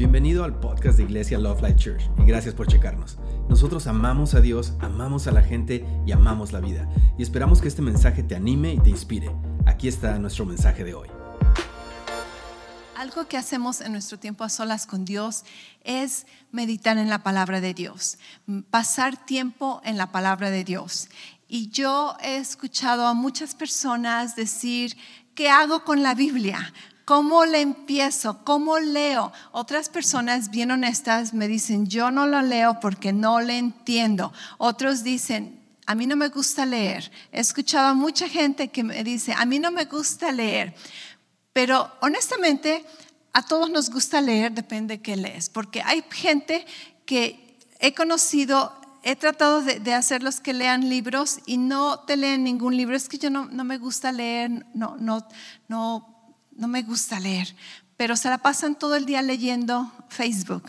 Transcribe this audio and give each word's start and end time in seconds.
Bienvenido 0.00 0.44
al 0.44 0.58
podcast 0.58 0.96
de 0.96 1.04
Iglesia 1.04 1.36
Love 1.36 1.60
Life 1.60 1.76
Church 1.76 2.10
y 2.16 2.24
gracias 2.24 2.54
por 2.54 2.66
checarnos. 2.66 3.18
Nosotros 3.50 3.86
amamos 3.86 4.32
a 4.32 4.40
Dios, 4.40 4.72
amamos 4.80 5.26
a 5.26 5.30
la 5.30 5.42
gente 5.42 5.84
y 6.06 6.12
amamos 6.12 6.52
la 6.52 6.60
vida. 6.60 6.88
Y 7.18 7.22
esperamos 7.22 7.60
que 7.60 7.68
este 7.68 7.82
mensaje 7.82 8.22
te 8.22 8.34
anime 8.34 8.72
y 8.72 8.78
te 8.78 8.88
inspire. 8.88 9.30
Aquí 9.66 9.88
está 9.88 10.18
nuestro 10.18 10.46
mensaje 10.46 10.84
de 10.84 10.94
hoy. 10.94 11.08
Algo 12.96 13.28
que 13.28 13.36
hacemos 13.36 13.82
en 13.82 13.92
nuestro 13.92 14.18
tiempo 14.18 14.42
a 14.42 14.48
solas 14.48 14.86
con 14.86 15.04
Dios 15.04 15.44
es 15.84 16.26
meditar 16.50 16.96
en 16.96 17.10
la 17.10 17.22
palabra 17.22 17.60
de 17.60 17.74
Dios, 17.74 18.16
pasar 18.70 19.26
tiempo 19.26 19.82
en 19.84 19.98
la 19.98 20.10
palabra 20.12 20.48
de 20.48 20.64
Dios. 20.64 21.10
Y 21.46 21.68
yo 21.68 22.16
he 22.22 22.38
escuchado 22.38 23.06
a 23.06 23.12
muchas 23.12 23.54
personas 23.54 24.34
decir, 24.34 24.96
¿qué 25.34 25.50
hago 25.50 25.84
con 25.84 26.02
la 26.02 26.14
Biblia? 26.14 26.72
¿Cómo 27.10 27.44
le 27.44 27.60
empiezo? 27.60 28.44
¿Cómo 28.44 28.78
leo? 28.78 29.32
Otras 29.50 29.88
personas 29.88 30.48
bien 30.48 30.70
honestas 30.70 31.34
me 31.34 31.48
dicen, 31.48 31.88
yo 31.88 32.12
no 32.12 32.28
lo 32.28 32.40
leo 32.40 32.78
porque 32.78 33.12
no 33.12 33.40
le 33.40 33.58
entiendo. 33.58 34.32
Otros 34.58 35.02
dicen, 35.02 35.60
a 35.86 35.96
mí 35.96 36.06
no 36.06 36.14
me 36.14 36.28
gusta 36.28 36.64
leer. 36.64 37.10
He 37.32 37.40
escuchado 37.40 37.88
a 37.88 37.94
mucha 37.94 38.28
gente 38.28 38.68
que 38.68 38.84
me 38.84 39.02
dice, 39.02 39.34
a 39.36 39.44
mí 39.44 39.58
no 39.58 39.72
me 39.72 39.86
gusta 39.86 40.30
leer. 40.30 40.72
Pero 41.52 41.90
honestamente, 42.00 42.86
a 43.32 43.42
todos 43.42 43.68
nos 43.70 43.90
gusta 43.90 44.20
leer, 44.20 44.52
depende 44.52 44.98
de 44.98 45.02
qué 45.02 45.16
lees. 45.16 45.50
Porque 45.50 45.82
hay 45.82 46.04
gente 46.12 46.64
que 47.06 47.58
he 47.80 47.92
conocido 47.92 48.72
he 49.02 49.16
tratado 49.16 49.62
de, 49.62 49.94
hacerlos 49.94 50.40
que 50.40 50.52
lean 50.52 50.88
libros 50.88 51.40
y 51.46 51.56
no 51.56 52.00
te 52.00 52.16
leen 52.16 52.44
ningún 52.44 52.76
libro. 52.76 52.94
Es 52.94 53.08
que 53.08 53.18
yo 53.18 53.30
no, 53.30 53.46
no 53.46 53.64
me 53.64 53.78
gusta 53.78 54.12
leer, 54.12 54.66
no, 54.74 54.96
no, 54.98 55.26
no 55.68 56.09
no 56.60 56.68
me 56.68 56.82
gusta 56.82 57.18
leer, 57.18 57.56
pero 57.96 58.16
se 58.16 58.28
la 58.28 58.38
pasan 58.38 58.74
todo 58.74 58.94
el 58.94 59.06
día 59.06 59.22
leyendo 59.22 59.90
Facebook, 60.08 60.62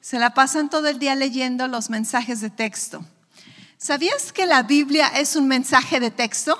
se 0.00 0.18
la 0.18 0.32
pasan 0.32 0.70
todo 0.70 0.88
el 0.88 0.98
día 0.98 1.14
leyendo 1.14 1.68
los 1.68 1.90
mensajes 1.90 2.40
de 2.40 2.48
texto. 2.48 3.04
¿Sabías 3.76 4.32
que 4.32 4.46
la 4.46 4.62
Biblia 4.62 5.08
es 5.08 5.36
un 5.36 5.46
mensaje 5.46 6.00
de 6.00 6.10
texto? 6.10 6.58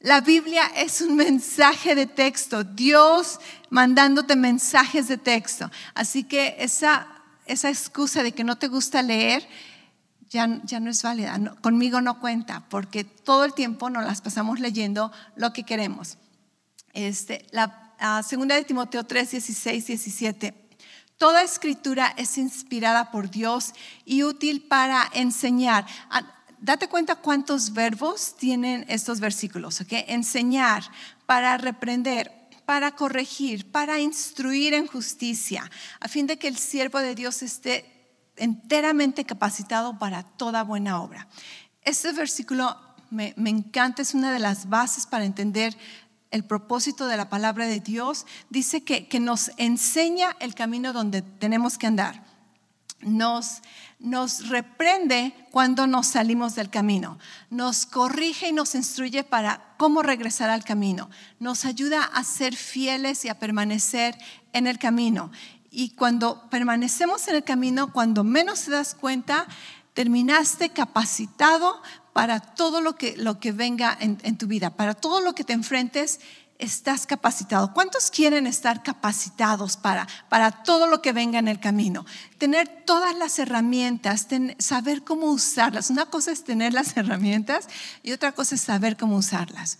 La 0.00 0.22
Biblia 0.22 0.62
es 0.76 1.02
un 1.02 1.14
mensaje 1.14 1.94
de 1.94 2.06
texto, 2.06 2.64
Dios 2.64 3.38
mandándote 3.68 4.34
mensajes 4.34 5.06
de 5.06 5.18
texto. 5.18 5.70
Así 5.94 6.24
que 6.24 6.56
esa, 6.58 7.06
esa 7.44 7.68
excusa 7.68 8.22
de 8.22 8.32
que 8.32 8.44
no 8.44 8.56
te 8.56 8.68
gusta 8.68 9.02
leer 9.02 9.46
ya, 10.30 10.60
ya 10.64 10.80
no 10.80 10.88
es 10.88 11.02
válida. 11.02 11.38
conmigo 11.60 12.00
no 12.00 12.18
cuenta, 12.18 12.64
porque 12.70 13.04
todo 13.04 13.44
el 13.44 13.52
tiempo 13.52 13.90
nos 13.90 14.06
las 14.06 14.22
pasamos 14.22 14.58
leyendo 14.58 15.12
lo 15.36 15.52
que 15.52 15.64
queremos. 15.64 16.16
Este, 16.94 17.46
la, 17.50 17.89
segunda 18.22 18.54
de 18.54 18.64
Timoteo 18.64 19.04
3, 19.04 19.30
16, 19.30 19.86
17. 19.86 20.54
Toda 21.18 21.42
escritura 21.42 22.14
es 22.16 22.38
inspirada 22.38 23.10
por 23.10 23.30
Dios 23.30 23.74
y 24.06 24.22
útil 24.22 24.62
para 24.62 25.06
enseñar. 25.12 25.86
Ah, 26.08 26.22
date 26.60 26.88
cuenta 26.88 27.16
cuántos 27.16 27.74
verbos 27.74 28.36
tienen 28.36 28.86
estos 28.88 29.20
versículos. 29.20 29.82
Enseñar, 29.90 30.82
para 31.26 31.58
reprender, 31.58 32.32
para 32.64 32.92
corregir, 32.92 33.70
para 33.70 34.00
instruir 34.00 34.72
en 34.72 34.86
justicia, 34.86 35.70
a 36.00 36.08
fin 36.08 36.26
de 36.26 36.38
que 36.38 36.48
el 36.48 36.56
siervo 36.56 37.00
de 37.00 37.14
Dios 37.14 37.42
esté 37.42 37.84
enteramente 38.36 39.26
capacitado 39.26 39.98
para 39.98 40.22
toda 40.22 40.64
buena 40.64 41.02
obra. 41.02 41.28
Este 41.82 42.12
versículo 42.12 42.78
me, 43.10 43.34
me 43.36 43.50
encanta, 43.50 44.00
es 44.00 44.14
una 44.14 44.32
de 44.32 44.38
las 44.38 44.70
bases 44.70 45.04
para 45.04 45.26
entender 45.26 45.76
el 46.30 46.44
propósito 46.44 47.06
de 47.06 47.16
la 47.16 47.28
palabra 47.28 47.66
de 47.66 47.80
Dios, 47.80 48.26
dice 48.50 48.82
que, 48.82 49.20
nos 49.20 49.50
enseña 49.56 50.36
el 50.40 50.54
camino 50.54 50.92
donde 50.92 51.22
tenemos 51.22 51.76
que 51.76 51.86
andar. 51.86 52.24
Nos, 53.00 53.62
nos 53.98 54.48
reprende 54.48 55.34
cuando 55.50 55.86
nos 55.86 56.06
salimos 56.06 56.54
del 56.54 56.68
camino, 56.68 57.18
nos 57.48 57.86
corrige 57.86 58.48
y 58.48 58.52
nos 58.52 58.74
instruye 58.74 59.24
para 59.24 59.74
cómo 59.78 60.02
regresar 60.02 60.50
al 60.50 60.64
camino, 60.64 61.08
nos 61.38 61.64
ayuda 61.64 62.04
a 62.04 62.22
ser 62.24 62.54
fieles 62.54 63.24
y 63.24 63.28
a 63.28 63.38
permanecer 63.38 64.16
en 64.52 64.66
el 64.66 64.78
camino. 64.78 65.32
Y 65.70 65.90
cuando 65.90 66.50
permanecemos 66.50 67.26
en 67.28 67.36
el 67.36 67.44
camino, 67.44 67.92
cuando 67.92 68.24
menos 68.24 68.64
te 68.64 68.72
das 68.72 68.94
cuenta, 68.94 69.46
terminaste 69.94 70.70
capacitado 70.70 71.80
para 72.12 72.40
todo 72.40 72.80
lo 72.80 72.96
que, 72.96 73.16
lo 73.16 73.38
que 73.40 73.52
venga 73.52 73.96
en, 74.00 74.36
tu 74.36 74.46
vida, 74.46 74.70
para 74.70 74.94
todo 74.94 75.20
lo 75.20 75.34
que 75.34 75.44
te 75.44 75.52
enfrentes, 75.52 76.20
estás 76.58 77.06
capacitado. 77.06 77.72
¿Cuántos 77.72 78.10
quieren 78.10 78.46
estar 78.46 78.82
capacitados 78.82 79.76
para, 79.76 80.06
para 80.28 80.50
todo 80.50 80.86
lo 80.86 81.00
que 81.00 81.12
venga 81.12 81.38
en 81.38 81.48
el 81.48 81.60
camino? 81.60 82.04
Tener 82.38 82.68
todas 82.84 83.16
las 83.16 83.38
herramientas, 83.38 84.26
saber 84.58 85.04
cómo 85.04 85.26
usarlas. 85.26 85.90
Una 85.90 86.06
cosa 86.06 86.32
es 86.32 86.44
tener 86.44 86.74
las 86.74 86.96
herramientas 86.96 87.68
y 88.02 88.12
otra 88.12 88.32
cosa 88.32 88.56
es 88.56 88.60
saber 88.60 88.96
cómo 88.96 89.16
usarlas. 89.16 89.78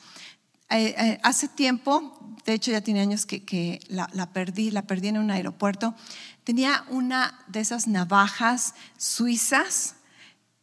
Eh, 0.71 0.95
eh, 0.97 1.21
hace 1.25 1.49
tiempo, 1.49 2.17
de 2.47 2.55
hecho 2.55 2.71
ya 2.71 2.81
tiene 2.81 3.01
años 3.01 3.27
que, 3.27 3.81
la, 3.89 4.33
perdí, 4.33 4.71
la 4.71 4.83
perdí 4.83 5.09
en 5.09 5.19
un 5.19 5.33
aeropuerto, 5.33 5.97
tenía 6.45 6.85
una 6.89 7.45
de 7.49 7.59
esas 7.59 7.89
navajas 7.89 8.75
suizas 8.97 9.97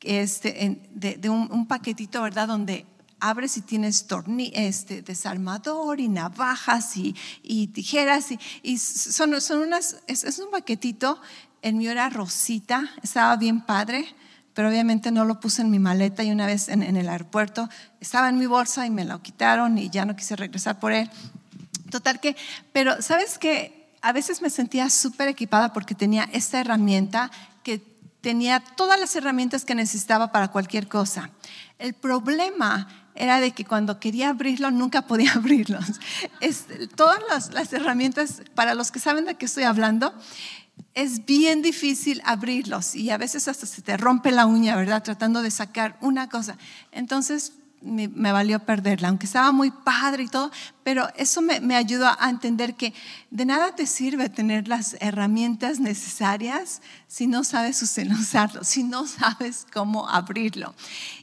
este, 0.01 0.79
de, 0.91 1.29
un, 1.29 1.67
paquetito, 1.67 2.21
¿verdad? 2.21 2.47
Donde 2.47 2.85
abres 3.19 3.57
y 3.57 3.61
tienes 3.61 4.05
este, 4.53 5.01
desarmador 5.01 5.99
y 5.99 6.07
navajas 6.07 6.93
y, 6.97 7.67
tijeras 7.67 8.27
y, 8.63 8.77
son, 8.77 9.33
unas, 9.33 9.97
es, 10.07 10.39
un 10.39 10.51
paquetito, 10.51 11.19
el 11.61 11.75
mío 11.75 11.91
era 11.91 12.09
rosita, 12.09 12.89
estaba 13.01 13.35
bien 13.35 13.61
padre, 13.61 14.05
pero 14.53 14.69
obviamente 14.69 15.11
no 15.11 15.25
lo 15.25 15.39
puse 15.39 15.61
en 15.61 15.69
mi 15.69 15.79
maleta 15.79 16.23
y 16.23 16.31
una 16.31 16.45
vez 16.45 16.69
en, 16.69 16.81
el 16.81 17.09
aeropuerto 17.09 17.69
estaba 17.99 18.29
en 18.29 18.37
mi 18.37 18.45
bolsa 18.45 18.85
y 18.85 18.89
me 18.89 19.05
lo 19.05 19.21
quitaron 19.21 19.77
y 19.77 19.89
ya 19.89 20.05
no 20.05 20.15
quise 20.15 20.35
regresar 20.35 20.79
por 20.79 20.91
él. 20.91 21.09
Total 21.91 22.19
que, 22.19 22.35
pero 22.73 23.01
sabes 23.01 23.37
que 23.37 23.77
a 24.01 24.11
veces 24.13 24.41
me 24.41 24.49
sentía 24.49 24.89
súper 24.89 25.27
equipada 25.27 25.73
porque 25.73 25.95
tenía 25.95 26.29
esta 26.33 26.59
herramienta 26.59 27.31
que 27.63 27.81
tenía 28.27 28.59
todas 28.59 28.99
las 28.99 29.15
herramientas 29.15 29.63
que 29.63 29.73
necesitaba 29.73 30.33
para 30.33 30.49
cualquier 30.49 30.89
cosa. 30.89 31.29
El 31.79 31.93
problema 31.93 32.89
era 33.15 33.39
de 33.39 33.51
que 33.51 33.63
cuando 33.63 34.01
quería 34.01 34.27
abrirlo 34.27 34.69
nunca 34.69 35.03
podía 35.03 35.31
abrirlos. 35.35 35.85
todas 36.97 37.21
las, 37.53 37.71
herramientas, 37.71 38.41
para 38.53 38.73
los 38.73 38.91
que 38.91 38.99
saben 38.99 39.23
de 39.23 39.35
qué 39.35 39.45
estoy 39.45 39.63
hablando, 39.63 40.13
es 40.93 41.25
bien 41.25 41.61
difícil 41.61 42.21
abrirlos 42.25 42.95
y 42.95 43.11
a 43.11 43.17
veces 43.17 43.47
hasta 43.47 43.65
se 43.65 43.81
te 43.81 43.95
rompe 43.95 44.31
la 44.31 44.45
uña, 44.45 44.75
¿verdad? 44.75 45.03
Tratando 45.03 45.41
de 45.41 45.49
sacar 45.49 45.97
una 46.01 46.27
cosa. 46.27 46.57
Entonces 46.91 47.53
me, 47.81 48.31
valió 48.31 48.59
perderla, 48.59 49.09
aunque 49.09 49.25
estaba 49.25 49.51
muy 49.51 49.71
padre 49.71 50.23
y 50.23 50.27
todo, 50.27 50.51
pero 50.83 51.07
eso 51.15 51.41
me, 51.41 51.59
me, 51.59 51.75
ayudó 51.75 52.07
a 52.19 52.29
entender 52.29 52.75
que 52.75 52.93
de 53.29 53.45
nada 53.45 53.75
te 53.75 53.85
sirve 53.85 54.29
tener 54.29 54.67
las 54.67 54.95
herramientas 54.99 55.79
necesarias 55.79 56.81
si 57.07 57.27
no 57.27 57.43
sabes 57.43 57.81
usarlo, 57.81 58.63
si 58.63 58.83
no 58.83 59.05
sabes 59.07 59.65
cómo 59.71 60.09
abrirlo. 60.09 60.73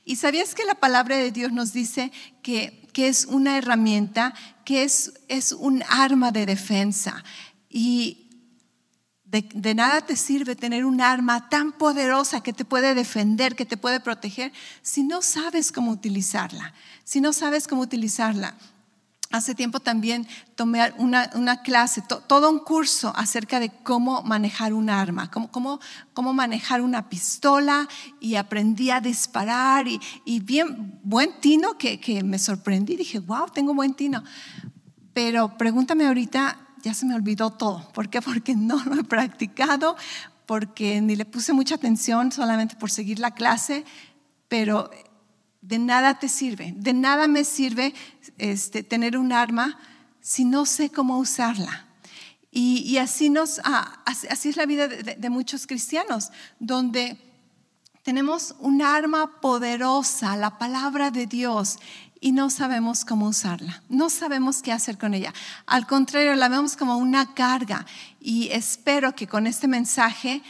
Y 0.05 0.17
sabías 0.17 0.55
que 0.55 0.65
la 0.65 0.75
palabra 0.75 1.17
de 1.17 1.33
Dios 1.33 1.53
nos 1.53 1.73
dice 1.73 2.13
que, 2.43 2.89
que 2.93 3.09
es 3.09 3.27
una 3.27 3.59
herramienta, 3.59 4.35
que 4.65 4.85
es, 4.85 5.15
es 5.29 5.53
un 5.53 5.83
arma 5.89 6.31
de 6.31 6.47
defensa. 6.47 7.25
Y 7.69 8.24
de, 9.43 9.75
nada 9.75 10.01
te 10.03 10.17
sirve 10.17 10.55
tener 10.55 10.85
un 10.85 11.01
arma 11.01 11.49
tan 11.49 11.73
poderosa 11.73 12.43
que 12.43 12.53
te 12.53 12.65
puede 12.65 12.95
defender, 12.95 13.57
que 13.57 13.67
te 13.67 13.77
puede 13.77 13.99
proteger, 13.99 14.53
si 14.83 15.03
no 15.03 15.23
sabes 15.23 15.73
cómo 15.73 15.91
utilizarla, 15.91 16.73
si 17.03 17.21
no 17.21 17.33
sabes 17.33 17.67
cómo 17.67 17.83
utilizarla. 17.83 18.55
Hace 19.31 19.57
tiempo 19.57 19.81
también 19.81 20.29
tomé 20.55 20.93
una, 20.99 21.63
clase, 21.63 22.05
todo 22.29 22.49
un 22.49 22.61
curso 22.61 23.13
acerca 23.17 23.59
de 23.59 23.71
cómo 23.83 24.23
manejar 24.23 24.73
un 24.73 24.89
arma, 24.89 25.29
cómo, 25.29 25.81
manejar 26.33 26.81
una 26.83 27.09
pistola 27.09 27.89
y 28.21 28.37
aprendí 28.37 28.91
a 28.91 29.01
disparar 29.01 29.87
y, 29.89 30.41
bien, 30.41 31.01
buen 31.03 31.41
tino 31.41 31.77
que, 31.77 31.99
que 31.99 32.23
me 32.23 32.39
sorprendí, 32.39 32.95
dije, 32.95 33.19
wow, 33.19 33.47
tengo 33.53 33.75
buen 33.75 33.95
tino. 33.95 34.23
Pero 35.13 35.57
pregúntame 35.59 36.07
ahorita 36.07 36.64
ya 36.85 36.93
se 36.93 37.07
me 37.07 37.15
olvidó 37.15 37.51
todo. 37.51 37.91
¿Por 37.93 38.11
qué? 38.11 38.21
Porque 38.21 38.55
no 38.55 38.85
lo 38.85 39.01
he 39.01 39.05
practicado, 39.05 39.97
porque 40.45 41.01
ni 41.01 41.17
le 41.17 41.25
puse 41.25 41.55
mucha 41.55 41.77
atención 41.77 42.31
solamente 42.31 42.77
por 42.77 42.91
seguir 42.91 43.19
la 43.19 43.31
clase, 43.31 43.85
pero 44.49 44.91
de 45.63 45.79
nada 45.79 46.19
te 46.19 46.29
sirve, 46.29 46.75
de 46.77 46.93
nada 46.93 47.27
me 47.27 47.45
sirve 47.45 47.95
este, 48.37 48.83
tener 48.83 49.17
un 49.17 49.33
arma 49.33 49.79
si 50.21 50.45
no 50.45 50.67
sé 50.67 50.91
cómo 50.91 51.19
usarla. 51.19 51.87
Y, 52.57 52.99
así, 52.99 53.31
nos, 53.31 53.61
así, 54.05 54.49
es 54.49 54.57
la 54.57 54.65
vida 54.65 54.87
de, 54.87 55.17
de 55.17 55.31
muchos 55.31 55.67
cristianos, 55.67 56.31
donde 56.61 57.19
tenemos 58.05 58.55
un 58.61 58.81
arma 58.81 59.41
poderosa, 59.41 60.37
la 60.37 60.57
palabra 60.57 61.11
de 61.11 61.27
Dios, 61.27 61.79
y 62.25 62.33
no 62.33 62.49
sabemos 62.49 63.05
cómo 63.05 63.29
usarla, 63.29 63.83
no 63.91 64.09
sabemos 64.09 64.63
qué 64.63 64.73
hacer 64.73 64.97
con 64.97 65.13
ella. 65.13 65.35
Al 65.67 65.87
contrario, 65.87 66.35
la 66.37 66.49
vemos 66.49 66.75
como 66.75 66.97
una 66.97 67.35
carga 67.35 67.85
y 68.19 68.49
espero 68.49 69.15
que 69.15 69.27
con 69.27 69.47
este 69.47 69.69
mensaje 69.69 70.41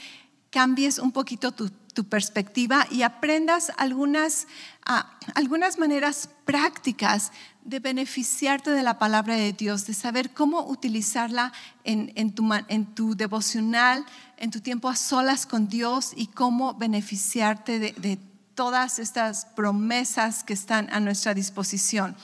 cambies 0.50 1.00
un 1.00 1.10
poquito 1.10 1.50
tu, 1.50 1.68
perspectiva 2.08 2.86
y 2.92 3.02
aprendas 3.02 3.72
algunas, 3.76 4.46
ah, 4.86 5.18
algunas 5.34 5.76
maneras 5.78 6.28
prácticas 6.44 7.32
de 7.64 7.80
beneficiarte 7.80 8.70
de 8.70 8.82
la 8.84 9.00
palabra 9.00 9.34
de 9.34 9.52
Dios, 9.52 9.84
de 9.86 9.94
saber 9.94 10.30
cómo 10.30 10.68
utilizarla 10.68 11.52
en, 11.82 12.32
tu, 12.34 12.48
en 12.68 12.86
tu, 12.94 13.16
devocional, 13.16 14.04
en 14.36 14.52
tu 14.52 14.60
tiempo 14.60 14.88
a 14.88 14.94
solas 14.94 15.44
con 15.44 15.68
Dios 15.68 16.12
y 16.14 16.28
cómo 16.28 16.74
beneficiarte 16.74 17.80
de, 17.80 17.92
de 17.92 18.18
todas 18.54 18.98
estas 18.98 19.46
promesas 19.46 20.44
que 20.44 20.52
están 20.52 20.88
a 20.92 21.00
nuestra 21.00 21.34
disposición. 21.34 22.16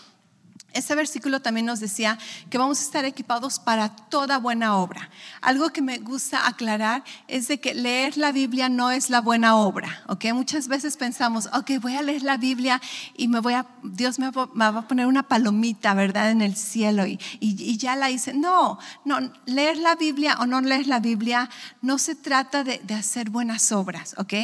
Ese 0.73 0.95
versículo 0.95 1.41
también 1.41 1.67
nos 1.67 1.81
decía 1.81 2.17
que 2.49 2.57
vamos 2.57 2.79
a 2.79 2.83
estar 2.83 3.05
equipados 3.05 3.59
para 3.59 3.89
toda 3.89 4.39
buena 4.39 4.77
obra. 4.77 5.11
Algo 5.41 5.71
que 5.71 5.83
me 5.83 5.99
gusta 5.99 6.47
aclarar 6.47 7.03
es 7.27 7.49
de 7.49 7.59
que 7.59 7.75
leer 7.75 8.17
la 8.17 8.31
Biblia 8.31 8.69
no 8.69 8.93
es 8.93 9.11
la 9.11 9.21
buena 9.21 9.57
obra, 9.57 10.05
¿ok? 10.07 10.27
Muchas 10.33 10.69
veces 10.69 10.97
pensamos, 10.97 11.49
ok, 11.53 11.73
voy 11.81 11.97
a 11.97 12.03
leer 12.03 12.23
la 12.23 12.37
Biblia 12.37 12.81
y 13.17 13.27
me 13.27 13.41
voy 13.41 13.55
a, 13.55 13.67
Dios 13.83 14.21
me 14.21 14.31
va, 14.31 14.49
a 14.69 14.83
poner 14.87 15.07
una 15.07 15.25
palomita, 15.25 15.93
¿verdad? 15.95 16.31
En 16.31 16.41
el 16.41 16.55
cielo 16.55 17.05
y, 17.05 17.19
y, 17.41 17.77
ya 17.77 17.97
la 17.97 18.11
hice. 18.11 18.33
No, 18.33 18.79
no, 19.05 19.19
leer 19.47 19.77
la 19.77 19.97
Biblia 19.97 20.37
o 20.39 20.47
no 20.47 20.61
leer 20.61 20.87
la 20.87 21.01
Biblia 21.01 21.51
no 21.83 21.99
se 21.99 22.15
trata 22.15 22.63
de, 22.63 22.81
de 22.85 22.95
hacer 22.95 23.31
buenas 23.31 23.73
obras, 23.73 24.15
¿ok? 24.19 24.35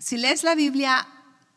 Si 0.00 0.16
lees 0.16 0.42
la 0.44 0.54
Biblia 0.54 1.06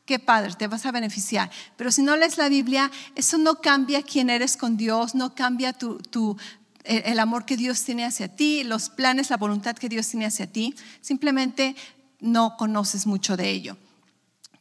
qué 0.06 0.20
padre, 0.20 0.54
te 0.58 0.68
vas 0.68 0.86
a 0.86 0.92
beneficiar. 0.92 1.50
Pero 1.78 1.92
si 1.92 2.04
no 2.04 2.18
lees 2.18 2.38
la 2.38 2.50
Biblia, 2.50 2.92
eso 3.16 3.38
no 3.38 3.62
cambia 3.62 4.04
quién 4.04 4.30
eres 4.30 4.58
con 4.58 4.76
Dios, 4.76 5.16
no 5.16 5.34
cambia 5.34 5.72
tu, 5.72 6.38
el 6.84 7.20
amor 7.20 7.46
que 7.46 7.56
Dios 7.56 7.84
tiene 7.84 8.04
hacia 8.04 8.28
ti, 8.28 8.66
los 8.66 8.90
planes, 8.90 9.30
la 9.30 9.38
voluntad 9.38 9.78
que 9.78 9.88
Dios 9.88 10.10
tiene 10.10 10.26
hacia 10.26 10.46
ti. 10.46 10.76
Simplemente 11.00 11.76
no 12.20 12.58
conoces 12.58 13.08
mucho 13.08 13.38
de 13.38 13.50
ello. 13.50 13.78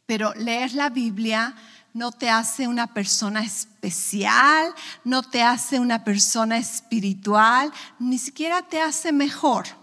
Pero 0.05 0.33
leer 0.33 0.73
la 0.73 0.89
Biblia 0.89 1.53
no 1.93 2.13
te 2.13 2.29
hace 2.29 2.67
una 2.69 2.93
persona 2.93 3.43
especial, 3.43 4.73
no 5.03 5.23
te 5.23 5.43
hace 5.43 5.79
una 5.79 6.05
persona 6.05 6.57
espiritual, 6.57 7.71
ni 7.99 8.17
siquiera 8.17 8.61
te 8.61 8.81
hace 8.81 9.11
mejor. 9.11 9.82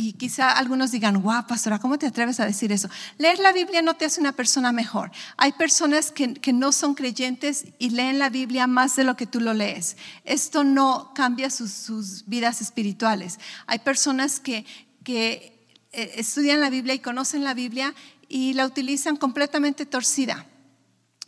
Y 0.00 0.12
quizá 0.12 0.52
algunos 0.52 0.92
digan, 0.92 1.20
guau, 1.20 1.44
pastora, 1.48 1.80
¿cómo 1.80 1.98
te 1.98 2.06
atreves 2.06 2.38
a 2.38 2.46
decir 2.46 2.70
eso? 2.70 2.88
Leer 3.16 3.40
la 3.40 3.52
Biblia 3.52 3.82
no 3.82 3.94
te 3.94 4.04
hace 4.04 4.20
una 4.20 4.30
persona 4.30 4.70
mejor. 4.70 5.10
Hay 5.36 5.50
personas 5.50 6.12
que, 6.12 6.34
que, 6.34 6.52
no 6.52 6.70
son 6.70 6.94
creyentes 6.94 7.64
y 7.80 7.90
leen 7.90 8.20
la 8.20 8.30
Biblia 8.30 8.68
más 8.68 8.94
de 8.94 9.02
lo 9.02 9.16
que 9.16 9.26
tú 9.26 9.40
lo 9.40 9.54
lees. 9.54 9.96
Esto 10.22 10.62
no 10.62 11.10
cambia 11.16 11.50
sus, 11.50 11.72
sus 11.72 12.24
vidas 12.28 12.60
espirituales. 12.60 13.40
Hay 13.66 13.80
personas 13.80 14.38
que, 14.38 14.64
que 15.02 15.66
eh, 15.90 16.12
estudian 16.14 16.60
la 16.60 16.70
Biblia 16.70 16.94
y 16.94 17.00
conocen 17.00 17.42
la 17.42 17.54
Biblia 17.54 17.92
y 18.28 18.54
la 18.54 18.66
utilizan 18.66 19.16
completamente 19.16 19.84
torcida. 19.84 20.46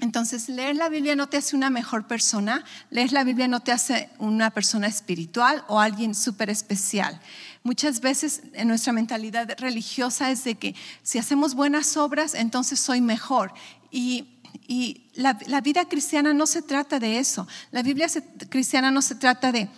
Entonces, 0.00 0.48
leer 0.48 0.76
la 0.76 0.88
Biblia 0.88 1.14
no 1.14 1.28
te 1.28 1.36
hace 1.36 1.54
una 1.54 1.68
mejor 1.68 2.06
persona, 2.06 2.64
leer 2.90 3.12
la 3.12 3.22
Biblia 3.22 3.48
no 3.48 3.60
te 3.60 3.70
hace 3.70 4.08
una 4.18 4.50
persona 4.50 4.86
espiritual 4.86 5.62
o 5.68 5.78
alguien 5.78 6.14
súper 6.14 6.48
especial. 6.48 7.20
Muchas 7.62 8.00
veces 8.00 8.42
en 8.54 8.68
nuestra 8.68 8.94
mentalidad 8.94 9.58
religiosa 9.58 10.30
es 10.30 10.44
de 10.44 10.54
que 10.54 10.74
si 11.02 11.18
hacemos 11.18 11.54
buenas 11.54 11.98
obras, 11.98 12.34
entonces 12.34 12.80
soy 12.80 13.00
mejor. 13.00 13.52
Y, 13.90 14.36
la, 15.14 15.60
vida 15.60 15.84
cristiana 15.84 16.32
no 16.32 16.46
se 16.46 16.62
trata 16.62 16.98
de 16.98 17.18
eso. 17.18 17.46
La 17.70 17.82
Biblia 17.82 18.06
cristiana 18.48 18.90
no 18.90 19.02
se 19.02 19.14
trata 19.14 19.52
de 19.52 19.68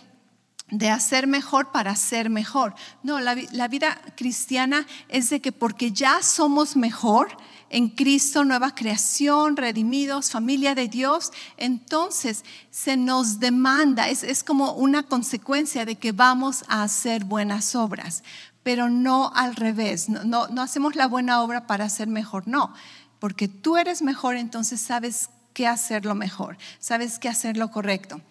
de 0.69 0.89
hacer 0.89 1.27
mejor 1.27 1.71
para 1.71 1.95
ser 1.95 2.31
mejor. 2.31 2.73
No, 3.03 3.19
la, 3.19 3.35
la, 3.51 3.67
vida 3.67 4.01
cristiana 4.15 4.87
es 5.07 5.29
de 5.29 5.39
que 5.39 5.51
porque 5.51 5.91
ya 5.91 6.23
somos 6.23 6.75
mejor, 6.75 7.37
en 7.73 7.89
Cristo, 7.89 8.45
nueva 8.45 8.75
creación, 8.75 9.57
redimidos, 9.57 10.29
familia 10.29 10.75
de 10.75 10.87
Dios, 10.87 11.31
entonces 11.57 12.45
se 12.69 12.97
nos 12.97 13.39
demanda, 13.39 14.09
es, 14.09 14.43
como 14.43 14.73
una 14.73 15.01
consecuencia 15.01 15.83
de 15.83 15.95
que 15.95 16.11
vamos 16.11 16.63
a 16.67 16.83
hacer 16.83 17.25
buenas 17.25 17.75
obras, 17.75 18.23
pero 18.61 18.89
no 18.89 19.31
al 19.33 19.55
revés, 19.55 20.07
no, 20.07 20.47
no, 20.47 20.61
hacemos 20.61 20.95
la 20.95 21.07
buena 21.07 21.41
obra 21.41 21.65
para 21.65 21.89
ser 21.89 22.07
mejor, 22.07 22.47
no, 22.47 22.71
porque 23.19 23.47
tú 23.47 23.75
eres 23.75 24.03
mejor, 24.03 24.35
entonces 24.35 24.79
sabes 24.79 25.31
qué 25.53 25.65
hacerlo 25.65 26.13
mejor, 26.13 26.57
sabes 26.77 27.17
qué 27.17 27.27
hacer 27.27 27.57
lo 27.57 27.71
correcto. 27.71 28.21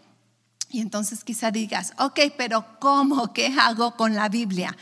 Y 0.70 0.80
entonces 0.80 1.24
quizá 1.24 1.50
digas, 1.50 1.92
ok, 1.98 2.18
pero 2.38 2.64
¿cómo? 2.78 3.32
¿Qué 3.34 3.54
hago 3.58 3.94
con 3.96 4.14
la 4.14 4.28
Biblia? 4.28 4.74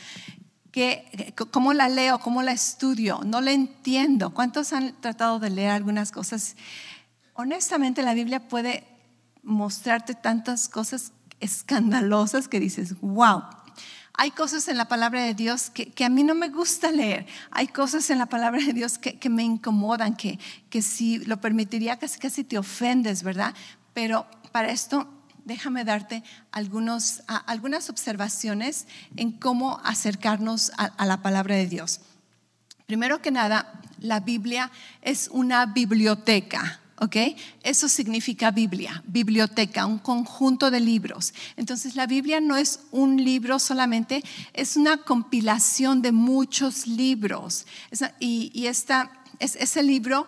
¿Cómo 1.51 1.73
la 1.73 1.89
leo? 1.89 2.19
¿Cómo 2.21 2.43
la 2.43 2.53
estudio? 2.53 3.21
No 3.25 3.41
la 3.41 3.53
entiendo. 3.53 4.31
¿Cuántos 4.31 4.73
han 4.73 4.95
tratado 5.01 5.39
de 5.39 5.51
leer 5.51 5.71
algunas 5.71 6.13
cosas? 6.13 6.57
Honestamente, 7.35 8.03
la 8.03 8.15
Biblia 8.15 8.49
puede 8.49 8.87
mostrarte 9.43 10.15
tantas 10.15 10.69
cosas 10.69 11.13
escandalosas 11.41 12.49
que 12.49 12.61
dices, 12.61 13.01
wow. 13.01 13.43
Hay 14.15 14.33
cosas 14.33 14.69
en 14.69 14.77
la 14.77 14.87
palabra 14.87 15.23
de 15.23 15.35
Dios 15.35 15.71
que, 15.71 16.05
a 16.05 16.09
mí 16.11 16.25
no 16.25 16.35
me 16.35 16.51
gusta 16.51 16.93
leer. 16.93 17.27
Hay 17.51 17.69
cosas 17.69 18.11
en 18.11 18.19
la 18.19 18.27
palabra 18.27 18.63
de 18.63 18.73
Dios 18.73 18.99
que, 18.99 19.31
me 19.31 19.43
incomodan, 19.43 20.15
que, 20.15 20.39
que 20.69 20.83
si 20.83 21.19
lo 21.25 21.41
permitiría 21.41 21.99
casi 21.99 22.19
casi 22.19 22.45
te 22.45 22.59
ofendes, 22.59 23.23
¿verdad? 23.23 23.55
Pero 23.95 24.27
para 24.53 24.71
esto 24.71 25.09
déjame 25.45 25.85
darte 25.85 26.23
algunos, 26.53 27.23
algunas 27.27 27.91
observaciones 27.91 28.87
en 29.17 29.33
cómo 29.33 29.81
acercarnos 29.85 30.73
a, 30.77 31.07
la 31.07 31.23
palabra 31.23 31.57
de 31.57 31.67
Dios. 31.67 32.01
Primero 32.87 33.23
que 33.23 33.31
nada, 33.31 33.81
la 34.01 34.21
Biblia 34.21 34.71
es 35.03 35.29
una 35.33 35.67
biblioteca. 35.67 36.81
¿ok? 37.01 37.17
Eso 37.63 37.89
significa 37.89 38.51
Biblia, 38.51 39.03
biblioteca, 39.07 39.87
un 39.87 39.99
conjunto 39.99 40.71
de 40.71 40.81
libros. 40.81 41.33
Entonces 41.57 41.97
la 41.97 42.07
Biblia 42.07 42.41
no 42.41 42.57
es 42.57 42.81
un 42.91 43.23
libro 43.23 43.59
solamente, 43.59 44.23
es 44.53 44.77
una 44.77 44.99
compilación 44.99 46.03
de 46.03 46.13
muchos 46.13 46.87
libros. 46.87 47.67
Y, 48.19 48.67
esta, 48.67 49.11
es 49.39 49.57
ese 49.57 49.83
libro 49.83 50.27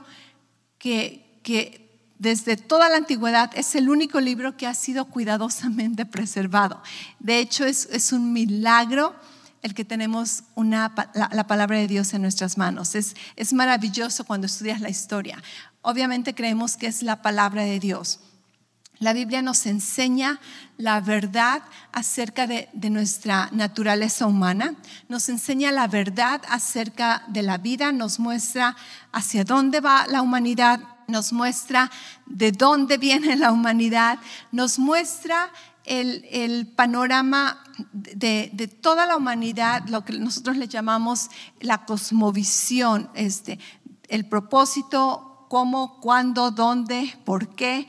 que, 0.79 1.41
que 1.43 1.82
desde 2.23 2.57
toda 2.57 2.89
la 2.89 2.99
antigüedad 2.99 3.51
es 3.57 3.75
el 3.75 3.91
único 3.91 4.21
libro 4.21 4.57
que 4.57 4.69
ha 4.69 4.75
sido 4.75 5.07
cuidadosamente 5.07 6.07
preservado. 6.07 6.81
De 7.19 7.41
hecho, 7.41 7.65
es, 7.65 8.13
un 8.13 8.33
milagro 8.33 9.13
el 9.61 9.75
que 9.75 9.85
tenemos 9.85 10.45
una, 10.55 10.95
la, 11.15 11.47
palabra 11.49 11.79
de 11.79 11.89
Dios 11.89 12.15
en 12.15 12.23
nuestras 12.23 12.57
manos. 12.57 12.95
Es, 12.95 13.17
es 13.35 13.53
maravilloso 13.53 14.25
cuando 14.25 14.47
estudias 14.47 14.81
la 14.81 14.89
historia. 14.89 15.43
Obviamente 15.81 16.33
creemos 16.33 16.77
que 16.77 16.87
es 16.87 17.03
la 17.03 17.23
palabra 17.23 17.65
de 17.65 17.81
Dios. 17.81 18.21
La 19.01 19.13
Biblia 19.13 19.43
nos 19.43 19.67
enseña 19.67 20.39
la 20.77 21.01
verdad 21.01 21.63
acerca 21.91 22.47
de, 22.47 22.69
de, 22.73 22.89
nuestra 22.89 23.49
naturaleza 23.51 24.27
humana, 24.27 24.77
nos 25.09 25.29
enseña 25.29 25.73
la 25.73 25.89
verdad 25.89 26.41
acerca 26.49 27.25
de 27.27 27.43
la 27.43 27.59
vida, 27.59 27.91
nos 27.91 28.21
muestra 28.21 28.77
hacia 29.11 29.43
dónde 29.43 29.81
va 29.81 30.07
la 30.07 30.23
humanidad, 30.23 30.79
nos 31.09 31.33
muestra 31.33 31.91
de 32.27 32.53
dónde 32.53 32.99
viene 32.99 33.37
la 33.37 33.53
humanidad, 33.53 34.19
nos 34.51 34.79
muestra 34.79 35.51
el, 35.85 36.67
panorama 36.77 37.63
de, 37.93 38.69
toda 38.81 39.07
la 39.07 39.17
humanidad, 39.17 39.87
lo 39.89 40.05
que 40.05 40.13
nosotros 40.19 40.57
le 40.57 40.69
llamamos 40.69 41.29
la 41.61 41.85
cosmovisión, 41.85 43.11
este, 43.15 43.59
el 44.09 44.27
propósito, 44.27 45.47
cómo, 45.49 46.01
cuándo, 46.01 46.51
dónde, 46.51 47.19
por 47.25 47.55
qué. 47.55 47.89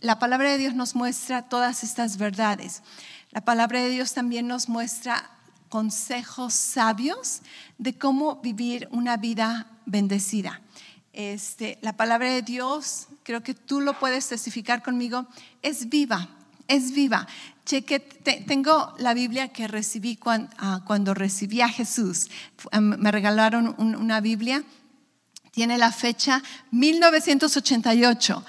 La 0.00 0.18
palabra 0.18 0.50
de 0.50 0.58
Dios 0.58 0.74
nos 0.74 0.94
muestra 0.94 1.42
todas 1.42 1.82
estas 1.82 2.16
verdades. 2.16 2.82
La 3.30 3.40
palabra 3.40 3.80
de 3.80 3.90
Dios 3.90 4.12
también 4.14 4.46
nos 4.46 4.68
muestra 4.68 5.30
consejos 5.68 6.54
sabios 6.54 7.42
de 7.78 7.98
cómo 7.98 8.36
vivir 8.36 8.88
una 8.92 9.16
vida 9.16 9.66
bendecida. 9.86 10.60
Este, 11.14 11.78
la 11.80 11.92
palabra 11.92 12.28
de 12.28 12.42
Dios, 12.42 13.06
creo 13.22 13.40
que 13.40 13.54
tú 13.54 13.80
lo 13.80 13.96
puedes 14.00 14.28
testificar 14.28 14.82
conmigo, 14.82 15.26
es 15.62 15.88
viva, 15.88 16.28
es 16.66 16.90
viva. 16.92 17.28
Cheque, 17.64 18.00
tengo 18.00 18.92
la 18.98 19.14
Biblia 19.14 19.48
que 19.48 19.68
recibí 19.68 20.18
ah, 20.58 20.82
cuando, 20.84 21.14
recibí 21.14 21.60
a 21.60 21.68
Jesús. 21.68 22.28
Me 22.80 23.12
regalaron 23.12 23.76
una 23.78 24.20
Biblia, 24.20 24.64
tiene 25.52 25.78
la 25.78 25.92
fecha 25.92 26.42
1988. 26.72 28.44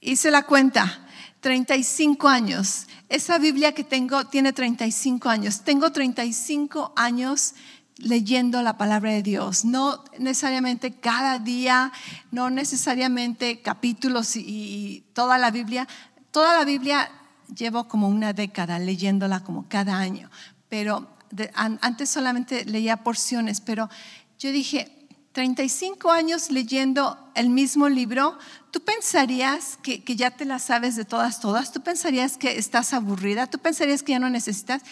Hice 0.00 0.30
la 0.30 0.44
cuenta, 0.44 1.06
35 1.40 2.26
años. 2.26 2.86
Esa 3.10 3.36
Biblia 3.38 3.72
que 3.72 3.84
tengo 3.84 4.24
tiene 4.26 4.54
35 4.54 5.28
años. 5.28 5.60
Tengo 5.60 5.92
35 5.92 6.94
años 6.96 7.54
leyendo 7.98 8.62
la 8.62 8.78
palabra 8.78 9.10
de 9.12 9.22
Dios, 9.22 9.64
no 9.64 10.04
necesariamente 10.18 10.94
cada 10.94 11.38
día, 11.38 11.92
no 12.30 12.48
necesariamente 12.48 13.60
capítulos 13.60 14.36
y, 14.36 15.04
toda 15.12 15.38
la 15.38 15.50
Biblia. 15.50 15.86
Toda 16.30 16.56
la 16.58 16.64
Biblia 16.64 17.10
llevo 17.54 17.88
como 17.88 18.08
una 18.08 18.32
década 18.32 18.78
leyéndola 18.78 19.40
como 19.40 19.68
cada 19.68 19.98
año, 19.98 20.30
pero 20.68 21.08
antes 21.54 22.08
solamente 22.08 22.64
leía 22.64 22.98
porciones, 22.98 23.60
pero 23.60 23.90
yo 24.38 24.52
dije, 24.52 24.98
35 25.32 26.10
años 26.10 26.50
leyendo 26.50 27.30
el 27.34 27.48
mismo 27.50 27.88
libro, 27.88 28.38
tú 28.70 28.80
pensarías 28.80 29.78
que, 29.82 30.02
ya 30.04 30.30
te 30.30 30.44
la 30.44 30.58
sabes 30.58 30.96
de 30.96 31.04
todas, 31.04 31.40
todas, 31.40 31.72
tú 31.72 31.80
pensarías 31.80 32.36
que 32.36 32.58
estás 32.58 32.92
aburrida, 32.92 33.46
tú 33.46 33.58
pensarías 33.58 34.02
que 34.02 34.12
ya 34.12 34.18
no 34.18 34.30
necesitas, 34.30 34.82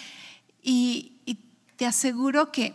y, 0.62 1.12
te 1.76 1.84
aseguro 1.84 2.52
que, 2.52 2.74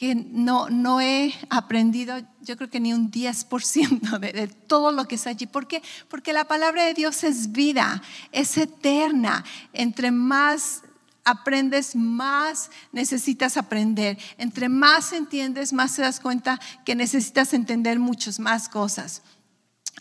que 0.00 0.14
no, 0.14 0.70
no 0.70 1.02
he 1.02 1.34
aprendido, 1.50 2.22
yo 2.40 2.56
creo 2.56 2.70
que 2.70 2.80
ni 2.80 2.94
un 2.94 3.10
10% 3.10 4.18
de, 4.18 4.32
de 4.32 4.48
todo 4.48 4.92
lo 4.92 5.04
que 5.04 5.16
está 5.16 5.28
allí. 5.28 5.44
¿Por 5.44 5.68
qué? 5.68 5.82
Porque 6.08 6.32
la 6.32 6.46
palabra 6.46 6.86
de 6.86 6.94
Dios 6.94 7.22
es 7.22 7.52
vida, 7.52 8.00
es 8.32 8.56
eterna. 8.56 9.44
Entre 9.74 10.10
más 10.10 10.84
aprendes, 11.22 11.94
más 11.94 12.70
necesitas 12.92 13.58
aprender. 13.58 14.16
Entre 14.38 14.70
más 14.70 15.12
entiendes, 15.12 15.74
más 15.74 15.96
te 15.96 16.00
das 16.00 16.18
cuenta 16.18 16.58
que 16.86 16.94
necesitas 16.94 17.52
entender 17.52 17.98
muchas 17.98 18.40
más 18.40 18.70
cosas. 18.70 19.20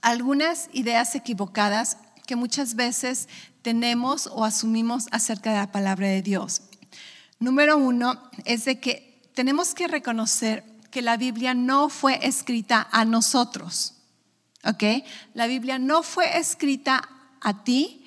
Algunas 0.01 0.69
ideas 0.71 1.13
equivocadas 1.13 1.97
que 2.25 2.37
muchas 2.37 2.75
veces 2.75 3.27
tenemos 3.63 4.27
o 4.27 4.45
asumimos 4.45 5.07
acerca 5.11 5.51
de 5.51 5.57
la 5.57 5.73
palabra 5.73 6.07
de 6.07 6.21
Dios. 6.21 6.61
Número 7.37 7.75
uno 7.75 8.17
es 8.45 8.63
de 8.63 8.79
que 8.79 9.08
tenemos 9.39 9.73
que 9.73 9.87
reconocer 9.87 10.65
que 10.91 11.01
la 11.01 11.15
Biblia 11.15 11.53
no 11.53 11.87
fue 11.87 12.19
escrita 12.27 12.89
a 12.91 13.05
nosotros. 13.05 13.93
¿Ok? 14.65 14.83
La 15.33 15.47
Biblia 15.47 15.79
no 15.79 16.03
fue 16.03 16.37
escrita 16.37 17.07
a 17.39 17.63
ti, 17.63 18.05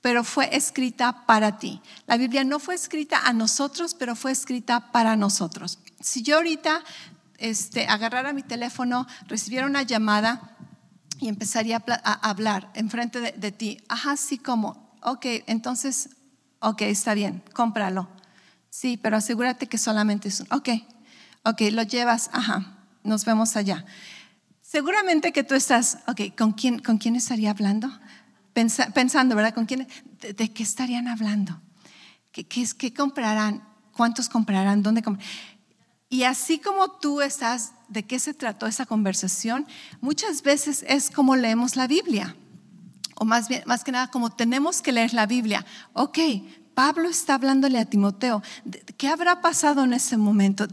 pero 0.00 0.24
fue 0.24 0.56
escrita 0.56 1.26
para 1.26 1.58
ti. 1.58 1.82
La 2.06 2.16
Biblia 2.16 2.42
no 2.42 2.58
fue 2.58 2.74
escrita 2.74 3.20
a 3.26 3.34
nosotros, 3.34 3.92
pero 3.92 4.16
fue 4.16 4.32
escrita 4.32 4.90
para 4.92 5.14
nosotros. 5.14 5.78
Si 6.00 6.22
yo 6.22 6.36
ahorita 6.36 6.82
este, 7.36 7.86
agarrara 7.86 8.32
mi 8.32 8.42
teléfono, 8.42 9.06
recibiera 9.26 9.66
una 9.66 9.82
llamada 9.82 10.56
y 11.20 11.28
empezaría 11.28 11.84
a, 11.86 12.30
hablar 12.30 12.70
enfrente 12.72 13.20
de, 13.20 13.32
de 13.32 13.52
ti, 13.52 13.76
ajá, 13.90 14.16
sí, 14.16 14.38
como, 14.38 14.96
ok, 15.02 15.26
entonces, 15.48 16.08
ok, 16.60 16.80
está 16.80 17.12
bien, 17.12 17.44
cómpralo. 17.52 18.21
Sí, 18.72 18.96
pero 18.96 19.18
asegúrate 19.18 19.66
que 19.66 19.76
solamente 19.76 20.28
es 20.28 20.40
un, 20.40 20.46
ok, 20.50 20.70
ok, 21.44 21.60
lo 21.72 21.82
llevas, 21.82 22.30
ajá, 22.32 22.78
nos 23.04 23.26
vemos 23.26 23.54
allá. 23.54 23.84
Seguramente 24.62 25.30
que 25.30 25.44
tú 25.44 25.54
estás, 25.54 25.98
ok, 26.06 26.34
¿con 26.38 26.52
quién, 26.52 26.78
¿con 26.78 26.96
quién 26.96 27.14
estaría 27.14 27.50
hablando? 27.50 27.92
pensando, 28.54 29.36
¿verdad? 29.36 29.52
¿Con 29.52 29.66
quién? 29.66 29.86
De, 30.20 30.52
qué 30.54 30.62
estarían 30.62 31.06
hablando? 31.06 31.60
¿Qué, 32.32 32.44
qué, 32.46 32.94
comprarán? 32.94 33.62
¿Cuántos 33.94 34.30
comprarán? 34.30 34.82
¿Dónde 34.82 35.02
comprarán? 35.02 35.30
Y 36.08 36.22
así 36.22 36.58
como 36.58 36.92
tú 36.92 37.20
estás, 37.20 37.72
¿de 37.88 38.04
qué 38.04 38.18
se 38.18 38.32
trató 38.32 38.66
esa 38.66 38.86
conversación? 38.86 39.66
Muchas 40.00 40.42
veces 40.42 40.82
es 40.88 41.10
como 41.10 41.36
leemos 41.36 41.76
la 41.76 41.86
Biblia. 41.86 42.36
O 43.16 43.26
más 43.26 43.48
bien, 43.48 43.64
más 43.66 43.84
que 43.84 43.92
nada, 43.92 44.10
como 44.10 44.30
tenemos 44.30 44.80
que 44.80 44.92
leer 44.92 45.12
la 45.12 45.26
Biblia. 45.26 45.66
Ok, 45.92 46.18
Pablo 46.82 47.08
está 47.08 47.34
hablándole 47.34 47.78
a 47.78 47.84
Timoteo. 47.84 48.42
¿Qué 48.96 49.06
habrá 49.06 49.40
pasado 49.40 49.84
en 49.84 49.92
ese 49.92 50.16
momento? 50.16 50.66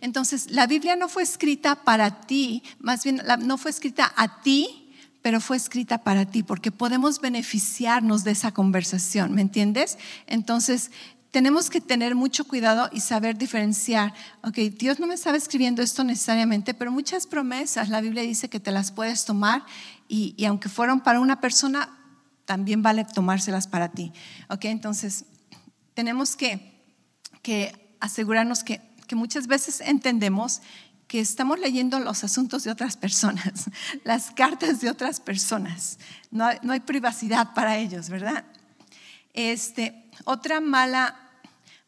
entonces, 0.00 0.48
la 0.52 0.68
Biblia 0.68 0.94
no 0.94 1.08
fue 1.08 1.24
escrita 1.24 1.82
para 1.82 2.20
ti, 2.20 2.62
más 2.78 3.02
bien 3.02 3.20
no 3.40 3.58
fue 3.58 3.72
escrita 3.72 4.12
a 4.14 4.42
ti, 4.42 4.92
pero 5.22 5.40
fue 5.40 5.56
escrita 5.56 5.98
para 6.04 6.24
ti, 6.24 6.44
porque 6.44 6.70
podemos 6.70 7.20
beneficiarnos 7.20 8.22
de 8.22 8.30
esa 8.30 8.52
conversación, 8.52 9.34
¿me 9.34 9.42
entiendes? 9.42 9.98
Entonces, 10.28 10.92
tenemos 11.32 11.68
que 11.68 11.80
tener 11.80 12.14
mucho 12.14 12.44
cuidado 12.44 12.88
y 12.92 13.00
saber 13.00 13.36
diferenciar, 13.36 14.14
ok, 14.44 14.58
Dios 14.78 15.00
no 15.00 15.08
me 15.08 15.14
estaba 15.14 15.36
escribiendo 15.36 15.82
esto 15.82 16.04
necesariamente, 16.04 16.74
pero 16.74 16.92
muchas 16.92 17.26
promesas, 17.26 17.88
la 17.88 18.00
Biblia 18.00 18.22
dice 18.22 18.48
que 18.48 18.60
te 18.60 18.70
las 18.70 18.92
puedes 18.92 19.24
tomar 19.24 19.64
y, 20.06 20.44
aunque 20.44 20.68
fueron 20.68 21.00
para 21.00 21.18
una 21.18 21.40
persona, 21.40 21.88
también 22.44 22.82
vale 22.82 23.04
tomárselas 23.04 23.66
para 23.66 23.88
ti, 23.88 24.12
ok, 24.48 24.66
entonces 24.66 25.24
tenemos 25.96 26.36
que, 26.36 26.60
asegurarnos 28.00 28.62
que, 28.62 28.82
muchas 29.12 29.46
veces 29.46 29.80
entendemos 29.80 30.60
que 31.08 31.20
estamos 31.20 31.58
leyendo 31.58 31.98
los 32.00 32.22
asuntos 32.22 32.64
de 32.64 32.70
otras 32.70 32.98
personas, 32.98 33.70
las 34.04 34.30
cartas 34.30 34.82
de 34.82 34.90
otras 34.90 35.20
personas. 35.20 35.98
No 36.30 36.44
hay, 36.46 36.80
privacidad 36.80 37.54
para 37.54 37.78
ellos, 37.78 38.10
¿verdad? 38.10 38.44
Este, 39.32 40.10
otra 40.24 40.60
mala, 40.60 41.16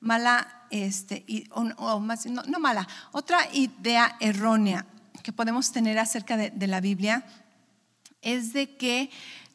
mala, 0.01 0.65
este, 0.71 1.27
o, 1.51 2.01
más, 2.01 2.25
no, 2.25 2.59
mala, 2.59 2.89
otra 3.13 3.41
idea 3.53 4.17
errónea 4.21 4.87
que 5.23 5.33
podemos 5.33 5.71
tener 5.71 5.99
acerca 5.99 6.39
de 6.39 6.67
la 6.67 6.81
Biblia 6.81 7.27
es 8.23 8.55
de 8.55 8.75
que 8.77 9.11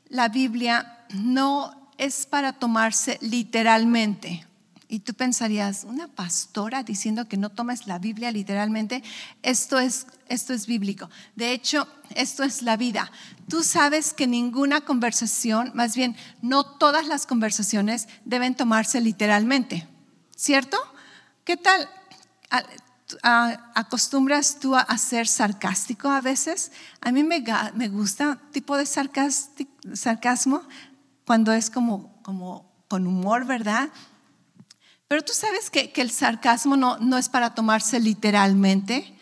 la 0.09 0.29
Biblia 0.29 1.05
no 1.09 1.82
es 1.97 2.25
para 2.25 2.53
tomarse 2.53 3.17
literalmente. 3.21 4.45
Y 4.93 4.99
tú 4.99 5.15
pensarías, 5.15 5.85
una 5.85 6.07
pastora 6.07 6.83
diciendo 6.83 7.27
que 7.27 7.35
no 7.35 7.49
tomes 7.49 7.87
la 7.87 7.97
Biblia 7.97 8.31
literalmente, 8.31 9.01
esto 9.41 9.79
es, 9.79 10.05
esto 10.27 10.53
es 10.53 10.67
bíblico. 10.67 11.09
De 11.35 11.51
hecho, 11.51 11.87
esto 12.13 12.43
es 12.43 12.61
la 12.61 12.77
vida. 12.77 13.11
Tú 13.49 13.63
sabes 13.63 14.13
que 14.13 14.27
ninguna 14.27 14.81
conversación, 14.81 15.71
más 15.73 15.95
bien, 15.95 16.15
no 16.43 16.63
todas 16.63 17.07
las 17.07 17.25
conversaciones 17.25 18.07
deben 18.23 18.53
tomarse 18.53 19.01
literalmente, 19.01 19.87
¿cierto? 20.35 20.77
¿Qué 21.43 21.57
tal? 21.57 21.89
¿Acostumbras 23.23 24.59
tú 24.59 24.75
a 24.75 24.97
ser 24.99 25.27
sarcástico 25.27 26.09
a 26.09 26.21
veces? 26.21 26.71
A 27.01 27.11
mí 27.11 27.23
me, 27.23 27.43
me 27.73 27.87
gusta 27.87 28.39
tipo 28.51 28.77
de 28.77 28.85
sarcasmo 28.85 30.61
cuando 31.25 31.53
es 31.53 31.69
como, 31.69 32.21
como 32.23 32.71
con 32.87 33.07
humor, 33.07 33.45
¿verdad? 33.45 33.89
Pero 35.07 35.21
tú 35.21 35.33
sabes 35.33 35.69
que, 35.69 35.91
el 35.95 36.11
sarcasmo 36.11 36.75
no, 36.75 36.97
no, 36.97 37.17
es 37.17 37.29
para 37.29 37.53
tomarse 37.53 37.99
literalmente. 37.99 39.15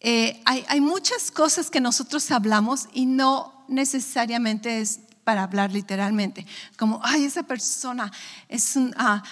Eh, 0.00 0.40
hay, 0.46 0.64
hay, 0.68 0.80
muchas 0.80 1.30
cosas 1.30 1.70
que 1.70 1.80
nosotros 1.80 2.30
hablamos 2.30 2.88
y 2.92 3.04
no 3.06 3.64
necesariamente 3.68 4.80
es 4.80 5.00
para 5.24 5.42
hablar 5.42 5.70
literalmente. 5.70 6.46
Como, 6.76 7.00
ay, 7.04 7.24
esa 7.24 7.42
persona 7.42 8.10
es 8.48 8.76
un, 8.76 8.94
ah, 8.96 9.22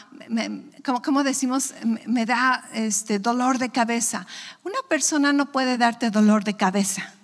como, 0.85 1.03
como, 1.03 1.25
decimos, 1.25 1.75
me 2.07 2.27
da 2.27 2.69
este 2.75 3.19
dolor 3.19 3.59
de 3.59 3.71
cabeza. 3.71 4.27
Una 4.65 4.79
persona 4.89 5.33
no 5.33 5.51
puede 5.51 5.79
darte 5.79 6.11
dolor 6.11 6.45
de 6.45 6.55
cabeza. 6.55 7.15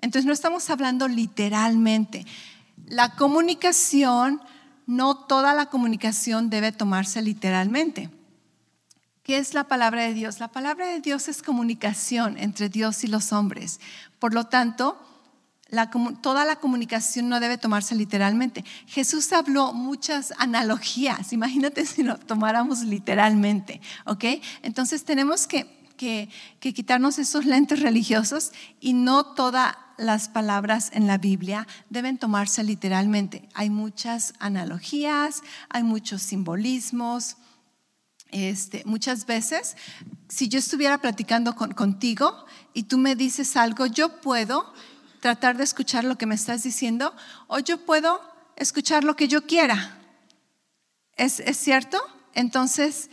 Entonces 0.00 0.26
no 0.26 0.32
estamos 0.32 0.70
hablando 0.70 1.08
literalmente. 1.08 2.24
La 2.86 3.16
comunicación 3.16 4.40
no 4.86 5.16
toda 5.16 5.54
la 5.54 5.66
comunicación 5.66 6.48
debe 6.48 6.72
tomarse 6.72 7.20
literalmente. 7.20 8.10
¿Qué 9.24 9.38
es 9.38 9.54
la 9.54 9.64
palabra 9.64 10.02
de 10.02 10.14
Dios? 10.14 10.38
La 10.38 10.48
palabra 10.48 10.86
de 10.86 11.00
Dios 11.00 11.26
es 11.26 11.42
comunicación 11.42 12.38
entre 12.38 12.68
Dios 12.68 13.02
y 13.02 13.08
los 13.08 13.32
hombres. 13.32 13.80
Por 14.20 14.32
lo 14.32 14.44
tanto, 14.44 14.96
toda 16.22 16.44
la 16.44 16.56
comunicación 16.56 17.28
no 17.28 17.40
debe 17.40 17.58
tomarse 17.58 17.96
literalmente. 17.96 18.64
Jesús 18.86 19.32
habló 19.32 19.72
muchas 19.72 20.32
analogías. 20.38 21.32
Imagínate 21.32 21.84
si 21.86 22.04
lo 22.04 22.16
tomáramos 22.18 22.82
literalmente, 22.82 23.80
¿ok? 24.04 24.24
Entonces 24.62 25.04
tenemos 25.04 25.48
que, 25.48 25.66
que 25.96 26.28
quitarnos 26.60 27.18
esos 27.18 27.46
lentes 27.46 27.80
religiosos 27.80 28.52
y 28.78 28.92
no 28.92 29.34
toda 29.34 29.85
las 29.96 30.28
palabras 30.28 30.90
en 30.92 31.06
la 31.06 31.18
Biblia 31.18 31.66
deben 31.90 32.18
tomarse 32.18 32.62
literalmente. 32.62 33.48
Hay 33.54 33.70
muchas 33.70 34.34
analogías, 34.38 35.42
hay 35.68 35.82
muchos 35.82 36.22
simbolismos. 36.22 37.36
Este, 38.30 38.82
muchas 38.84 39.24
veces, 39.26 39.76
si 40.28 40.48
yo 40.48 40.58
estuviera 40.58 40.98
platicando 40.98 41.54
contigo 41.54 42.44
y 42.74 42.84
tú 42.84 42.98
me 42.98 43.14
dices 43.14 43.56
algo, 43.56 43.86
yo 43.86 44.20
puedo 44.20 44.72
tratar 45.20 45.56
de 45.56 45.64
escuchar 45.64 46.04
lo 46.04 46.18
que 46.18 46.26
me 46.26 46.34
estás 46.34 46.62
diciendo 46.62 47.14
o 47.46 47.58
yo 47.58 47.78
puedo 47.84 48.20
escuchar 48.56 49.04
lo 49.04 49.16
que 49.16 49.28
yo 49.28 49.46
quiera. 49.46 49.98
¿Es, 51.16 51.42
cierto? 51.56 51.98
Entonces, 52.34 53.10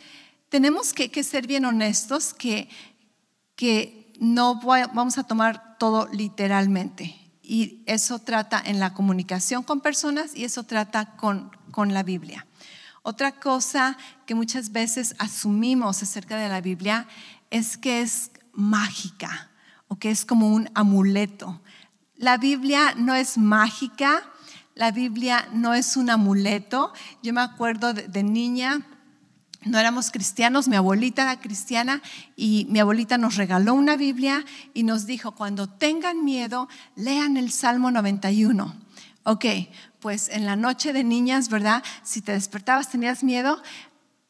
tenemos 0.49 0.93
que, 0.93 1.09
que, 1.09 1.23
ser 1.23 1.47
bien 1.47 1.63
honestos 1.63 2.33
que, 2.33 2.67
que 3.55 4.02
no 4.19 4.59
vamos 4.61 5.17
a 5.17 5.23
tomar 5.23 5.77
todo 5.77 6.07
literalmente. 6.11 7.19
Y 7.41 7.83
eso 7.85 8.19
trata 8.19 8.61
en 8.63 8.79
la 8.79 8.93
comunicación 8.93 9.63
con 9.63 9.81
personas 9.81 10.35
y 10.35 10.45
eso 10.45 10.63
trata 10.63 11.15
con, 11.17 11.51
con 11.71 11.93
la 11.93 12.03
Biblia. 12.03 12.47
Otra 13.01 13.33
cosa 13.33 13.97
que 14.25 14.33
muchas 14.33 14.71
veces 14.71 15.15
asumimos 15.19 16.01
acerca 16.01 16.37
de 16.37 16.47
la 16.47 16.61
Biblia 16.61 17.05
es 17.49 17.77
que 17.77 18.01
es 18.01 18.31
mágica 18.53 19.51
o 19.89 19.97
que 19.97 20.09
es 20.09 20.23
como 20.23 20.47
un 20.47 20.69
amuleto. 20.73 21.61
La 22.15 22.37
Biblia 22.37 22.93
no 22.95 23.13
es 23.13 23.37
mágica, 23.37 24.23
la 24.75 24.91
Biblia 24.91 25.47
no 25.51 25.73
es 25.73 25.97
un 25.97 26.09
amuleto. 26.09 26.93
Yo 27.21 27.33
me 27.33 27.41
acuerdo 27.41 27.93
de, 27.93 28.23
niña, 28.23 28.85
no 29.65 29.79
éramos 29.79 30.11
cristianos, 30.11 30.67
mi 30.67 30.75
abuelita 30.75 31.23
era 31.23 31.39
cristiana 31.39 32.01
y 32.35 32.67
mi 32.69 32.79
abuelita 32.79 33.17
nos 33.17 33.35
regaló 33.35 33.73
una 33.73 33.95
Biblia 33.95 34.45
y 34.73 34.83
nos 34.83 35.05
dijo, 35.05 35.31
cuando 35.31 35.67
tengan 35.67 36.23
miedo, 36.23 36.67
lean 36.95 37.37
el 37.37 37.51
Salmo 37.51 37.91
91. 37.91 38.75
Ok, 39.23 39.45
pues 39.99 40.27
en 40.29 40.45
la 40.45 40.55
noche 40.55 40.91
de 40.91 41.03
niñas, 41.03 41.49
¿verdad? 41.49 41.83
Si 42.03 42.21
te 42.21 42.33
despertabas, 42.33 42.89
tenías 42.89 43.23
miedo, 43.23 43.61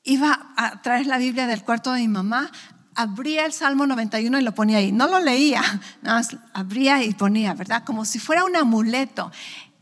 iba 0.03 0.51
a 0.55 0.81
traer 0.81 1.07
la 1.07 1.17
Biblia 1.17 1.47
del 1.47 1.63
cuarto 1.63 1.91
de 1.93 2.01
mi 2.01 2.07
mamá, 2.07 2.51
abría 2.95 3.45
el 3.45 3.53
Salmo 3.53 3.87
91 3.87 4.39
y 4.39 4.43
lo 4.43 4.53
ponía 4.53 4.77
ahí. 4.77 4.91
No 4.91 5.07
lo 5.07 5.19
leía, 5.19 5.61
nada 6.01 6.17
más 6.17 6.37
abría 6.53 7.03
y 7.03 7.13
ponía, 7.13 7.53
¿verdad? 7.53 7.83
Como 7.83 8.05
si 8.05 8.19
fuera 8.19 8.45
un 8.45 8.55
amuleto. 8.55 9.31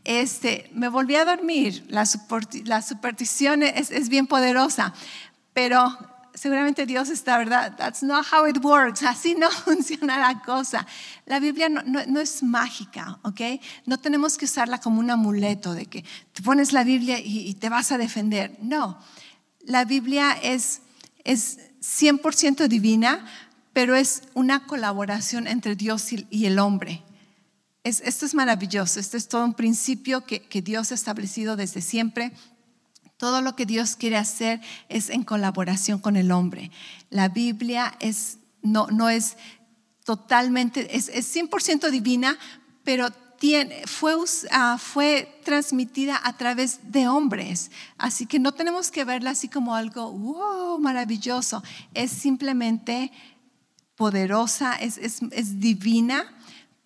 Este, 0.04 0.70
me 0.74 0.88
volví 0.88 1.14
a 1.14 1.24
dormir. 1.24 1.84
La, 1.88 2.06
superstición 2.06 3.62
es, 3.62 3.90
es 3.90 4.08
bien 4.08 4.26
poderosa, 4.26 4.94
pero 5.52 5.96
seguramente 6.34 6.86
Dios 6.86 7.08
está, 7.08 7.38
¿verdad? 7.38 7.76
That's 7.76 8.02
not 8.02 8.26
how 8.32 8.46
it 8.46 8.58
works. 8.62 9.02
Así 9.02 9.34
no 9.34 9.50
funciona 9.64 10.18
la 10.18 10.42
cosa. 10.42 10.86
La 11.26 11.40
Biblia 11.40 11.68
no, 11.68 12.20
es 12.20 12.42
mágica, 12.42 13.18
¿ok? 13.22 13.40
No 13.86 13.98
tenemos 13.98 14.38
que 14.38 14.46
usarla 14.46 14.78
como 14.78 15.00
un 15.00 15.10
amuleto 15.10 15.74
de 15.74 15.86
que 15.86 16.04
te 16.32 16.42
pones 16.42 16.72
la 16.72 16.84
Biblia 16.84 17.18
y, 17.20 17.54
te 17.54 17.68
vas 17.68 17.92
a 17.92 17.98
defender. 17.98 18.56
No, 18.60 18.98
la 19.60 19.84
Biblia 19.84 20.32
es, 20.42 20.82
es 21.24 21.58
100% 21.80 22.68
divina, 22.68 23.24
pero 23.72 23.94
es 23.94 24.22
una 24.34 24.66
colaboración 24.66 25.46
entre 25.46 25.76
Dios 25.76 26.12
y, 26.12 26.46
el 26.46 26.58
hombre. 26.58 27.02
esto 27.84 28.26
es 28.26 28.34
maravilloso, 28.34 29.00
esto 29.00 29.16
es 29.16 29.28
todo 29.28 29.44
un 29.44 29.54
principio 29.54 30.24
que, 30.24 30.40
que 30.40 30.62
Dios 30.62 30.92
ha 30.92 30.94
establecido 30.94 31.56
desde 31.56 31.80
siempre 31.80 32.32
todo 33.22 33.40
lo 33.40 33.54
que 33.54 33.66
Dios 33.66 33.94
quiere 33.94 34.16
hacer 34.16 34.60
es 34.88 35.08
en 35.08 35.22
colaboración 35.22 36.00
con 36.00 36.16
el 36.16 36.32
hombre. 36.32 36.72
La 37.08 37.28
Biblia 37.28 37.94
es, 38.00 38.38
no, 38.62 38.88
no 38.88 39.08
es 39.08 39.36
totalmente, 40.04 40.96
es, 40.96 41.08
100% 41.08 41.88
divina, 41.90 42.36
pero 42.82 43.12
tiene, 43.38 43.86
fue, 43.86 44.16
uh, 44.16 44.26
fue 44.76 45.40
transmitida 45.44 46.20
a 46.24 46.36
través 46.36 46.80
de 46.90 47.06
hombres. 47.06 47.70
Así 47.96 48.26
que 48.26 48.40
no 48.40 48.50
tenemos 48.50 48.90
que 48.90 49.04
verla 49.04 49.30
así 49.30 49.46
como 49.46 49.76
algo, 49.76 50.10
wow, 50.10 50.80
maravilloso. 50.80 51.62
Es 51.94 52.10
simplemente 52.10 53.12
poderosa, 53.94 54.74
es, 54.74 54.98
es, 54.98 55.20
es 55.30 55.60
divina, 55.60 56.24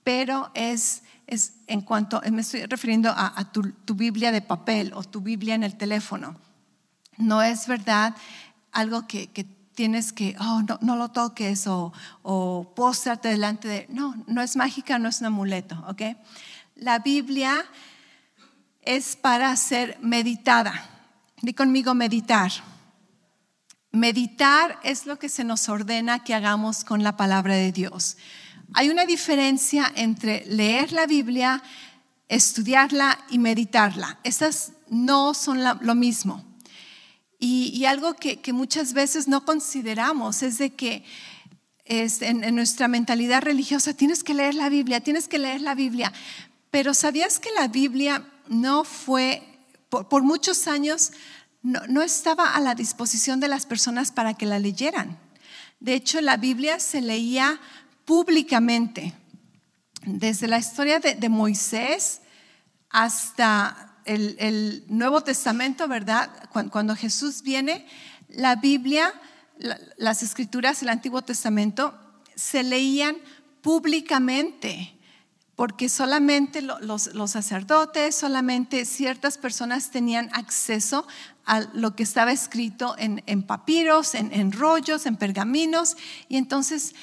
pero 0.04 0.50
es 0.52 1.00
es 1.26 1.54
en 1.66 1.80
cuanto, 1.80 2.20
me 2.30 2.42
estoy 2.42 2.66
refiriendo 2.66 3.12
a, 3.14 3.52
tu, 3.52 3.94
Biblia 3.94 4.32
de 4.32 4.42
papel 4.42 4.92
o 4.94 5.02
tu 5.02 5.20
Biblia 5.20 5.54
en 5.54 5.64
el 5.64 5.76
teléfono. 5.76 6.36
No 7.16 7.42
es 7.42 7.66
verdad 7.66 8.14
algo 8.72 9.06
que, 9.06 9.28
tienes 9.74 10.12
que, 10.12 10.34
oh, 10.40 10.62
no, 10.80 10.96
lo 10.96 11.10
toques 11.10 11.66
o, 11.66 11.92
o 12.22 12.72
póstrate 12.74 13.28
delante 13.28 13.68
de, 13.68 13.86
no, 13.90 14.14
no 14.26 14.40
es 14.40 14.56
mágica, 14.56 14.98
no 14.98 15.08
es 15.08 15.20
un 15.20 15.26
amuleto, 15.26 15.84
¿ok? 15.86 16.16
La 16.76 17.00
Biblia 17.00 17.62
es 18.80 19.16
para 19.16 19.54
ser 19.56 19.98
meditada. 20.00 20.72
Di 21.42 21.52
conmigo 21.52 21.94
meditar. 21.94 22.50
Meditar 23.92 24.78
es 24.82 25.04
lo 25.04 25.18
que 25.18 25.28
se 25.28 25.44
nos 25.44 25.68
ordena 25.68 26.24
que 26.24 26.34
hagamos 26.34 26.84
con 26.84 27.02
la 27.02 27.16
palabra 27.16 27.54
de 27.54 27.72
Dios. 27.72 28.16
Hay 28.74 28.90
una 28.90 29.04
diferencia 29.04 29.92
entre 29.94 30.44
leer 30.46 30.92
la 30.92 31.06
Biblia, 31.06 31.62
estudiarla 32.28 33.18
y 33.30 33.38
meditarla. 33.38 34.18
Esas 34.24 34.72
no 34.88 35.34
son 35.34 35.62
lo 35.64 35.94
mismo. 35.94 36.44
Y, 37.38 37.84
algo 37.84 38.14
que, 38.14 38.40
muchas 38.52 38.94
veces 38.94 39.28
no 39.28 39.44
consideramos 39.44 40.42
es 40.42 40.58
de 40.58 40.70
que 40.70 41.04
en, 41.84 42.54
nuestra 42.54 42.88
mentalidad 42.88 43.42
religiosa 43.42 43.94
tienes 43.94 44.24
que 44.24 44.34
leer 44.34 44.54
la 44.54 44.70
Biblia, 44.70 45.00
tienes 45.00 45.28
que 45.28 45.38
leer 45.38 45.60
la 45.60 45.74
Biblia. 45.74 46.12
Pero 46.70 46.94
¿sabías 46.94 47.38
que 47.38 47.50
la 47.52 47.68
Biblia 47.68 48.26
no 48.48 48.84
fue, 48.84 49.42
por, 49.90 50.22
muchos 50.22 50.66
años, 50.66 51.12
no 51.62 52.02
estaba 52.02 52.54
a 52.54 52.60
la 52.60 52.74
disposición 52.74 53.38
de 53.38 53.48
las 53.48 53.66
personas 53.66 54.12
para 54.12 54.34
que 54.34 54.46
la 54.46 54.58
leyeran? 54.58 55.18
De 55.78 55.92
hecho, 55.92 56.22
la 56.22 56.38
Biblia 56.38 56.80
se 56.80 57.02
leía 57.02 57.60
públicamente. 58.06 59.12
Desde 60.06 60.46
la 60.48 60.58
historia 60.58 61.00
de, 61.00 61.28
Moisés 61.28 62.22
hasta 62.88 63.98
el, 64.06 64.84
Nuevo 64.88 65.20
Testamento, 65.20 65.88
¿verdad? 65.88 66.30
Cuando, 66.70 66.94
Jesús 66.96 67.42
viene, 67.42 67.86
la 68.28 68.56
Biblia, 68.56 69.12
las 69.98 70.22
escrituras 70.22 70.80
del 70.80 70.90
Antiguo 70.90 71.22
Testamento 71.22 71.94
se 72.36 72.62
leían 72.62 73.16
públicamente 73.60 74.96
porque 75.56 75.88
solamente 75.88 76.60
los, 76.60 77.10
sacerdotes, 77.30 78.14
solamente 78.14 78.84
ciertas 78.84 79.38
personas 79.38 79.90
tenían 79.90 80.28
acceso 80.34 81.06
a 81.46 81.60
lo 81.72 81.96
que 81.96 82.02
estaba 82.02 82.30
escrito 82.30 82.94
en, 82.98 83.42
papiros, 83.42 84.14
en, 84.14 84.32
en, 84.34 84.52
rollos, 84.52 85.06
en 85.06 85.16
pergaminos, 85.16 85.96
y 86.28 86.36
entonces 86.36 86.94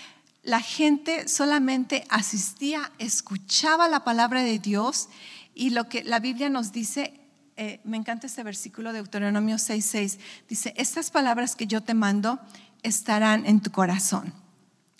la 0.43 0.59
gente 0.59 1.29
solamente 1.29 2.05
asistía, 2.09 2.91
escuchaba 2.99 3.87
la 3.87 4.03
palabra 4.03 4.43
de 4.43 4.59
Dios 4.59 5.07
y 5.55 5.69
lo 5.69 5.87
que 5.87 6.03
la 6.03 6.19
Biblia 6.19 6.49
nos 6.49 6.73
dice, 6.73 7.13
eh, 7.55 7.79
me 7.85 7.97
encanta 7.97 8.27
este 8.27 8.43
versículo 8.43 8.91
de 8.91 8.99
Deuteronomio 8.99 9.55
6:6, 9.55 10.19
dice, 10.49 10.73
estas 10.75 11.11
palabras 11.11 11.55
que 11.55 11.65
yo 11.65 11.81
te 11.81 11.93
mando 11.93 12.39
estarán 12.83 13.45
en 13.45 13.61
tu 13.61 13.71
corazón. 13.71 14.33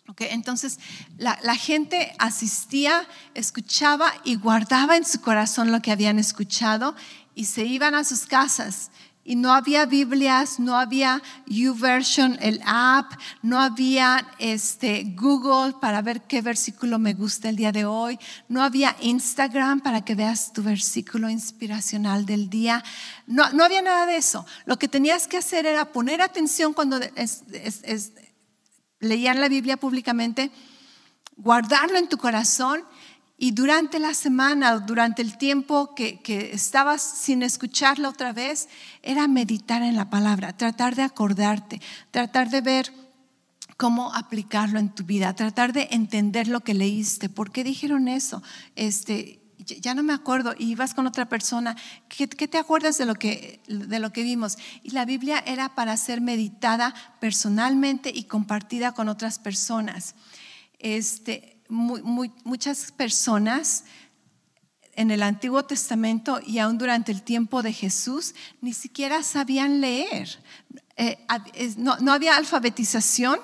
Okay, 0.08 0.28
entonces 0.32 0.80
la, 1.18 1.40
la 1.44 1.56
gente 1.56 2.14
asistía, 2.20 3.08
escuchaba 3.34 4.14
y 4.24 4.36
guardaba 4.36 4.98
en 4.98 5.06
su 5.06 5.22
corazón 5.22 5.72
lo 5.72 5.82
que 5.82 5.92
habían 5.92 6.20
escuchado 6.20 6.94
y 7.36 7.46
se 7.46 7.66
iban 7.66 7.96
a 7.96 8.04
sus 8.04 8.26
casas 8.26 8.92
y 9.26 9.36
no 9.36 9.54
había 9.54 9.86
Biblias, 9.86 10.60
no 10.60 10.78
había 10.78 11.22
YouVersion, 11.46 12.38
el 12.42 12.62
app, 12.66 13.14
no 13.42 13.60
había 13.60 14.28
este, 14.38 15.04
Google 15.16 15.76
para 15.80 16.02
ver 16.02 16.22
qué 16.22 16.42
versículo 16.42 17.00
me 17.00 17.14
gusta 17.14 17.48
el 17.48 17.56
día 17.56 17.72
de 17.72 17.86
hoy, 17.86 18.20
no 18.50 18.62
había 18.62 18.96
Instagram 19.00 19.80
para 19.80 20.04
que 20.04 20.16
veas 20.16 20.52
tu 20.52 20.62
versículo 20.62 21.30
inspiracional 21.30 22.26
del 22.26 22.50
día, 22.50 22.84
no, 23.26 23.50
no 23.52 23.64
había 23.64 23.82
nada 23.82 24.06
de 24.06 24.18
eso. 24.18 24.46
Lo 24.66 24.78
que 24.78 24.90
tenías 24.90 25.28
que 25.28 25.38
hacer 25.38 25.66
era 25.66 25.92
poner 25.92 26.22
atención 26.22 26.74
cuando 26.74 27.00
leían 29.00 29.40
la 29.40 29.48
Biblia 29.48 29.78
públicamente, 29.78 30.52
guardarlo 31.38 31.98
en 31.98 32.10
tu 32.10 32.18
corazón 32.18 32.84
y 33.38 33.52
durante 33.52 34.00
la 34.00 34.14
semana, 34.14 34.80
durante 34.80 35.22
el 35.22 35.38
tiempo 35.38 35.96
que, 35.96 36.22
estabas 36.54 37.02
sin 37.02 37.42
escucharla 37.42 38.10
otra 38.10 38.32
vez, 38.32 38.70
era 39.02 39.28
meditar 39.28 39.82
en 39.82 39.96
la 39.96 40.10
palabra, 40.10 40.56
tratar 40.56 40.96
de 40.96 41.02
acordarte, 41.02 41.82
tratar 42.12 42.50
de 42.50 42.62
ver 42.62 42.94
cómo 43.76 44.14
aplicarlo 44.14 44.80
en 44.80 44.94
tu 44.94 45.04
vida, 45.04 45.34
tratar 45.34 45.74
de 45.74 45.90
entender 45.92 46.48
lo 46.48 46.62
que 46.62 46.76
leíste, 46.76 47.28
por 47.28 47.52
qué 47.52 47.64
dijeron 47.64 48.08
eso, 48.08 48.44
este, 48.76 49.42
ya 49.58 49.96
no 49.96 50.04
me 50.04 50.14
acuerdo, 50.14 50.54
y 50.58 50.72
ibas 50.72 50.94
con 50.94 51.08
otra 51.08 51.28
persona, 51.28 51.76
¿qué, 52.10 52.28
te 52.28 52.58
acuerdas 52.58 52.98
de 53.00 53.06
lo, 53.06 53.16
que, 53.16 53.62
de 53.68 54.00
lo 54.00 54.14
que 54.14 54.24
vimos? 54.24 54.58
Y 54.84 54.92
la 54.92 55.06
Biblia 55.06 55.44
era 55.46 55.74
para 55.74 55.98
ser 55.98 56.22
meditada 56.22 56.94
personalmente 57.20 58.12
y 58.14 58.26
compartida 58.26 58.94
con 58.94 59.10
otras 59.10 59.40
personas. 59.40 60.16
Este, 60.80 61.53
muchas 61.70 62.92
personas 62.92 63.86
en 64.96 65.12
el 65.12 65.24
Antiguo 65.24 65.64
Testamento 65.64 66.40
y 66.46 66.60
aún 66.60 66.78
durante 66.78 67.12
el 67.12 67.24
tiempo 67.24 67.64
de 67.64 67.74
Jesús 67.74 68.36
ni 68.62 68.74
siquiera 68.74 69.24
sabían 69.24 69.82
leer. 69.82 70.40
Eh, 70.98 71.18
no, 71.78 72.12
había 72.12 72.38
alfabetización. 72.38 73.40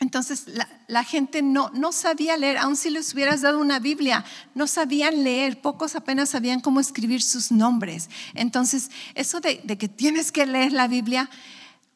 Entonces 0.00 0.46
la, 0.88 1.04
gente 1.04 1.42
no, 1.42 1.70
no, 1.74 1.92
sabía 1.92 2.36
leer, 2.38 2.56
aun 2.56 2.74
si 2.74 2.88
les 2.88 3.12
hubieras 3.12 3.42
dado 3.42 3.60
una 3.60 3.78
Biblia, 3.78 4.24
no 4.54 4.66
sabían 4.66 5.22
leer, 5.22 5.60
pocos 5.60 5.94
apenas 5.94 6.30
sabían 6.30 6.60
cómo 6.60 6.80
escribir 6.80 7.20
sus 7.20 7.52
nombres. 7.52 8.08
Entonces, 8.34 8.90
eso 9.14 9.40
de 9.40 9.58
que 9.58 9.88
tienes 9.88 10.32
que 10.32 10.46
leer 10.46 10.72
la 10.72 10.88
Biblia, 10.88 11.28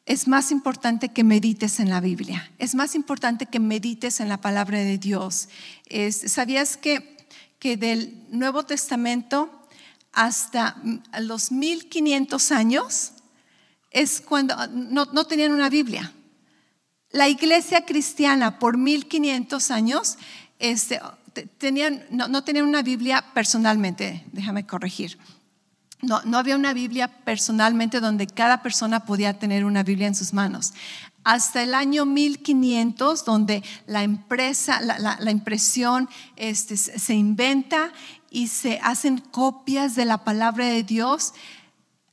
es 0.05 0.27
más 0.27 0.51
importante 0.51 1.09
que 1.09 1.23
medites 1.23 1.79
en 1.79 1.89
la 1.89 1.99
Biblia, 1.99 2.51
es 2.59 2.75
más 2.75 2.95
importante 2.95 3.47
que 3.47 3.59
medites 3.59 4.19
en 4.19 4.29
la 4.29 4.39
palabra 4.39 4.77
de 4.79 4.97
Dios. 4.97 5.49
¿Sabías 6.27 6.77
que, 6.77 7.17
que 7.59 7.77
del 7.77 8.23
Nuevo 8.29 8.63
Testamento 8.63 9.67
hasta 10.15 10.77
los 11.19 11.51
1500 11.51 12.51
años 12.51 13.11
es 13.91 14.21
cuando 14.21 14.55
no, 14.67 15.05
no 15.05 15.25
tenían 15.25 15.51
una 15.51 15.69
Biblia. 15.69 16.11
La 17.11 17.29
iglesia 17.29 17.85
cristiana 17.85 18.59
por 18.59 18.77
1500 18.77 19.71
años 19.71 20.17
este, 20.59 20.99
tenían, 21.57 22.05
no, 22.09 22.27
no, 22.27 22.43
tenían 22.43 22.65
una 22.65 22.81
Biblia 22.81 23.23
personalmente, 23.33 24.25
déjame 24.31 24.65
corregir. 24.65 25.17
No, 26.05 26.21
no, 26.23 26.37
había 26.37 26.55
una 26.55 26.73
Biblia 26.73 27.07
personalmente 27.07 27.99
donde 27.99 28.27
cada 28.27 28.61
persona 28.61 29.05
podía 29.05 29.39
tener 29.39 29.65
una 29.65 29.83
Biblia 29.83 30.07
en 30.07 30.15
sus 30.15 30.33
manos. 30.33 30.73
Hasta 31.23 31.63
el 31.63 31.73
año 31.73 32.05
1500, 32.05 33.25
donde 33.25 33.63
la, 33.87 34.03
empresa, 34.03 34.79
la, 34.81 35.31
impresión 35.31 36.07
este, 36.35 36.77
se 36.77 37.15
inventa 37.15 37.91
y 38.29 38.47
se 38.47 38.79
hacen 38.83 39.17
copias 39.17 39.95
de 39.95 40.05
la 40.05 40.23
palabra 40.23 40.67
de 40.67 40.83
Dios, 40.83 41.33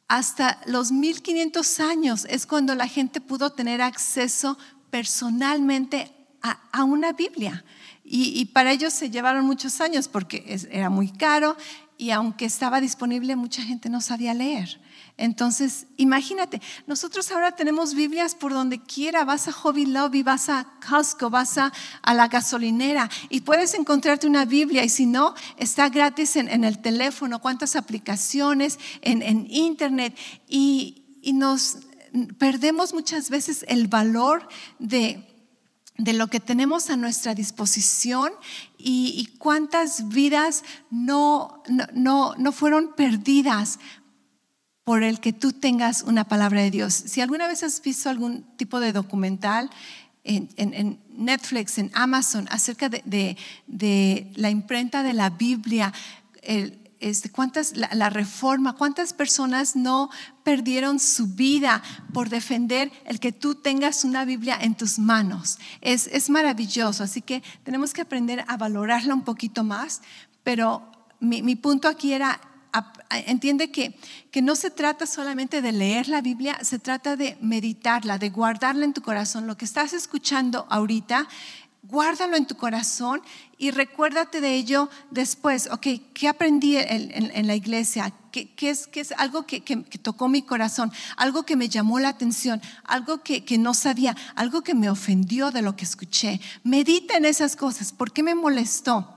hasta 0.09 0.61
los 0.67 0.93
1500 0.93 1.81
años 1.81 2.27
es 2.29 2.47
cuando 2.47 2.75
la 2.75 2.87
gente 2.87 3.21
pudo 3.21 3.51
tener 3.51 3.81
acceso 3.81 4.59
personalmente 4.91 6.13
a, 6.43 6.85
una 6.85 7.13
Biblia. 7.13 7.65
Y, 8.05 8.45
para 8.47 8.73
ellos 8.73 8.93
se 8.93 9.11
llevaron 9.11 9.47
muchos 9.47 9.81
años 9.81 10.09
porque 10.09 10.59
era 10.71 10.91
muy 10.91 11.11
caro 11.11 11.57
y 12.03 12.11
aunque 12.11 12.47
estaba 12.47 12.81
disponible, 12.81 13.37
mucha 13.37 13.63
gente 13.63 13.89
no 13.89 14.01
sabía 14.01 14.35
leer. 14.35 14.81
Entonces, 15.17 15.87
imagínate, 15.97 16.61
nosotros 16.89 17.31
ahora 17.31 17.53
tenemos 17.53 17.95
Biblias 17.95 18.35
por 18.35 18.53
donde 18.53 18.83
quiera, 18.83 19.25
vas 19.25 19.47
a 19.47 19.53
Hobby 19.53 19.87
Lobby, 19.87 20.25
vas 20.25 20.49
a 20.49 20.67
Costco, 20.85 21.31
vas 21.31 21.59
a, 21.59 21.73
la 22.13 22.27
gasolinera 22.27 23.09
y 23.29 23.43
puedes 23.43 23.75
encontrarte 23.75 24.27
una 24.27 24.45
Biblia 24.45 24.83
y 24.83 24.89
si 24.89 25.07
no, 25.07 25.37
está 25.57 25.91
gratis 25.91 26.35
en, 26.35 26.65
el 26.65 26.83
teléfono, 26.83 27.41
cuántas 27.41 27.77
aplicaciones, 27.77 28.81
en, 29.03 29.47
internet 29.49 30.19
y 30.49 31.05
nos 31.35 31.79
perdemos 32.37 32.95
muchas 32.95 33.31
veces 33.31 33.65
el 33.69 33.87
valor 33.87 34.49
de, 34.81 35.32
lo 35.97 36.27
que 36.29 36.41
tenemos 36.41 36.91
a 36.91 36.97
nuestra 36.97 37.35
disposición 37.35 38.33
y, 38.79 39.29
cuántas 39.39 40.09
vidas 40.09 40.65
no, 40.91 41.63
no, 41.93 42.35
no, 42.37 42.53
fueron 42.53 42.95
perdidas 42.95 43.79
por 44.85 45.03
el 45.03 45.21
que 45.21 45.33
tú 45.33 45.53
tengas 45.53 46.03
una 46.03 46.25
palabra 46.25 46.63
de 46.63 46.71
Dios. 46.71 46.95
Si 46.95 47.21
alguna 47.21 47.47
vez 47.47 47.63
has 47.63 47.81
visto 47.83 48.11
algún 48.11 48.43
tipo 48.57 48.81
de 48.81 48.93
documental 48.93 49.71
en, 50.25 50.99
Netflix, 51.11 51.79
en 51.79 51.91
Amazon, 51.95 52.49
acerca 52.51 52.89
de, 52.89 53.37
de, 53.67 54.33
la 54.35 54.51
imprenta 54.51 55.03
de 55.03 55.13
la 55.13 55.31
Biblia, 55.31 55.93
este, 57.03 57.31
cuántas, 57.31 57.77
la, 57.77 58.11
reforma, 58.11 58.75
cuántas 58.75 59.13
personas 59.13 59.75
no 59.75 60.09
perdieron 60.43 60.99
su 60.99 61.29
vida 61.29 61.83
por 62.13 62.29
defender 62.29 62.91
el 63.05 63.21
que 63.21 63.33
tú 63.33 63.55
tengas 63.55 64.05
una 64.05 64.25
Biblia 64.25 64.59
en 64.61 64.75
tus 64.75 64.99
manos. 64.99 65.59
Es, 65.81 66.07
es 66.09 66.31
maravilloso, 66.31 67.05
así 67.05 67.23
que 67.23 67.43
tenemos 67.65 67.93
que 67.93 68.03
aprender 68.03 68.45
a 68.49 68.57
valorarla 68.57 69.15
un 69.15 69.25
poquito 69.25 69.65
más, 69.65 70.03
pero 70.43 70.91
mi, 71.21 71.43
mi 71.43 71.57
punto 71.57 71.89
aquí 71.89 72.13
era 72.13 72.41
entiende 73.27 73.71
que, 73.71 73.95
que, 74.31 74.41
no 74.41 74.57
se 74.57 74.71
trata 74.71 75.07
solamente 75.07 75.61
de 75.61 75.73
leer 75.73 76.09
la 76.09 76.23
Biblia, 76.23 76.59
se 76.63 76.79
trata 76.79 77.17
de 77.17 77.37
meditarla, 77.43 78.17
de 78.17 78.31
guardarla 78.31 78.87
en 78.87 78.95
tu 78.95 79.03
corazón. 79.03 79.47
Lo 79.47 79.59
que 79.59 79.67
estás 79.67 79.93
escuchando 79.93 80.67
ahorita 80.71 81.29
guárdalo 81.83 82.37
en 82.37 82.47
tu 82.47 82.57
corazón 82.57 83.23
y 83.63 83.71
recuérdate 83.71 84.41
de 84.41 84.57
ello 84.57 84.91
después. 85.13 85.69
Ok, 85.71 85.87
¿qué 86.15 86.27
aprendí 86.27 86.79
en, 86.79 87.47
la 87.47 87.55
iglesia? 87.55 88.13
¿Qué, 88.33 88.51
es, 88.61 88.89
algo 89.17 89.47
que, 89.47 89.61
tocó 90.03 90.29
mi 90.29 90.43
corazón? 90.43 90.91
Algo 91.17 91.45
que 91.45 91.55
me 91.55 91.69
llamó 91.69 92.01
la 92.01 92.09
atención, 92.09 92.61
algo 92.83 93.23
que, 93.23 93.45
no 93.59 93.73
sabía, 93.73 94.17
algo 94.35 94.63
que 94.63 94.75
me 94.75 94.91
ofendió 94.91 95.53
de 95.53 95.63
lo 95.63 95.77
que 95.77 95.85
escuché. 95.85 96.41
Medita 96.65 97.17
en 97.17 97.25
esas 97.25 97.55
cosas. 97.55 97.93
¿Por 97.93 98.11
qué 98.11 98.25
me 98.25 98.35
molestó? 98.35 99.12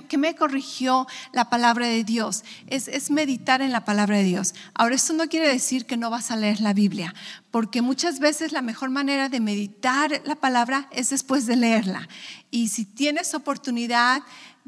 Que, 0.00 0.18
me 0.18 0.34
corrigió 0.34 1.06
la 1.32 1.50
palabra 1.50 1.86
de 1.86 2.04
Dios. 2.04 2.44
Es, 2.66 2.88
es, 2.88 3.10
meditar 3.10 3.62
en 3.62 3.72
la 3.72 3.84
palabra 3.84 4.18
de 4.18 4.24
Dios. 4.24 4.54
Ahora, 4.74 4.94
esto 4.94 5.12
no 5.12 5.28
quiere 5.28 5.48
decir 5.48 5.86
que 5.86 5.96
no 5.96 6.10
vas 6.10 6.30
a 6.30 6.36
leer 6.36 6.60
la 6.60 6.72
Biblia, 6.72 7.14
porque 7.50 7.82
muchas 7.82 8.18
veces 8.18 8.52
la 8.52 8.62
mejor 8.62 8.90
manera 8.90 9.28
de 9.28 9.40
meditar 9.40 10.22
la 10.24 10.36
palabra 10.36 10.88
es 10.92 11.10
después 11.10 11.46
de 11.46 11.56
leerla. 11.56 12.08
Y 12.50 12.68
si 12.68 12.84
tienes 12.84 13.34
oportunidad, 13.34 14.22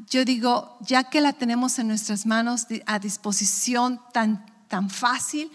yo 0.09 0.25
digo, 0.25 0.77
ya 0.81 1.05
que 1.05 1.21
la 1.21 1.33
tenemos 1.33 1.79
en 1.79 1.87
nuestras 1.87 2.25
manos 2.25 2.67
a 2.85 2.99
disposición 2.99 4.01
tan, 4.13 4.45
tan 4.67 4.89
fácil, 4.89 5.51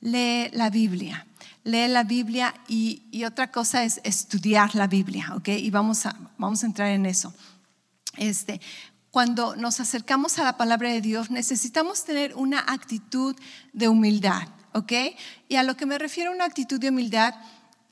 lee 0.00 0.50
la 0.52 0.70
Biblia 0.70 1.26
lee 1.66 1.88
la 1.88 2.04
Biblia 2.04 2.54
y, 2.68 3.02
y, 3.10 3.24
otra 3.24 3.50
cosa 3.50 3.82
es 3.82 4.00
estudiar 4.04 4.76
la 4.76 4.86
Biblia, 4.86 5.32
¿ok? 5.34 5.48
Y 5.48 5.70
vamos 5.70 6.06
a, 6.06 6.16
vamos 6.38 6.62
a 6.62 6.66
entrar 6.66 6.90
en 6.90 7.06
eso. 7.06 7.34
Este, 8.16 8.60
cuando 9.16 9.56
nos 9.56 9.80
acercamos 9.80 10.38
a 10.38 10.44
la 10.44 10.58
palabra 10.58 10.90
de 10.90 11.00
Dios, 11.00 11.30
necesitamos 11.30 12.04
tener 12.04 12.34
una 12.34 12.58
actitud 12.58 13.34
de 13.72 13.88
humildad, 13.88 14.46
¿ok? 14.74 14.92
Y 15.48 15.56
a 15.56 15.62
lo 15.62 15.74
que 15.74 15.86
me 15.86 15.96
refiero 15.96 16.32
una 16.32 16.44
actitud 16.44 16.78
de 16.78 16.90
humildad 16.90 17.34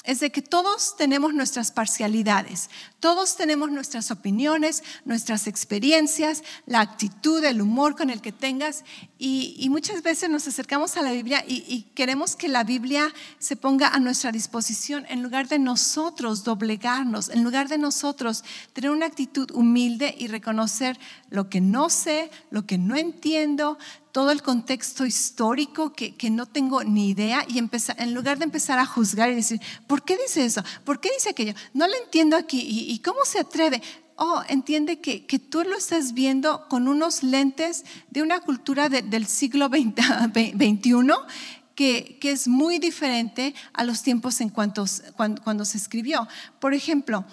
es 0.05 0.21
de 0.21 0.31
que 0.31 0.43
todos 0.43 0.97
tenemos 0.97 1.33
nuestras 1.33 1.73
parcialidades, 1.73 2.69
todos 3.01 3.37
tenemos 3.37 3.71
nuestras 3.71 4.11
opiniones, 4.11 4.83
nuestras 5.07 5.47
experiencias, 5.47 6.45
la 6.67 6.81
actitud, 6.81 7.43
el 7.43 7.62
humor 7.62 7.97
con 7.97 8.11
el 8.11 8.21
que 8.21 8.31
tengas 8.31 8.85
y, 9.19 9.67
muchas 9.71 10.03
veces 10.03 10.31
nos 10.31 10.47
acercamos 10.47 10.97
a 10.97 11.03
la 11.03 11.11
Biblia 11.11 11.43
y, 11.49 11.64
y, 11.67 11.83
queremos 11.95 12.37
que 12.37 12.49
la 12.49 12.62
Biblia 12.62 13.12
se 13.38 13.57
ponga 13.57 13.88
a 13.88 13.99
nuestra 13.99 14.31
disposición 14.31 15.05
en 15.09 15.23
lugar 15.23 15.49
de 15.49 15.59
nosotros 15.59 16.45
doblegarnos, 16.45 17.31
en 17.31 17.43
lugar 17.43 17.69
de 17.69 17.79
nosotros 17.79 18.45
tener 18.73 18.90
una 18.90 19.07
actitud 19.07 19.51
humilde 19.53 20.14
y 20.17 20.29
reconocer 20.29 20.99
lo 21.31 21.49
que 21.49 21.61
no 21.61 21.88
sé, 21.88 22.31
lo 22.51 22.67
que 22.67 22.79
no 22.79 22.95
entiendo, 22.95 23.79
todo 24.14 24.31
el 24.31 24.42
contexto 24.42 25.05
histórico 25.05 25.92
que, 25.92 26.14
que 26.14 26.31
no 26.31 26.46
tengo 26.46 26.85
ni 26.85 27.09
idea 27.09 27.44
y 27.48 27.59
empezar, 27.59 28.00
en 28.00 28.14
lugar 28.14 28.38
de 28.38 28.44
empezar 28.44 28.79
a 28.79 28.87
juzgar 28.87 29.29
y 29.29 29.35
decir, 29.35 29.61
¿por 29.88 30.05
qué 30.05 30.16
dice 30.16 30.44
eso? 30.44 30.62
¿Por 30.85 31.00
qué 31.00 31.11
dice 31.12 31.31
aquello? 31.31 31.53
No 31.72 31.88
lo 31.88 31.94
entiendo 31.96 32.37
aquí. 32.37 32.61
¿Y, 32.64 32.96
cómo 33.00 33.24
se 33.24 33.40
atreve? 33.40 33.83
Oh, 34.14 34.40
entiende 34.48 35.00
que, 35.00 35.27
que, 35.27 35.40
tú 35.40 35.64
lo 35.64 35.77
estás 35.77 36.14
viendo 36.14 36.68
con 36.68 36.87
unos 36.87 37.24
lentes 37.24 37.85
de 38.09 38.22
una 38.22 38.38
cultura 38.38 38.88
del 38.88 39.27
siglo 39.27 39.66
XXI 39.66 39.94
que, 41.74 42.16
que, 42.20 42.31
es 42.31 42.46
muy 42.46 42.79
diferente 42.79 43.53
a 43.72 43.83
los 43.83 44.05
tiempos 44.05 44.40
en 44.40 44.48
cuantos, 44.48 45.03
cuando, 45.16 45.42
cuando 45.42 45.64
se 45.64 45.77
escribió. 45.77 46.29
Por 46.61 46.72
ejemplo, 46.72 47.24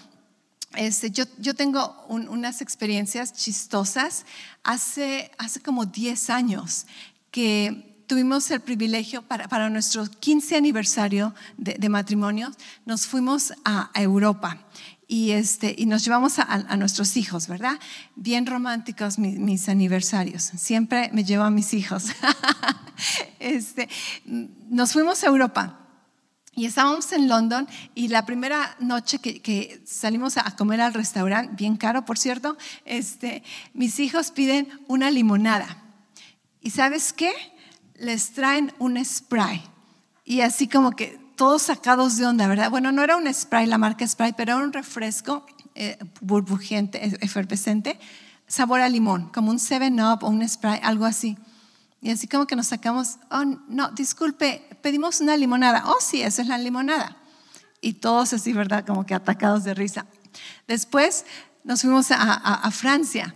este, 0.76 1.12
yo, 1.12 1.56
tengo 1.56 2.06
unas 2.08 2.62
experiencias 2.62 3.34
chistosas. 3.34 4.26
Hace, 4.64 5.32
hace 5.38 5.62
como 5.62 5.86
10 5.86 6.30
años 6.30 6.86
que 7.30 8.04
tuvimos 8.08 8.52
el 8.52 8.60
privilegio 8.60 9.22
para, 9.22 9.48
para 9.48 9.70
nuestro 9.70 10.06
15 10.06 10.58
aniversario 10.58 11.34
de, 11.58 11.90
matrimonio, 11.90 12.52
nos 12.86 13.06
fuimos 13.08 13.54
a, 13.64 13.90
Europa 13.94 14.58
y, 15.08 15.32
este, 15.32 15.76
y 15.78 15.86
nos 15.86 16.04
llevamos 16.04 16.40
a, 16.40 16.44
a, 16.44 16.78
nuestros 16.78 17.16
hijos, 17.18 17.48
¿verdad? 17.48 17.80
Bien 18.16 18.46
románticos 18.46 19.18
mis, 19.18 19.40
mis, 19.40 19.70
aniversarios. 19.70 20.44
Siempre 20.44 21.10
me 21.14 21.24
llevo 21.24 21.44
a 21.44 21.50
mis 21.50 21.74
hijos. 21.74 22.06
este, 23.40 23.90
nos 24.26 24.94
fuimos 24.94 25.24
a 25.24 25.28
Europa 25.28 25.81
y 26.54 26.66
estábamos 26.66 27.12
en 27.14 27.30
London 27.30 27.68
y 27.96 28.10
la 28.10 28.26
primera 28.26 28.76
noche 28.80 29.20
que, 29.20 29.82
salimos 29.86 30.38
a 30.38 30.56
comer 30.56 30.82
al 30.82 30.94
restaurante, 30.94 31.56
bien 31.56 31.78
caro 31.78 32.04
por 32.04 32.18
cierto, 32.18 32.58
este, 32.84 33.44
mis 33.74 34.00
hijos 34.00 34.32
piden 34.32 34.68
una 34.88 35.12
limonada. 35.12 35.78
¿Y 36.62 36.72
sabes 36.72 37.14
qué? 37.14 37.32
Les 37.96 38.34
traen 38.34 38.74
un 38.80 39.04
spray. 39.04 39.64
Y 40.26 40.42
así 40.42 40.68
como 40.68 40.92
que 40.92 41.20
todos 41.38 41.64
sacados 41.64 42.18
de 42.18 42.26
onda, 42.26 42.48
¿verdad? 42.48 42.70
Bueno, 42.70 42.92
no 42.92 43.02
era 43.02 43.16
un 43.16 43.34
spray, 43.34 43.66
la 43.66 43.78
marca 43.78 44.06
spray, 44.08 44.34
pero 44.34 44.54
era 44.54 44.64
un 44.64 44.74
refresco 44.74 45.46
eh, 45.74 45.98
efervescente, 47.22 47.98
sabor 48.46 48.82
a 48.82 48.90
limón, 48.90 49.30
como 49.30 49.52
un 49.52 49.58
7-Up 49.58 50.24
o 50.24 50.30
un 50.30 50.48
spray, 50.48 50.80
algo 50.84 51.06
así. 51.06 51.38
Y 52.02 52.10
así 52.10 52.28
como 52.28 52.48
que 52.48 52.56
nos 52.56 52.68
sacamos, 52.68 53.18
oh, 53.30 53.44
no, 53.68 53.92
disculpe, 53.92 54.68
pedimos 54.82 55.22
una 55.22 55.38
limonada. 55.38 55.84
Oh, 55.86 55.98
sí, 56.02 56.24
esa 56.24 56.42
es 56.42 56.48
la 56.48 56.58
limonada. 56.58 57.16
Y 57.80 57.94
todos 57.94 58.34
así, 58.34 58.54
¿verdad? 58.54 58.86
Como 58.86 59.06
que 59.06 59.14
atacados 59.14 59.64
de 59.64 59.76
risa. 59.76 60.08
Después 60.68 61.26
nos 61.64 61.82
fuimos 61.82 62.08
a, 62.10 62.72
Francia. 62.72 63.36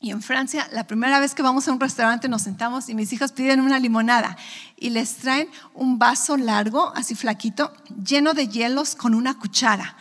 Y 0.00 0.10
en 0.10 0.22
Francia, 0.22 0.68
la 0.72 0.86
primera 0.86 1.18
vez 1.18 1.34
que 1.34 1.42
vamos 1.42 1.66
a 1.66 1.72
un 1.72 1.80
restaurante, 1.80 2.28
nos 2.28 2.42
sentamos 2.42 2.88
y 2.88 2.94
mis 2.94 3.12
hijos 3.12 3.32
piden 3.32 3.60
una 3.60 3.78
limonada 3.80 4.36
y 4.76 4.90
les 4.90 5.16
traen 5.16 5.48
un 5.74 5.98
vaso 5.98 6.36
largo, 6.36 6.92
así 6.94 7.14
flaquito, 7.14 7.72
lleno 8.04 8.34
de 8.34 8.48
hielos 8.48 8.94
con 8.94 9.14
una 9.14 9.38
cuchara 9.38 9.96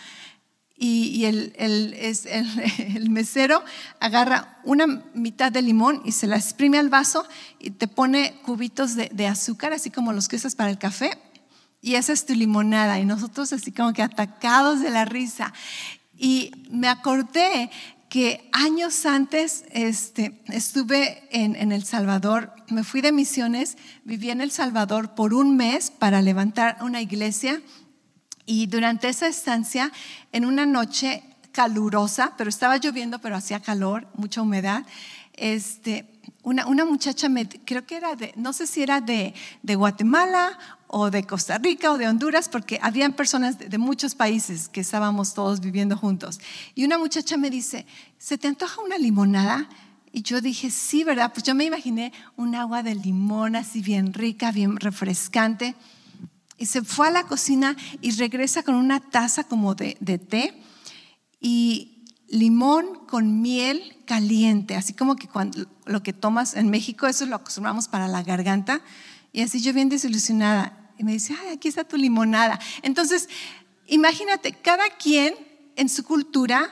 y, 0.79 1.25
el, 1.25 1.53
el, 1.57 1.93
el, 2.95 3.09
mesero 3.09 3.63
agarra 3.99 4.59
una 4.63 4.85
mitad 5.13 5.51
de 5.51 5.61
limón 5.61 6.01
y 6.05 6.11
se 6.11 6.27
la 6.27 6.35
exprime 6.35 6.77
al 6.77 6.89
vaso 6.89 7.25
y 7.59 7.71
te 7.71 7.87
pone 7.87 8.39
cubitos 8.43 8.95
de, 8.95 9.27
azúcar, 9.27 9.73
así 9.73 9.89
como 9.89 10.13
los 10.13 10.27
que 10.27 10.35
usas 10.35 10.55
para 10.55 10.69
el 10.69 10.77
café, 10.77 11.17
y 11.81 11.95
esa 11.95 12.13
es 12.13 12.25
tu 12.25 12.33
limonada. 12.33 12.99
Y 12.99 13.05
nosotros 13.05 13.53
así 13.53 13.71
como 13.71 13.93
que 13.93 14.03
atacados 14.03 14.81
de 14.81 14.89
la 14.89 15.05
risa. 15.05 15.53
Y 16.17 16.51
me 16.71 16.87
acordé 16.87 17.69
que 18.09 18.49
años 18.51 19.05
antes 19.05 19.63
este, 19.71 20.41
estuve 20.47 21.27
en, 21.31 21.55
en, 21.55 21.71
El 21.71 21.83
Salvador, 21.83 22.53
me 22.69 22.83
fui 22.83 23.01
de 23.01 23.11
misiones, 23.11 23.77
viví 24.05 24.31
en 24.31 24.41
El 24.41 24.51
Salvador 24.51 25.13
por 25.13 25.33
un 25.33 25.55
mes 25.55 25.91
para 25.91 26.21
levantar 26.21 26.77
una 26.81 27.01
iglesia 27.01 27.61
y 28.47 28.65
durante 28.65 29.09
esa 29.09 29.27
estancia, 29.27 29.91
en 30.31 30.45
una 30.45 30.65
noche 30.65 31.21
calurosa, 31.51 32.33
pero 32.37 32.49
estaba 32.49 32.77
lloviendo, 32.77 33.19
pero 33.19 33.35
hacía 33.35 33.59
calor, 33.59 34.07
mucha 34.15 34.41
humedad, 34.41 34.85
este, 35.33 36.05
una, 36.43 36.65
una 36.65 36.85
muchacha, 36.85 37.29
me, 37.29 37.47
creo 37.47 37.85
que 37.85 37.97
era 37.97 38.15
de, 38.15 38.33
no 38.37 38.53
sé 38.53 38.65
si 38.65 38.81
era 38.81 39.01
de, 39.01 39.33
de 39.63 39.75
Guatemala 39.75 40.57
o 40.87 41.11
de 41.11 41.23
Costa 41.23 41.57
Rica 41.57 41.91
o 41.91 41.97
de 41.97 42.07
Honduras, 42.07 42.47
porque 42.47 42.79
habían 42.81 43.13
personas 43.13 43.59
de, 43.59 43.77
muchos 43.77 44.15
países 44.15 44.69
que 44.69 44.79
estábamos 44.79 45.33
todos 45.33 45.59
viviendo 45.59 45.97
juntos. 45.97 46.39
Y 46.73 46.85
una 46.85 46.97
muchacha 46.97 47.35
me 47.35 47.49
dice, 47.49 47.85
¿se 48.17 48.37
te 48.37 48.47
antoja 48.47 48.81
una 48.81 48.97
limonada? 48.97 49.67
Y 50.13 50.21
yo 50.21 50.39
dije, 50.39 50.71
sí, 50.71 51.03
¿verdad? 51.03 51.33
Pues 51.33 51.43
yo 51.43 51.53
me 51.53 51.65
imaginé 51.65 52.13
un 52.37 52.55
agua 52.55 52.81
de 52.81 52.95
limón 52.95 53.57
así 53.57 53.81
bien 53.81 54.13
rica, 54.13 54.51
bien 54.51 54.77
refrescante. 54.77 55.75
Y 56.57 56.65
se 56.65 56.81
fue 56.81 57.07
a 57.07 57.11
la 57.11 57.23
cocina 57.23 57.75
y 58.01 58.11
regresa 58.11 58.63
con 58.63 58.75
una 58.75 58.99
taza 58.99 59.43
como 59.43 59.75
de, 59.75 59.97
de 59.99 60.17
té 60.17 60.61
y 61.39 62.05
limón 62.27 63.05
con 63.07 63.41
miel 63.41 63.97
caliente, 64.05 64.75
así 64.75 64.93
como 64.93 65.15
que 65.15 65.27
cuando 65.27 65.65
lo 65.85 66.03
que 66.03 66.13
tomas 66.13 66.55
en 66.55 66.69
México, 66.69 67.07
eso 67.07 67.25
lo 67.25 67.35
acostumbramos 67.35 67.87
para 67.87 68.07
la 68.07 68.23
garganta. 68.23 68.81
Y 69.31 69.41
así 69.41 69.61
yo 69.61 69.73
bien 69.73 69.89
desilusionada. 69.89 70.91
Y 70.97 71.03
me 71.03 71.11
dice, 71.13 71.35
ay, 71.39 71.53
aquí 71.53 71.67
está 71.67 71.83
tu 71.83 71.95
limonada. 71.95 72.59
Entonces, 72.81 73.29
imagínate, 73.85 74.53
cada 74.53 74.89
quien 74.89 75.35
en 75.75 75.89
su 75.89 76.03
cultura 76.03 76.69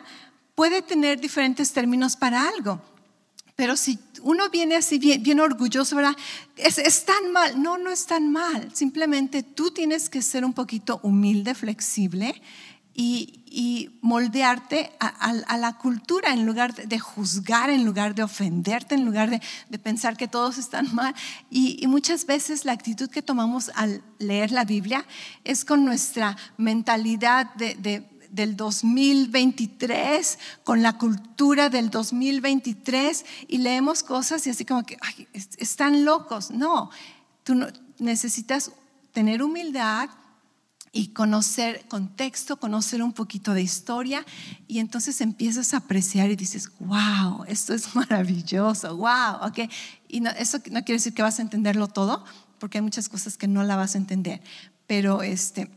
puede 0.56 0.82
tener 0.82 1.20
diferentes 1.20 1.74
términos 1.74 2.16
para 2.16 2.48
algo. 2.50 2.82
Pero 3.56 3.78
si 3.78 4.00
uno 4.22 4.50
viene 4.50 4.76
así 4.76 5.00
bien, 5.00 5.40
orgulloso, 5.40 5.96
¿verdad? 5.96 6.16
Es, 6.58 7.06
tan 7.06 7.32
mal. 7.32 7.62
No, 7.62 7.78
no 7.78 7.90
es 7.90 8.06
tan 8.06 8.32
mal. 8.32 8.70
Simplemente 8.74 9.44
tú 9.44 9.72
tienes 9.72 10.10
que 10.10 10.22
ser 10.22 10.44
un 10.44 10.54
poquito 10.54 11.00
humilde, 11.04 11.56
flexible 11.56 12.42
y, 12.94 13.42
moldearte 14.02 14.92
a, 15.00 15.58
la 15.58 15.78
cultura 15.78 16.34
en 16.34 16.46
lugar 16.46 16.76
de, 16.76 17.00
juzgar, 17.00 17.70
en 17.70 17.86
lugar 17.86 18.14
de 18.14 18.24
ofenderte, 18.24 18.96
en 18.96 19.06
lugar 19.06 19.30
de, 19.30 19.80
pensar 19.80 20.18
que 20.18 20.28
todos 20.28 20.58
están 20.58 20.94
mal. 20.94 21.16
Y, 21.50 21.88
muchas 21.88 22.26
veces 22.26 22.66
la 22.66 22.74
actitud 22.74 23.10
que 23.10 23.22
tomamos 23.22 23.72
al 23.76 24.04
leer 24.20 24.52
la 24.52 24.66
Biblia 24.66 25.06
es 25.46 25.64
con 25.64 25.86
nuestra 25.86 26.36
mentalidad 26.58 27.54
de 27.56 28.04
del 28.36 28.56
2023, 28.56 30.38
con 30.64 30.82
la 30.82 30.98
cultura 30.98 31.70
del 31.70 31.90
2023 31.90 33.26
y 33.48 33.60
leemos 33.60 34.04
cosas 34.04 34.46
y 34.46 34.50
así 34.50 34.66
como 34.66 34.84
que 34.84 34.98
ay, 35.02 35.28
están 35.34 36.06
locos. 36.06 36.52
No, 36.52 36.90
tú 37.44 37.56
no, 37.56 37.68
necesitas 37.98 38.72
tener 39.14 39.42
humildad, 39.42 40.10
y 40.96 41.10
conocer 41.10 41.86
contexto, 41.90 42.56
conocer 42.56 43.04
un 43.04 43.12
poquito 43.12 43.54
de 43.54 43.62
historia 43.62 44.26
y 44.66 44.80
entonces 44.80 45.20
empiezas 45.20 45.74
a 45.74 45.78
apreciar 45.78 46.32
y 46.32 46.38
dices, 46.38 46.72
wow, 46.80 47.44
esto 47.50 47.74
es 47.74 47.94
maravilloso, 47.96 48.96
wow, 48.96 49.46
ok. 49.46 49.70
Y 50.08 50.22
no, 50.22 50.30
eso 50.30 50.58
no 50.72 50.86
quiere 50.86 50.94
decir 50.94 51.14
que 51.14 51.22
vas 51.22 51.40
a 51.40 51.42
entenderlo 51.42 51.90
todo, 51.90 52.24
porque 52.60 52.78
hay 52.78 52.82
muchas 52.82 53.10
cosas 53.10 53.36
que 53.36 53.50
no 53.50 53.64
la 53.64 53.76
vas 53.76 53.96
a 53.96 53.98
entender, 53.98 54.42
pero 54.88 55.22
este, 55.22 55.70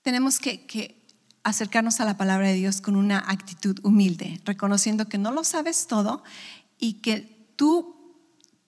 tenemos 0.00 0.38
que, 0.38 0.64
que 0.64 1.03
acercarnos 1.44 2.00
a 2.00 2.04
la 2.04 2.16
palabra 2.16 2.48
de 2.48 2.54
Dios 2.54 2.80
con 2.80 2.96
una 2.96 3.18
actitud 3.18 3.78
humilde, 3.82 4.40
reconociendo 4.44 5.08
que 5.08 5.18
no 5.18 5.30
lo 5.30 5.44
sabes 5.44 5.86
todo 5.86 6.24
y 6.78 6.94
que 6.94 7.52
tú 7.56 7.94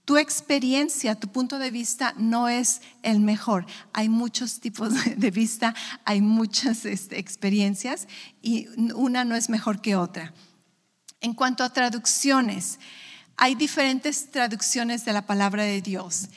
tu 0.06 0.16
experiencia, 0.18 1.16
tu 1.16 1.26
punto 1.26 1.58
de 1.58 1.72
vista 1.72 2.14
no 2.16 2.48
es 2.48 2.80
el 3.02 3.18
mejor. 3.18 3.66
Hay 3.92 4.08
muchos 4.08 4.60
tipos 4.60 4.92
de 5.16 5.30
vista, 5.32 5.74
hay 6.04 6.20
muchas 6.20 6.84
este, 6.86 7.18
experiencias 7.18 8.06
y 8.40 8.68
una 8.94 9.24
no 9.24 9.34
es 9.34 9.50
mejor 9.50 9.82
que 9.82 9.96
otra. 9.96 10.32
En 11.20 11.34
cuanto 11.34 11.64
a 11.64 11.72
traducciones, 11.72 12.78
hay 13.36 13.56
diferentes 13.56 14.30
traducciones 14.30 15.04
de 15.04 15.12
la 15.12 15.26
palabra 15.26 15.64
de 15.64 15.82
Dios. 15.82 16.28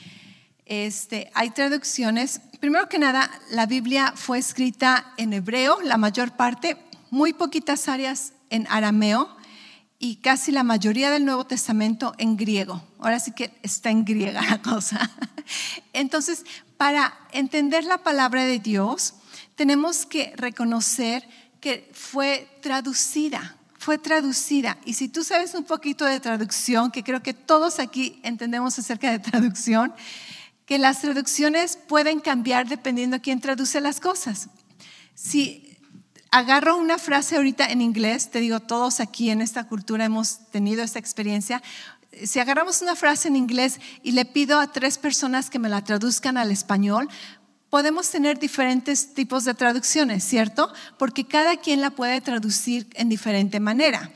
Este, 0.70 1.32
hay 1.34 1.50
traducciones, 1.50 2.42
primero 2.60 2.88
que 2.88 3.00
nada, 3.00 3.28
la 3.50 3.66
Biblia 3.66 4.14
fue 4.16 4.38
escrita 4.38 5.14
en 5.18 5.34
hebreo, 5.34 5.82
la 5.82 5.98
mayor 5.98 6.34
parte, 6.34 6.78
muy 7.10 7.34
poquitas 7.34 7.90
áreas 7.90 8.34
en 8.52 8.68
arameo 8.70 9.36
y 9.98 10.18
casi 10.18 10.52
la 10.52 10.62
mayoría 10.62 11.10
del 11.10 11.26
Nuevo 11.26 11.48
Testamento 11.48 12.14
en 12.20 12.38
griego. 12.38 12.84
Ahora 13.00 13.20
sí 13.20 13.32
que 13.32 13.52
está 13.64 13.90
en 13.90 14.06
griega 14.06 14.44
la 14.44 14.62
cosa. 14.62 15.10
Entonces, 15.94 16.46
para 16.78 17.18
entender 17.32 17.84
la 17.84 17.98
palabra 17.98 18.46
de 18.46 18.60
Dios, 18.60 19.16
tenemos 19.56 20.06
que 20.06 20.34
reconocer 20.36 21.28
que 21.62 21.90
fue 21.96 22.48
traducida, 22.62 23.58
fue 23.80 23.98
traducida. 23.98 24.78
Y 24.86 24.94
si 24.94 25.10
tú 25.10 25.24
sabes 25.24 25.56
un 25.56 25.64
poquito 25.64 26.06
de 26.06 26.20
traducción, 26.20 26.92
que 26.92 27.04
creo 27.04 27.24
que 27.24 27.34
todos 27.34 27.80
aquí 27.80 28.20
entendemos 28.22 28.78
acerca 28.78 29.10
de 29.10 29.18
traducción, 29.18 29.96
que 30.70 30.78
las 30.78 31.02
traducciones 31.02 31.80
pueden 31.88 32.20
cambiar 32.20 32.68
dependiendo 32.70 33.16
de 33.16 33.22
quién 33.22 33.42
traduce 33.42 33.82
las 33.82 34.00
cosas. 34.00 34.50
Si 35.16 35.76
agarro 36.30 36.78
una 36.78 37.00
frase 37.00 37.38
ahorita 37.38 37.66
en 37.66 37.82
inglés, 37.82 38.30
te 38.30 38.40
digo, 38.40 38.60
todos 38.60 39.00
aquí 39.00 39.32
en 39.32 39.42
esta 39.42 39.64
cultura 39.64 40.06
hemos 40.06 40.52
tenido 40.52 40.84
esta 40.84 41.00
experiencia. 41.00 41.64
Si 42.24 42.40
agarramos 42.40 42.84
una 42.84 42.96
frase 42.96 43.30
en 43.30 43.36
inglés 43.36 43.80
y 44.04 44.12
le 44.12 44.26
pido 44.26 44.60
a 44.60 44.72
tres 44.72 45.00
personas 45.00 45.50
que 45.50 45.58
me 45.58 45.70
la 45.70 45.84
traduzcan 45.84 46.38
al 46.38 46.52
español, 46.52 47.10
podemos 47.72 48.08
tener 48.12 48.38
diferentes 48.38 49.16
tipos 49.16 49.46
de 49.46 49.56
traducciones, 49.56 50.24
¿cierto? 50.24 50.72
Porque 51.00 51.26
cada 51.26 51.58
quien 51.58 51.82
la 51.82 51.90
puede 51.90 52.22
traducir 52.22 52.88
en 52.94 53.10
diferente 53.10 53.60
manera. 53.60 54.12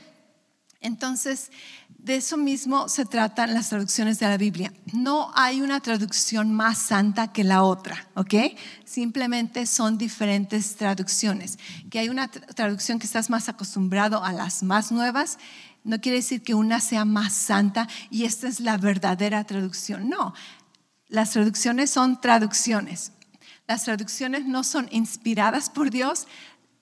Entonces, 0.80 1.50
de 2.04 2.16
eso 2.16 2.36
mismo 2.36 2.90
se 2.90 3.06
tratan 3.06 3.54
las 3.54 3.70
traducciones 3.70 4.18
de 4.18 4.26
la 4.26 4.36
Biblia. 4.36 4.74
No 4.92 5.30
hay 5.34 5.62
una 5.62 5.80
traducción 5.80 6.52
más 6.52 6.76
santa 6.76 7.32
que 7.32 7.44
la 7.44 7.62
otra, 7.62 8.08
¿ok? 8.14 8.34
Simplemente 8.84 9.64
son 9.64 9.96
diferentes 9.96 10.76
traducciones. 10.76 11.58
Que 11.88 12.00
hay 12.00 12.10
una 12.10 12.28
traducción 12.28 12.98
que 12.98 13.06
estás 13.06 13.30
más 13.30 13.48
acostumbrado 13.48 14.22
a 14.22 14.34
las 14.34 14.62
más 14.62 14.92
nuevas, 14.92 15.38
no 15.82 15.98
quiere 15.98 16.18
decir 16.18 16.42
que 16.42 16.52
una 16.52 16.78
sea 16.80 17.06
más 17.06 17.32
santa 17.32 17.88
y 18.10 18.24
esta 18.24 18.48
es 18.48 18.60
la 18.60 18.76
verdadera 18.76 19.42
traducción. 19.44 20.10
No, 20.10 20.34
las 21.08 21.30
traducciones 21.30 21.88
son 21.88 22.20
traducciones. 22.20 23.12
Las 23.66 23.84
traducciones 23.84 24.44
no 24.44 24.62
son 24.62 24.88
inspiradas 24.90 25.70
por 25.70 25.90
Dios, 25.90 26.26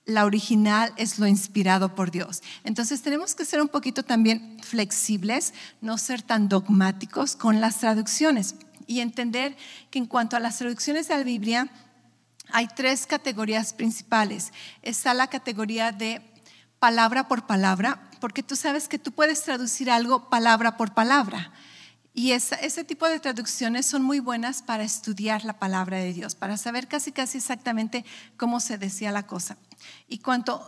la 0.04 0.24
original 0.24 0.92
es 0.96 1.18
lo 1.18 1.26
inspirado 1.26 1.94
por 1.94 2.10
Dios. 2.10 2.42
Entonces 2.64 3.02
tenemos 3.02 3.34
que 3.34 3.44
ser 3.44 3.60
un 3.60 3.68
poquito 3.68 4.02
también 4.02 4.58
flexibles, 4.62 5.54
no 5.80 5.98
ser 5.98 6.22
tan 6.22 6.48
dogmáticos 6.48 7.36
con 7.36 7.60
las 7.60 7.78
traducciones 7.78 8.56
y 8.86 9.00
entender 9.00 9.56
que 9.90 9.98
en 9.98 10.06
cuanto 10.06 10.36
a 10.36 10.40
las 10.40 10.58
traducciones 10.58 11.08
de 11.08 11.16
la 11.16 11.22
Biblia, 11.22 11.70
hay 12.50 12.68
tres 12.68 13.06
categorías 13.06 13.72
principales. 13.72 14.52
Está 14.82 15.14
la 15.14 15.28
categoría 15.28 15.92
de 15.92 16.20
palabra 16.78 17.28
por 17.28 17.46
palabra, 17.46 18.10
porque 18.20 18.42
tú 18.42 18.56
sabes 18.56 18.88
que 18.88 18.98
tú 18.98 19.12
puedes 19.12 19.42
traducir 19.42 19.90
algo 19.90 20.28
palabra 20.28 20.76
por 20.76 20.94
palabra. 20.94 21.52
Y 22.14 22.32
ese 22.32 22.84
tipo 22.84 23.08
de 23.08 23.20
traducciones 23.20 23.86
son 23.86 24.02
muy 24.02 24.20
buenas 24.20 24.62
para 24.62 24.84
estudiar 24.84 25.44
la 25.44 25.58
palabra 25.58 25.96
de 25.96 26.12
Dios, 26.12 26.34
para 26.34 26.58
saber 26.58 26.86
casi 26.86 27.10
casi 27.10 27.38
exactamente 27.38 28.04
cómo 28.36 28.60
se 28.60 28.76
decía 28.76 29.12
la 29.12 29.26
cosa. 29.26 29.56
Y 30.08 30.18
cuanto 30.18 30.62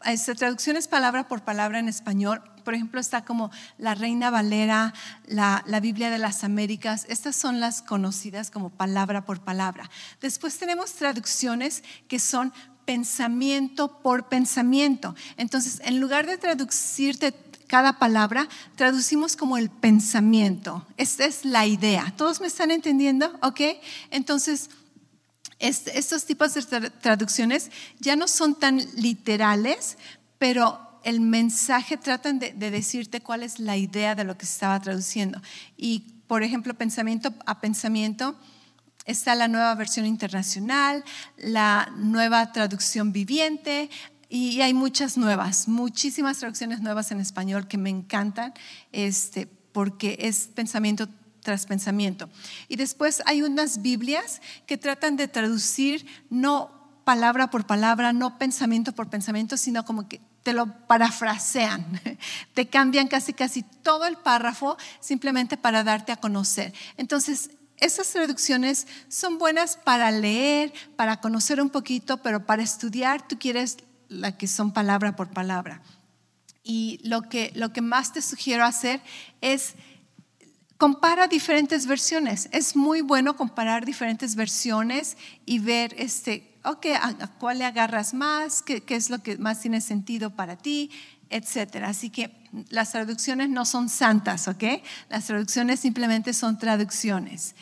a 0.00 0.16
traducciones 0.34 0.88
palabra 0.88 1.28
por 1.28 1.42
palabra 1.42 1.78
en 1.78 1.88
español, 1.88 2.42
por 2.64 2.74
ejemplo, 2.74 3.00
está 3.00 3.24
como 3.24 3.50
la 3.76 3.94
Reina 3.94 4.30
Valera, 4.30 4.94
la, 5.26 5.62
la, 5.66 5.80
Biblia 5.80 6.10
de 6.10 6.18
las 6.18 6.44
Américas, 6.44 7.06
estas 7.08 7.36
son 7.36 7.60
las 7.60 7.82
conocidas 7.82 8.50
como 8.50 8.70
palabra 8.70 9.24
por 9.24 9.40
palabra. 9.40 9.90
Después 10.20 10.58
tenemos 10.58 10.92
traducciones 10.92 11.82
que 12.08 12.18
son 12.18 12.52
pensamiento 12.84 14.00
por 14.00 14.28
pensamiento. 14.28 15.14
Entonces, 15.36 15.80
en 15.84 16.00
lugar 16.00 16.26
de 16.26 16.38
traducirte 16.38 17.32
cada 17.68 17.98
palabra, 17.98 18.48
traducimos 18.74 19.36
como 19.36 19.56
el 19.56 19.70
pensamiento. 19.70 20.84
Esta 20.96 21.26
es 21.26 21.44
la 21.44 21.66
idea. 21.66 22.12
¿Todos 22.16 22.40
me 22.40 22.48
están 22.48 22.72
entendiendo? 22.72 23.38
¿Ok? 23.42 23.60
Entonces, 24.10 24.70
estos 25.60 26.24
tipos 26.24 26.54
de 26.54 26.90
traducciones 26.90 27.70
ya 28.00 28.16
no 28.16 28.26
son 28.26 28.54
tan 28.54 28.78
literales, 28.96 29.98
pero 30.38 30.80
el 31.04 31.20
mensaje 31.20 31.96
tratan 31.96 32.38
de, 32.38 32.52
de, 32.52 32.70
decirte 32.70 33.20
cuál 33.20 33.42
es 33.42 33.58
la 33.58 33.76
idea 33.76 34.14
de 34.14 34.24
lo 34.24 34.36
que 34.36 34.46
se 34.46 34.54
estaba 34.54 34.80
traduciendo. 34.80 35.40
Y, 35.76 36.00
por 36.26 36.42
ejemplo, 36.42 36.74
pensamiento 36.74 37.32
a 37.46 37.60
pensamiento 37.60 38.36
está 39.04 39.34
la 39.34 39.48
nueva 39.48 39.74
versión 39.74 40.06
internacional, 40.06 41.02
la 41.38 41.90
nueva 41.96 42.52
traducción 42.52 43.12
viviente, 43.12 43.88
y 44.28 44.60
hay 44.60 44.74
muchas 44.74 45.16
nuevas, 45.16 45.68
muchísimas 45.68 46.38
traducciones 46.38 46.80
nuevas 46.80 47.10
en 47.10 47.20
español 47.20 47.66
que 47.66 47.78
me 47.78 47.90
encantan, 47.90 48.52
este, 48.92 49.46
porque 49.72 50.18
es 50.20 50.48
pensamiento 50.54 51.08
tras 51.42 51.66
pensamiento. 51.66 52.28
Y 52.68 52.76
después 52.76 53.22
hay 53.24 53.42
unas 53.42 53.80
Biblias 53.80 54.42
que 54.66 54.76
tratan 54.76 55.16
de 55.16 55.28
traducir 55.28 56.06
no 56.28 56.70
palabra 57.04 57.48
por 57.48 57.66
palabra, 57.66 58.12
no 58.12 58.38
pensamiento 58.38 58.92
por 58.92 59.08
pensamiento, 59.08 59.56
sino 59.56 59.84
como 59.86 60.08
que 60.08 60.20
te 60.42 60.52
lo 60.52 60.66
parafrasean, 60.86 62.00
te 62.54 62.68
cambian 62.68 63.08
casi 63.08 63.32
casi 63.32 63.62
todo 63.62 64.04
el 64.04 64.16
párrafo 64.16 64.76
simplemente 65.00 65.56
para 65.56 65.84
darte 65.84 66.12
a 66.12 66.16
conocer. 66.16 66.74
Entonces, 66.98 67.50
esas 67.78 68.10
traducciones 68.12 68.86
son 69.08 69.38
buenas 69.38 69.76
para 69.76 70.10
leer, 70.10 70.72
para 70.96 71.20
conocer 71.20 71.62
un 71.62 71.70
poquito, 71.70 72.18
pero 72.18 72.44
para 72.44 72.62
estudiar 72.62 73.26
tú 73.26 73.38
quieres 73.38 73.78
la 74.08 74.36
que 74.36 74.46
son 74.46 74.72
palabra 74.72 75.16
por 75.16 75.30
palabra. 75.30 75.82
Y 76.62 77.00
lo 77.02 77.22
que, 77.22 77.52
lo 77.54 77.72
que 77.72 77.80
más 77.80 78.12
te 78.12 78.22
sugiero 78.22 78.64
hacer 78.64 79.00
es 79.40 79.74
compara 80.76 81.26
diferentes 81.26 81.86
versiones. 81.86 82.48
Es 82.52 82.76
muy 82.76 83.00
bueno 83.00 83.36
comparar 83.36 83.84
diferentes 83.84 84.36
versiones 84.36 85.16
y 85.44 85.58
ver, 85.58 85.94
este, 85.98 86.56
ok, 86.64 86.86
a, 87.00 87.26
cuál 87.38 87.58
le 87.58 87.64
agarras 87.64 88.14
más, 88.14 88.62
qué, 88.62 88.82
qué, 88.82 88.94
es 88.94 89.10
lo 89.10 89.18
que 89.18 89.38
más 89.38 89.60
tiene 89.60 89.80
sentido 89.80 90.30
para 90.30 90.56
ti, 90.56 90.90
etcétera. 91.30 91.88
Así 91.88 92.10
que 92.10 92.32
las 92.70 92.92
traducciones 92.92 93.48
no 93.50 93.64
son 93.64 93.88
santas, 93.88 94.48
¿ok? 94.48 94.64
Las 95.08 95.26
traducciones 95.26 95.80
simplemente 95.80 96.32
son 96.32 96.58
traducciones. 96.58 97.54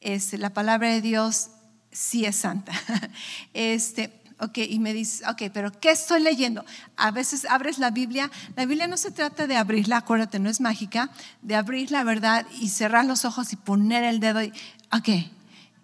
Este, 0.00 0.38
la 0.38 0.50
palabra 0.50 0.90
de 0.90 1.00
Dios 1.00 1.50
sí 1.90 2.24
es 2.24 2.36
santa. 2.36 2.72
Este, 3.54 4.21
Ok, 4.42 4.58
y 4.58 4.80
me 4.80 4.92
dices, 4.92 5.22
ok, 5.28 5.52
pero 5.54 5.70
¿qué 5.70 5.92
estoy 5.92 6.20
leyendo? 6.20 6.64
A 6.96 7.12
veces 7.12 7.44
abres 7.44 7.78
la 7.78 7.92
Biblia. 7.92 8.28
La 8.56 8.66
Biblia 8.66 8.88
no 8.88 8.96
se 8.96 9.12
trata 9.12 9.46
de 9.46 9.56
abrirla, 9.56 9.98
acuérdate, 9.98 10.40
no 10.40 10.50
es 10.50 10.60
mágica, 10.60 11.10
de 11.42 11.54
abrir 11.54 11.92
la 11.92 12.02
verdad 12.02 12.44
y 12.58 12.70
cerrar 12.70 13.04
los 13.04 13.24
ojos 13.24 13.52
y 13.52 13.56
poner 13.56 14.02
el 14.02 14.18
dedo. 14.18 14.42
Y, 14.42 14.52
ok, 14.90 15.08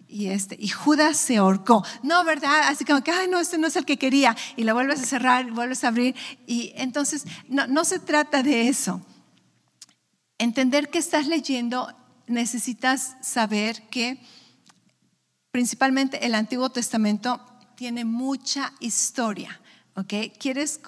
y, 0.09 0.27
este, 0.27 0.57
y 0.59 0.67
Judas 0.67 1.15
se 1.15 1.37
ahorcó. 1.37 1.85
No, 2.03 2.25
¿verdad? 2.25 2.63
Así 2.67 2.83
como 2.83 3.01
que, 3.01 3.11
ay, 3.11 3.29
no, 3.29 3.39
este 3.39 3.57
no 3.57 3.67
es 3.67 3.77
el 3.77 3.85
que 3.85 3.95
quería. 3.95 4.35
Y 4.57 4.65
la 4.65 4.73
vuelves 4.73 5.01
a 5.03 5.05
cerrar, 5.05 5.49
vuelves 5.51 5.85
a 5.85 5.87
abrir. 5.87 6.13
Y 6.45 6.73
entonces, 6.75 7.23
no, 7.47 7.65
no 7.65 7.85
se 7.85 7.99
trata 7.99 8.43
de 8.43 8.67
eso. 8.67 9.01
Entender 10.37 10.89
que 10.89 10.97
estás 10.97 11.27
leyendo, 11.27 11.95
necesitas 12.27 13.15
saber 13.21 13.83
que 13.83 14.21
principalmente 15.51 16.25
el 16.25 16.35
Antiguo 16.35 16.69
Testamento 16.71 17.39
tiene 17.79 18.03
mucha 18.03 18.73
historia. 18.81 19.57
¿ok? 19.95 20.13
¿Quieres 20.37 20.81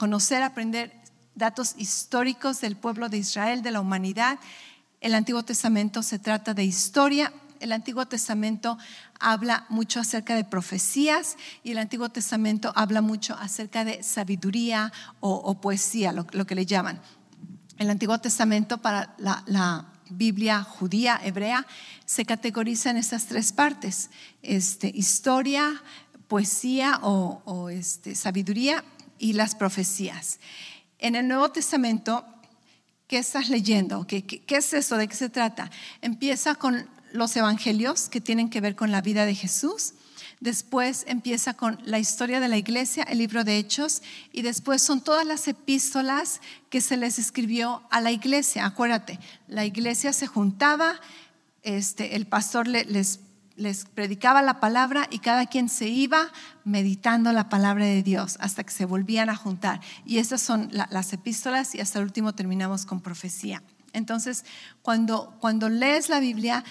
conocer, 0.00 0.42
aprender 0.42 0.92
datos 1.36 1.76
históricos 1.78 2.60
del 2.60 2.74
pueblo 2.76 3.08
de 3.08 3.18
Israel, 3.18 3.62
de 3.62 3.70
la 3.70 3.80
humanidad? 3.80 4.40
El 5.00 5.14
Antiguo 5.14 5.44
Testamento 5.44 6.02
se 6.02 6.18
trata 6.18 6.52
de 6.52 6.64
historia. 6.64 7.32
El 7.60 7.70
Antiguo 7.70 8.06
Testamento 8.06 8.78
habla 9.20 9.64
mucho 9.68 10.00
acerca 10.00 10.34
de 10.34 10.42
profecías 10.42 11.36
y 11.62 11.70
el 11.70 11.78
Antiguo 11.78 12.08
Testamento 12.08 12.72
habla 12.74 13.00
mucho 13.00 13.36
acerca 13.38 13.84
de 13.84 14.02
sabiduría 14.02 14.92
o, 15.20 15.60
poesía, 15.60 16.10
lo, 16.10 16.26
que 16.26 16.54
le 16.56 16.66
llaman. 16.66 17.00
El 17.78 17.90
Antiguo 17.90 18.18
Testamento 18.18 18.78
para 18.78 19.14
la, 19.18 19.86
Biblia 20.10 20.62
judía, 20.62 21.18
hebrea, 21.24 21.66
se 22.04 22.26
categoriza 22.26 22.90
en 22.90 22.98
estas 22.98 23.24
tres 23.24 23.52
partes, 23.52 24.10
este, 24.42 24.92
historia, 24.94 25.82
poesía 26.28 26.98
o, 27.02 27.68
este, 27.68 28.14
sabiduría 28.14 28.84
y 29.18 29.34
las 29.34 29.54
profecías. 29.54 30.38
En 30.98 31.14
el 31.16 31.28
Nuevo 31.28 31.50
Testamento, 31.50 32.24
¿qué 33.06 33.18
estás 33.18 33.48
leyendo? 33.48 34.06
¿Qué, 34.06 34.24
¿Qué, 34.24 34.56
es 34.56 34.72
eso? 34.72 34.96
¿De 34.96 35.08
qué 35.08 35.16
se 35.16 35.28
trata? 35.28 35.70
Empieza 36.00 36.54
con 36.54 36.88
los 37.12 37.36
evangelios 37.36 38.08
que 38.08 38.20
tienen 38.20 38.50
que 38.50 38.60
ver 38.60 38.74
con 38.74 38.90
la 38.90 39.00
vida 39.00 39.26
de 39.26 39.34
Jesús. 39.34 39.94
Después 40.40 41.04
empieza 41.06 41.54
con 41.54 41.78
la 41.84 41.98
historia 41.98 42.40
de 42.40 42.48
la 42.48 42.58
iglesia, 42.58 43.04
el 43.04 43.18
libro 43.18 43.44
de 43.44 43.56
Hechos, 43.56 44.02
y 44.32 44.42
después 44.42 44.82
son 44.82 45.00
todas 45.00 45.24
las 45.24 45.48
epístolas 45.48 46.40
que 46.70 46.80
se 46.80 46.96
les 46.96 47.18
escribió 47.18 47.82
a 47.90 48.00
la 48.00 48.10
iglesia. 48.10 48.66
Acuérdate, 48.66 49.18
la 49.48 49.64
iglesia 49.64 50.12
se 50.12 50.26
juntaba, 50.26 51.00
este, 51.62 52.16
el 52.16 52.26
pastor 52.26 52.66
les 52.66 53.20
les 53.56 53.84
predicaba 53.84 54.42
la 54.42 54.60
palabra 54.60 55.06
y 55.10 55.18
cada 55.18 55.46
quien 55.46 55.68
se 55.68 55.88
iba 55.88 56.32
meditando 56.64 57.32
la 57.32 57.48
palabra 57.48 57.84
de 57.84 58.02
Dios 58.02 58.36
hasta 58.40 58.64
que 58.64 58.72
se 58.72 58.84
volvían 58.84 59.30
a 59.30 59.36
juntar. 59.36 59.80
Y 60.04 60.18
esas 60.18 60.42
son 60.42 60.70
las 60.72 61.12
epístolas 61.12 61.74
y 61.74 61.80
hasta 61.80 61.98
el 61.98 62.06
último 62.06 62.34
terminamos 62.34 62.84
con 62.86 63.00
profecía. 63.00 63.62
Entonces, 63.92 64.44
cuando, 64.82 65.36
cuando 65.40 65.68
lees 65.68 66.08
la 66.08 66.18
Biblia, 66.18 66.64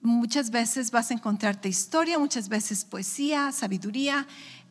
muchas 0.00 0.50
veces 0.50 0.90
vas 0.90 1.10
a 1.10 1.14
encontrarte 1.14 1.68
historia, 1.68 2.18
muchas 2.18 2.48
veces 2.48 2.84
poesía, 2.84 3.52
sabiduría. 3.52 4.26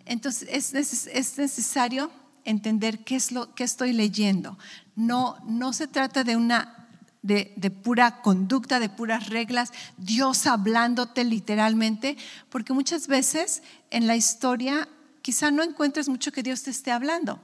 Entonces, 0.05 0.49
es, 0.51 1.07
es 1.07 1.38
necesario 1.38 2.12
entender 2.43 3.03
qué 3.03 3.15
es 3.15 3.31
lo 3.31 3.53
que 3.53 3.63
estoy 3.63 3.93
leyendo. 3.93 4.57
No, 4.95 5.38
no 5.45 5.71
se 5.73 5.88
trata 5.88 6.23
de 6.23 6.36
una 6.36 6.81
de, 7.21 7.71
pura 7.84 8.21
conducta, 8.21 8.79
de 8.79 8.89
puras 8.89 9.29
reglas, 9.29 9.71
Dios 9.97 10.47
hablándote 10.47 11.23
literalmente, 11.23 12.17
porque 12.49 12.73
muchas 12.73 13.07
veces 13.07 13.62
en 13.91 14.07
la 14.07 14.15
historia 14.15 14.88
quizá 15.21 15.51
no 15.51 15.63
encuentres 15.63 16.10
mucho 16.10 16.31
que 16.31 16.43
Dios 16.43 16.63
te 16.63 16.71
esté 16.71 16.91
hablando, 16.91 17.39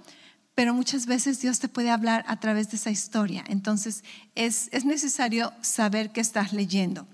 pero 0.56 0.74
muchas 0.74 1.06
veces 1.06 1.40
Dios 1.42 1.60
te 1.60 1.68
puede 1.68 1.92
hablar 1.92 2.26
a 2.28 2.40
través 2.40 2.72
de 2.72 2.78
esa 2.78 2.90
historia. 2.90 3.44
Entonces 3.48 4.04
es, 4.34 4.70
necesario 4.86 5.54
saber 5.62 6.12
qué 6.12 6.22
estás 6.22 6.54
leyendo. 6.54 7.08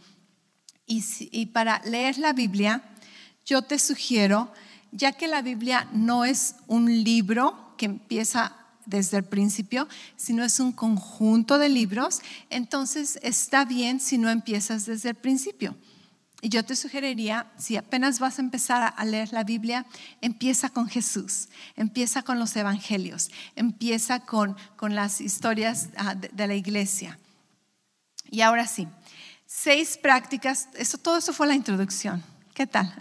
Y, 0.86 1.04
y 1.32 1.48
para 1.48 1.82
leer 1.84 2.18
la 2.18 2.32
Biblia, 2.32 2.84
yo 3.46 3.62
te 3.62 3.80
sugiero, 3.80 4.54
ya 4.92 5.12
que 5.12 5.28
la 5.28 5.42
Biblia 5.42 5.90
no 5.92 6.24
es 6.24 6.56
un 6.68 7.04
libro 7.04 7.76
que 7.78 7.86
empieza 7.86 8.63
desde 8.86 9.18
el 9.18 9.24
principio, 9.24 9.88
si 10.16 10.34
no 10.34 10.44
es 10.44 10.60
un 10.60 10.72
conjunto 10.72 11.58
de 11.58 11.70
libros, 11.70 12.22
entonces 12.50 13.20
está 13.22 13.66
bien 13.66 14.00
si 14.00 14.18
no 14.18 14.30
empiezas 14.30 14.86
desde 14.86 15.10
el 15.10 15.16
principio. 15.16 15.76
Y 16.44 16.50
yo 16.50 16.66
te 16.66 16.76
sugeriría, 16.76 17.48
si 17.58 17.78
apenas 17.78 18.20
vas 18.20 18.38
a 18.38 18.42
empezar 18.42 18.94
a 18.98 19.06
leer 19.06 19.32
la 19.32 19.46
Biblia, 19.46 19.86
empieza 20.20 20.68
con 20.68 20.90
Jesús, 20.90 21.48
empieza 21.78 22.22
con 22.22 22.38
los 22.38 22.54
evangelios, 22.58 23.32
empieza 23.56 24.20
con, 24.20 24.58
con 24.76 24.94
las 24.94 25.22
historias 25.22 25.88
ah, 25.96 26.16
de, 26.16 26.48
la 26.48 26.54
iglesia. 26.54 27.18
Y 28.30 28.42
ahora 28.42 28.68
sí, 28.68 28.90
seis 29.46 29.98
prácticas, 29.98 30.68
eso, 30.74 30.98
todo 30.98 31.16
eso 31.16 31.32
fue 31.32 31.48
la 31.48 31.56
introducción. 31.56 32.22
¿Qué 32.54 32.68
tal? 32.68 32.94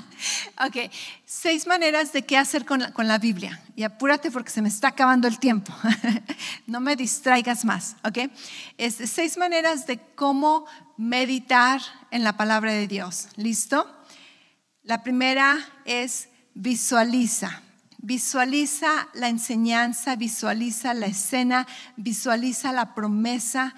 ok, 0.66 0.90
seis 1.26 1.66
maneras 1.66 2.10
de 2.12 2.22
qué 2.22 2.38
hacer 2.38 2.64
con 2.64 2.80
la, 2.80 3.18
Biblia. 3.18 3.60
Y 3.76 3.82
apúrate 3.82 4.30
porque 4.30 4.50
se 4.50 4.62
me 4.62 4.68
está 4.68 4.88
acabando 4.88 5.28
el 5.28 5.38
tiempo. 5.38 5.74
no 6.66 6.80
me 6.80 6.96
distraigas 6.96 7.66
más, 7.66 7.96
¿ok? 8.02 8.30
Es 8.78 8.94
seis 8.94 9.36
maneras 9.36 9.86
de 9.86 9.98
cómo 10.14 10.64
meditar 10.96 11.82
en 12.10 12.24
la 12.24 12.38
palabra 12.38 12.72
de 12.72 12.88
Dios. 12.88 13.28
¿Listo? 13.36 13.86
La 14.82 15.02
primera 15.02 15.58
es 15.84 16.30
visualiza. 16.54 17.60
Visualiza 17.98 19.08
la 19.12 19.28
enseñanza, 19.28 20.16
visualiza 20.16 20.94
la 20.94 21.06
escena, 21.06 21.66
visualiza 21.96 22.72
la 22.72 22.94
promesa. 22.94 23.74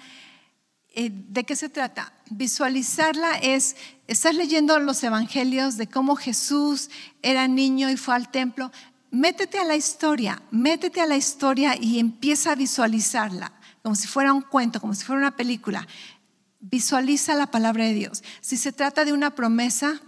Eh, 0.93 1.09
¿De 1.11 1.45
qué 1.45 1.55
se 1.55 1.69
trata? 1.69 2.11
Visualizarla 2.29 3.37
es, 3.37 3.77
estás 4.07 4.35
leyendo 4.35 4.77
los 4.79 5.01
evangelios 5.03 5.77
de 5.77 5.87
cómo 5.87 6.17
Jesús 6.17 6.89
era 7.21 7.47
niño 7.47 7.89
y 7.89 7.95
fue 7.95 8.15
al 8.15 8.29
templo. 8.29 8.71
Métete 9.09 9.57
a 9.57 9.63
la 9.63 9.77
historia, 9.77 10.41
métete 10.51 10.99
a 10.99 11.05
la 11.05 11.15
historia 11.15 11.77
y 11.79 11.99
empieza 11.99 12.51
a 12.51 12.55
visualizarla, 12.55 13.53
como 13.83 13.95
si 13.95 14.07
fuera 14.07 14.33
un 14.33 14.41
cuento, 14.41 14.81
como 14.81 14.93
si 14.93 15.05
fuera 15.05 15.21
una 15.21 15.35
película. 15.35 15.87
Visualiza 16.59 17.35
la 17.35 17.47
palabra 17.47 17.85
de 17.85 17.93
Dios. 17.93 18.21
Si 18.41 18.57
se 18.57 18.73
trata 18.73 19.05
de 19.05 19.13
una 19.13 19.33
promesa, 19.33 20.01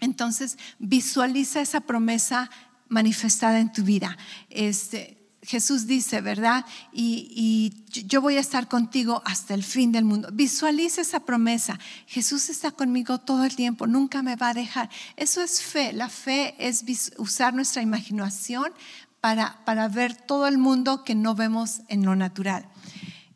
entonces 0.00 0.56
visualiza 0.78 1.60
esa 1.60 1.80
promesa 1.80 2.50
manifestada 2.88 3.60
en 3.60 3.72
tu 3.72 3.82
vida. 3.82 4.16
Este, 4.48 5.19
Jesús 5.42 5.86
dice, 5.86 6.20
¿verdad? 6.20 6.66
Y, 6.92 7.72
yo 8.06 8.20
voy 8.20 8.36
a 8.36 8.40
estar 8.40 8.68
contigo 8.68 9.22
hasta 9.24 9.54
el 9.54 9.64
fin 9.64 9.90
del 9.90 10.04
mundo. 10.04 10.28
Visualiza 10.32 11.00
esa 11.00 11.20
promesa. 11.20 11.78
Jesús 12.06 12.48
está 12.50 12.70
conmigo 12.70 13.18
todo 13.18 13.44
el 13.44 13.56
tiempo, 13.56 13.86
nunca 13.86 14.22
me 14.22 14.36
va 14.36 14.50
a 14.50 14.54
dejar. 14.54 14.90
Eso 15.16 15.42
es 15.42 15.62
fe. 15.62 15.92
La 15.92 16.08
fe 16.08 16.54
es 16.58 16.84
usar 17.16 17.54
nuestra 17.54 17.82
imaginación 17.82 18.72
para, 19.20 19.64
para 19.64 19.88
ver 19.88 20.14
todo 20.14 20.46
el 20.46 20.58
mundo 20.58 21.04
que 21.04 21.14
no 21.14 21.34
vemos 21.34 21.80
en 21.88 22.04
lo 22.04 22.14
natural. 22.16 22.68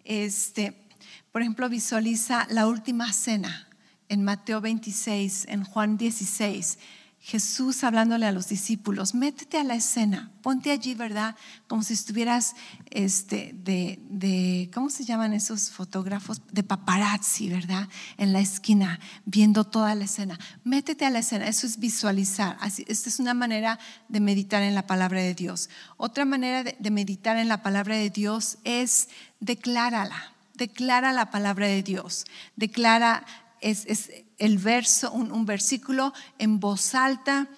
Este, 0.05 0.87
por 1.33 1.43
ejemplo, 1.43 1.69
visualiza 1.69 2.47
la 2.51 2.69
última 2.69 3.13
cena 3.13 3.69
en 4.09 4.23
Mateo 4.23 4.61
26, 4.61 5.47
en 5.49 5.65
Juan 5.65 5.97
16, 5.97 6.79
Jesús 7.25 7.85
hablándole 7.85 8.27
a 8.27 8.33
los 8.33 8.49
discípulos, 8.49 9.15
métete 9.15 9.57
a 9.57 9.65
la 9.65 9.75
escena, 9.75 10.31
ponte 10.43 10.71
allí, 10.71 10.95
¿verdad? 10.95 11.35
Como 11.67 11.83
si 11.83 11.95
estuvieras 11.95 12.55
este, 12.91 13.55
de, 13.65 13.99
de, 14.11 14.71
¿cómo 14.75 14.91
se 14.91 15.07
llaman 15.07 15.33
esos 15.33 15.71
fotógrafos? 15.71 16.43
De 16.53 16.63
paparazzi, 16.63 17.49
¿verdad? 17.49 17.89
En 18.19 18.35
la 18.35 18.41
esquina, 18.41 19.01
viendo 19.25 19.65
toda 19.65 19.95
la 19.95 20.05
escena. 20.05 20.39
Métete 20.65 21.07
a 21.07 21.11
la 21.11 21.21
escena, 21.21 21.49
eso 21.49 21.67
es 21.67 21.79
visualizar. 21.79 22.59
Así, 22.61 22.85
esta 22.89 23.09
es 23.09 23.19
una 23.19 23.33
manera 23.33 23.79
de 24.11 24.21
meditar 24.21 24.63
en 24.63 24.75
la 24.75 24.87
palabra 24.87 25.23
de 25.23 25.33
Dios. 25.33 25.71
Otra 25.97 26.27
manera 26.27 26.63
de, 26.63 26.77
de 26.79 26.91
meditar 26.91 27.39
en 27.39 27.49
la 27.49 27.63
palabra 27.63 27.97
de 27.97 28.11
Dios 28.11 28.59
es 28.65 29.09
declárala, 29.41 30.35
declara 30.53 31.11
la 31.15 31.31
palabra 31.31 31.69
de 31.69 31.83
Dios, 31.83 32.27
declara 32.55 33.25
es, 33.65 34.11
el 34.39 34.59
verso, 34.59 35.11
un, 35.13 35.47
versículo 35.47 36.13
en 36.39 36.61
voz 36.61 36.95
alta, 36.95 37.49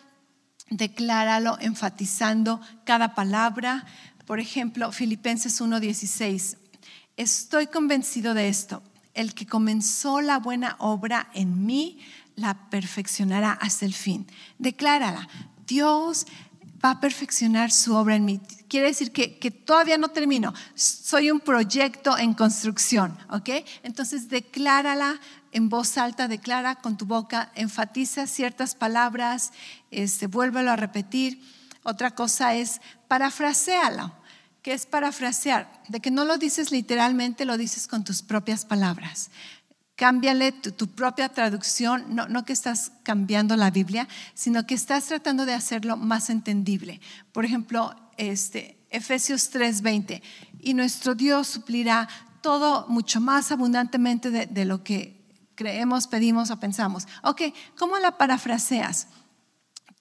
decláralo 0.71 1.59
enfatizando 1.61 2.61
cada 2.85 3.15
palabra. 3.15 3.85
Por 4.25 4.39
ejemplo, 4.41 4.93
Filipenses 4.93 5.61
1:16. 5.61 6.57
Estoy 7.17 7.67
convencido 7.67 8.35
de 8.35 8.49
esto. 8.49 8.83
El 9.15 9.35
que 9.35 9.47
comenzó 9.47 10.21
la 10.21 10.39
buena 10.39 10.77
obra 10.79 11.31
en 11.35 11.67
mí, 11.67 11.99
la 12.37 12.69
perfeccionará 12.71 13.53
hasta 13.53 13.87
el 13.87 13.95
fin. 13.95 14.27
Declárala. 14.59 15.29
Dios 15.67 16.27
va 16.87 16.93
a 16.93 17.01
perfeccionar 17.01 17.73
su 17.73 17.95
obra 17.95 18.15
en 18.15 18.25
mí. 18.25 18.41
Quiere 18.69 18.87
decir 18.87 19.11
que, 19.11 19.39
que, 19.39 19.51
todavía 19.51 19.99
no 19.99 20.09
termino. 20.09 20.55
Soy 20.75 21.31
un 21.33 21.41
proyecto 21.41 22.17
en 22.17 22.33
construcción, 22.33 23.19
¿ok? 23.29 23.51
Entonces 23.83 24.29
declárala 24.29 25.21
en 25.51 25.69
voz 25.69 25.99
alta, 25.99 26.29
declara 26.29 26.77
con 26.77 26.97
tu 26.97 27.05
boca, 27.05 27.51
enfatiza 27.55 28.27
ciertas 28.27 28.75
palabras, 28.75 29.53
este, 29.91 30.29
vuélvelo 30.29 30.71
a 30.71 30.77
repetir. 30.77 31.43
Otra 31.83 32.13
cosa 32.13 32.55
es 32.55 32.81
parafrasealo. 33.09 34.13
¿Qué 34.63 34.73
es 34.73 34.87
parafrasear? 34.87 35.71
De 35.89 36.01
que 36.01 36.11
no 36.11 36.25
lo 36.25 36.39
dices 36.39 36.73
literalmente, 36.73 37.45
lo 37.45 37.57
dices 37.57 37.87
con 37.87 38.05
tus 38.05 38.23
propias 38.23 38.65
palabras. 38.65 39.31
Cámbiale 39.97 40.53
tu, 40.53 40.89
propia 40.89 41.31
traducción, 41.31 42.05
no, 42.15 42.45
que 42.45 42.53
estás 42.53 42.93
cambiando 43.03 43.57
la 43.57 43.71
Biblia, 43.71 44.07
sino 44.35 44.67
que 44.67 44.75
estás 44.75 45.07
tratando 45.07 45.47
de 45.47 45.55
hacerlo 45.55 45.97
más 45.97 46.29
entendible. 46.29 47.01
Por 47.33 47.47
ejemplo, 47.47 47.95
este, 48.19 48.79
Efesios 48.91 49.51
3:20, 49.51 50.23
y 50.61 50.75
nuestro 50.75 51.15
Dios 51.15 51.47
suplirá 51.49 52.09
todo 52.43 52.87
mucho 52.89 53.21
más 53.21 53.51
abundantemente 53.51 54.31
de, 54.31 54.45
de 54.45 54.65
lo 54.67 54.85
que 54.85 55.17
creemos, 55.55 56.07
pedimos 56.07 56.51
o 56.51 56.61
pensamos. 56.61 57.09
Ok, 57.23 57.43
¿cómo 57.79 57.99
la 57.99 58.19
parafraseas? 58.19 59.09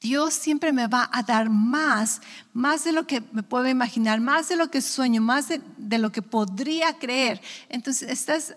Dios 0.02 0.34
siempre 0.34 0.72
me 0.74 0.88
va 0.88 1.10
a 1.12 1.24
dar 1.24 1.50
más, 1.50 2.22
más 2.54 2.84
de 2.84 2.92
lo 2.92 3.08
que 3.08 3.24
me 3.32 3.44
puedo 3.44 3.68
imaginar, 3.68 4.20
más 4.20 4.50
de 4.50 4.58
lo 4.58 4.70
que 4.70 4.82
sueño, 4.82 5.22
más 5.22 5.48
de, 5.48 5.62
de 5.78 5.98
lo 5.98 6.12
que 6.12 6.22
podría 6.22 7.00
creer. 7.00 7.42
Entonces 7.70 8.10
estás 8.10 8.56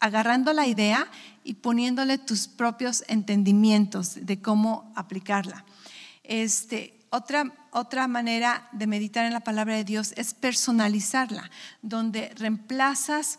agarrando 0.00 0.52
la 0.52 0.66
idea 0.66 1.08
y 1.44 1.54
poniéndole 1.54 2.18
tus 2.18 2.48
propios 2.48 3.04
entendimientos 3.08 4.26
de 4.26 4.40
cómo 4.40 4.92
aplicarla. 4.96 5.64
Este, 6.22 7.06
otra, 7.10 7.54
otra 7.70 8.06
manera 8.06 8.68
de 8.72 8.86
meditar 8.86 9.24
en 9.24 9.32
la 9.32 9.40
palabra 9.40 9.76
de 9.76 9.84
Dios 9.84 10.12
es 10.16 10.34
personalizarla, 10.34 11.50
donde 11.82 12.34
reemplazas 12.36 13.38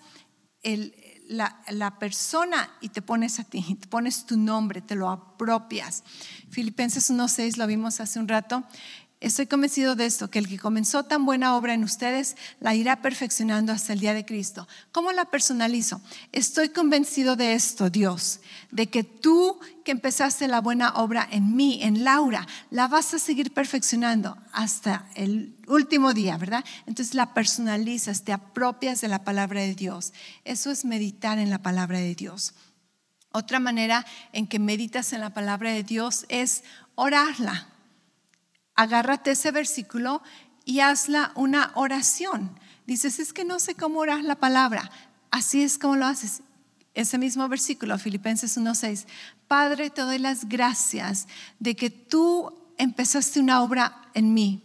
la, 1.27 1.61
la, 1.69 1.99
persona 1.99 2.71
y 2.81 2.89
te 2.89 3.01
pones 3.01 3.39
a 3.39 3.43
ti, 3.43 3.75
te 3.79 3.87
pones 3.87 4.25
tu 4.25 4.37
nombre, 4.37 4.81
te 4.81 4.95
lo 4.95 5.09
apropias. 5.09 6.03
Filipenses 6.49 7.11
1.6 7.11 7.57
lo 7.57 7.67
vimos 7.67 7.99
hace 7.99 8.19
un 8.19 8.27
rato, 8.27 8.63
Estoy 9.21 9.47
convencido 9.47 9.97
de 9.97 10.05
esto, 10.05 10.29
que 10.29 10.39
el 10.39 10.47
que 10.47 10.57
comenzó 10.57 11.03
tan 11.03 11.25
buena 11.25 11.57
obra 11.57 11.73
en 11.73 11.83
ustedes 11.83 12.37
la 12.61 12.73
irá 12.73 13.01
perfeccionando 13.01 13.73
hasta 13.73 13.91
el 13.91 13.99
día 13.99 14.13
de 14.13 14.23
Cristo. 14.23 14.65
¿Cómo 14.93 15.11
la 15.11 15.25
personalizo? 15.25 16.01
Estoy 16.31 16.69
convencido 16.69 17.35
de 17.35 17.51
esto, 17.51 17.89
Dios, 17.89 18.39
de 18.71 18.87
que 18.87 19.03
tú 19.03 19.59
que 19.83 19.91
empezaste 19.91 20.47
la 20.47 20.61
buena 20.61 20.93
obra 20.93 21.27
en 21.29 21.53
mí, 21.53 21.79
en 21.83 22.05
Laura, 22.05 22.47
la 22.71 22.87
vas 22.87 23.13
a 23.13 23.19
seguir 23.19 23.53
perfeccionando 23.53 24.37
hasta 24.53 25.09
el 25.15 25.53
último 25.67 26.13
día, 26.13 26.37
¿verdad? 26.37 26.63
Entonces 26.85 27.13
la 27.13 27.33
personalizas, 27.33 28.23
te 28.23 28.31
apropias 28.31 29.01
de 29.01 29.09
la 29.09 29.25
palabra 29.25 29.59
de 29.59 29.75
Dios. 29.75 30.13
Eso 30.45 30.71
es 30.71 30.85
meditar 30.85 31.39
en 31.39 31.49
la 31.49 31.61
palabra 31.61 31.99
de 31.99 32.15
Dios. 32.15 32.53
Otra 33.33 33.59
manera 33.59 34.05
en 34.31 34.47
que 34.47 34.59
meditas 34.59 35.11
en 35.11 35.19
la 35.19 35.33
palabra 35.33 35.73
de 35.73 35.83
Dios 35.83 36.25
es 36.29 36.63
orarla 36.95 37.67
agárrate 38.79 39.31
ese 39.31 39.51
versículo 39.51 40.21
y 40.63 40.79
hazla 40.79 41.33
una 41.35 41.71
oración. 41.75 42.57
Dices, 42.87 43.19
es 43.19 43.33
que 43.33 43.43
no 43.43 43.59
sé 43.59 43.75
cómo 43.75 43.99
orar 43.99 44.23
la 44.23 44.35
palabra. 44.35 44.89
Así 45.31 45.61
es 45.63 45.77
como 45.77 45.97
lo 45.97 46.05
haces. 46.05 46.43
Ese 46.93 47.17
mismo 47.17 47.45
versículo, 47.49 47.97
Filipenses 47.97 48.57
1.6. 48.57 49.05
Padre, 49.49 49.89
te 49.89 50.01
doy 50.03 50.17
las 50.17 50.47
gracias 50.47 51.27
de 51.59 51.75
que 51.75 51.89
tú 51.89 52.53
empezaste 52.77 53.41
una 53.41 53.61
obra 53.63 54.01
en 54.13 54.33
mí. 54.33 54.63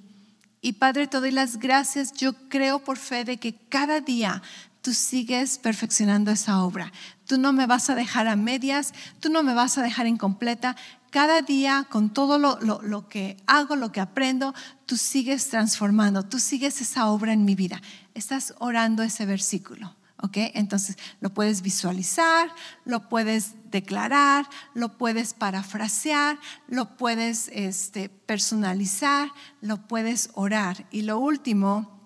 Y 0.60 0.74
Padre, 0.74 1.08
te 1.08 1.18
doy 1.18 1.32
las 1.32 1.58
gracias. 1.58 2.12
Yo 2.12 2.34
creo 2.48 2.78
por 2.84 2.98
fe 2.98 3.24
de 3.24 3.38
que 3.38 3.56
cada 3.68 4.00
día 4.00 4.42
tú 4.80 4.94
sigues 4.94 5.58
perfeccionando 5.58 6.30
esa 6.30 6.62
obra. 6.62 6.92
Tú 7.26 7.36
no 7.36 7.52
me 7.52 7.66
vas 7.66 7.90
a 7.90 7.96
dejar 7.96 8.28
a 8.28 8.36
medias, 8.36 8.92
tú 9.18 9.28
no 9.28 9.42
me 9.42 9.54
vas 9.54 9.76
a 9.76 9.82
dejar 9.82 10.06
incompleta. 10.06 10.76
Cada 11.14 11.42
día, 11.42 11.86
con 11.88 12.10
todo 12.10 12.38
lo, 12.38 13.08
que 13.08 13.36
hago, 13.46 13.76
lo 13.76 13.92
que 13.92 14.00
aprendo, 14.00 14.52
tú 14.84 14.96
sigues 14.96 15.48
transformando, 15.48 16.24
tú 16.24 16.40
sigues 16.40 16.80
esa 16.80 17.06
obra 17.06 17.32
en 17.32 17.44
mi 17.44 17.54
vida. 17.54 17.80
Estás 18.14 18.52
orando 18.58 19.04
ese 19.04 19.24
versículo. 19.24 19.94
¿ok? 20.20 20.38
Entonces 20.54 20.98
lo 21.20 21.32
puedes 21.32 21.62
visualizar, 21.62 22.52
lo 22.84 23.08
puedes 23.08 23.52
declarar, 23.70 24.48
lo 24.74 24.98
puedes 24.98 25.34
parafrasear, 25.34 26.40
lo 26.66 26.96
puedes 26.96 27.48
este, 27.52 28.08
personalizar, 28.08 29.30
lo 29.60 29.86
puedes 29.86 30.30
orar. 30.34 30.84
Y 30.90 31.02
lo 31.02 31.20
último 31.20 31.96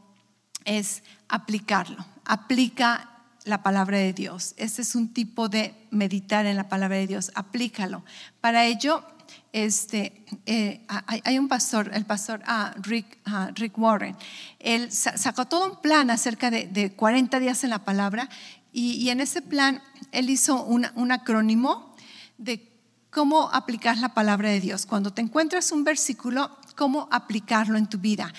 es 0.67 1.03
aplicarlo 1.29 2.05
aplica 2.29 3.18
la 3.49 3.63
palabra 3.63 3.99
de 3.99 4.13
Dios. 4.13 4.55
Este 4.57 4.83
es 4.83 4.95
un 4.95 5.13
tipo 5.13 5.49
de 5.49 5.75
meditar 5.91 6.47
en 6.47 6.57
la 6.57 6.69
palabra 6.69 6.97
de 6.97 7.07
Dios. 7.07 7.31
Aplícalo. 7.35 8.05
Para 8.41 8.67
ello, 8.67 9.05
este, 9.53 10.25
eh, 10.47 10.87
hay, 11.07 11.39
un 11.39 11.49
pastor, 11.49 11.91
el 11.95 12.05
pastor 12.05 12.43
ah, 12.47 12.75
Rick, 12.81 13.19
ah, 13.25 13.51
Rick, 13.55 13.79
Warren. 13.79 14.17
Él 14.59 14.93
sacó 14.93 15.47
todo 15.47 15.73
un 15.73 15.81
plan 15.81 16.11
acerca 16.11 16.51
de, 16.51 16.93
40 16.95 17.41
días 17.41 17.65
en 17.65 17.71
la 17.71 17.85
palabra 17.85 18.29
y, 18.73 19.09
en 19.09 19.21
ese 19.21 19.43
plan 19.43 19.83
él 20.13 20.31
hizo 20.31 20.63
un 20.65 21.13
acrónimo 21.13 21.95
de 22.37 22.69
cómo 23.11 23.51
aplicar 23.53 23.99
la 23.99 24.15
palabra 24.15 24.51
de 24.51 24.61
Dios. 24.61 24.87
Cuando 24.87 25.13
te 25.13 25.23
encuentras 25.23 25.73
un 25.73 25.85
versículo, 25.85 26.57
cómo 26.77 27.09
aplicarlo 27.11 27.77
en 27.79 27.89
tu 27.89 27.99
vida. 27.99 28.33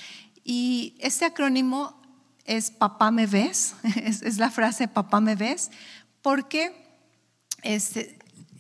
Y 0.43 0.95
ese 0.99 1.25
acrónimo 1.25 1.98
es 2.45 2.71
papá 2.71 3.11
me 3.11 3.27
ves, 3.27 3.75
es, 3.95 4.37
la 4.37 4.49
frase 4.49 4.87
papá 4.87 5.21
me 5.21 5.35
ves, 5.35 5.71
porque 6.21 6.73
este, 7.63 8.17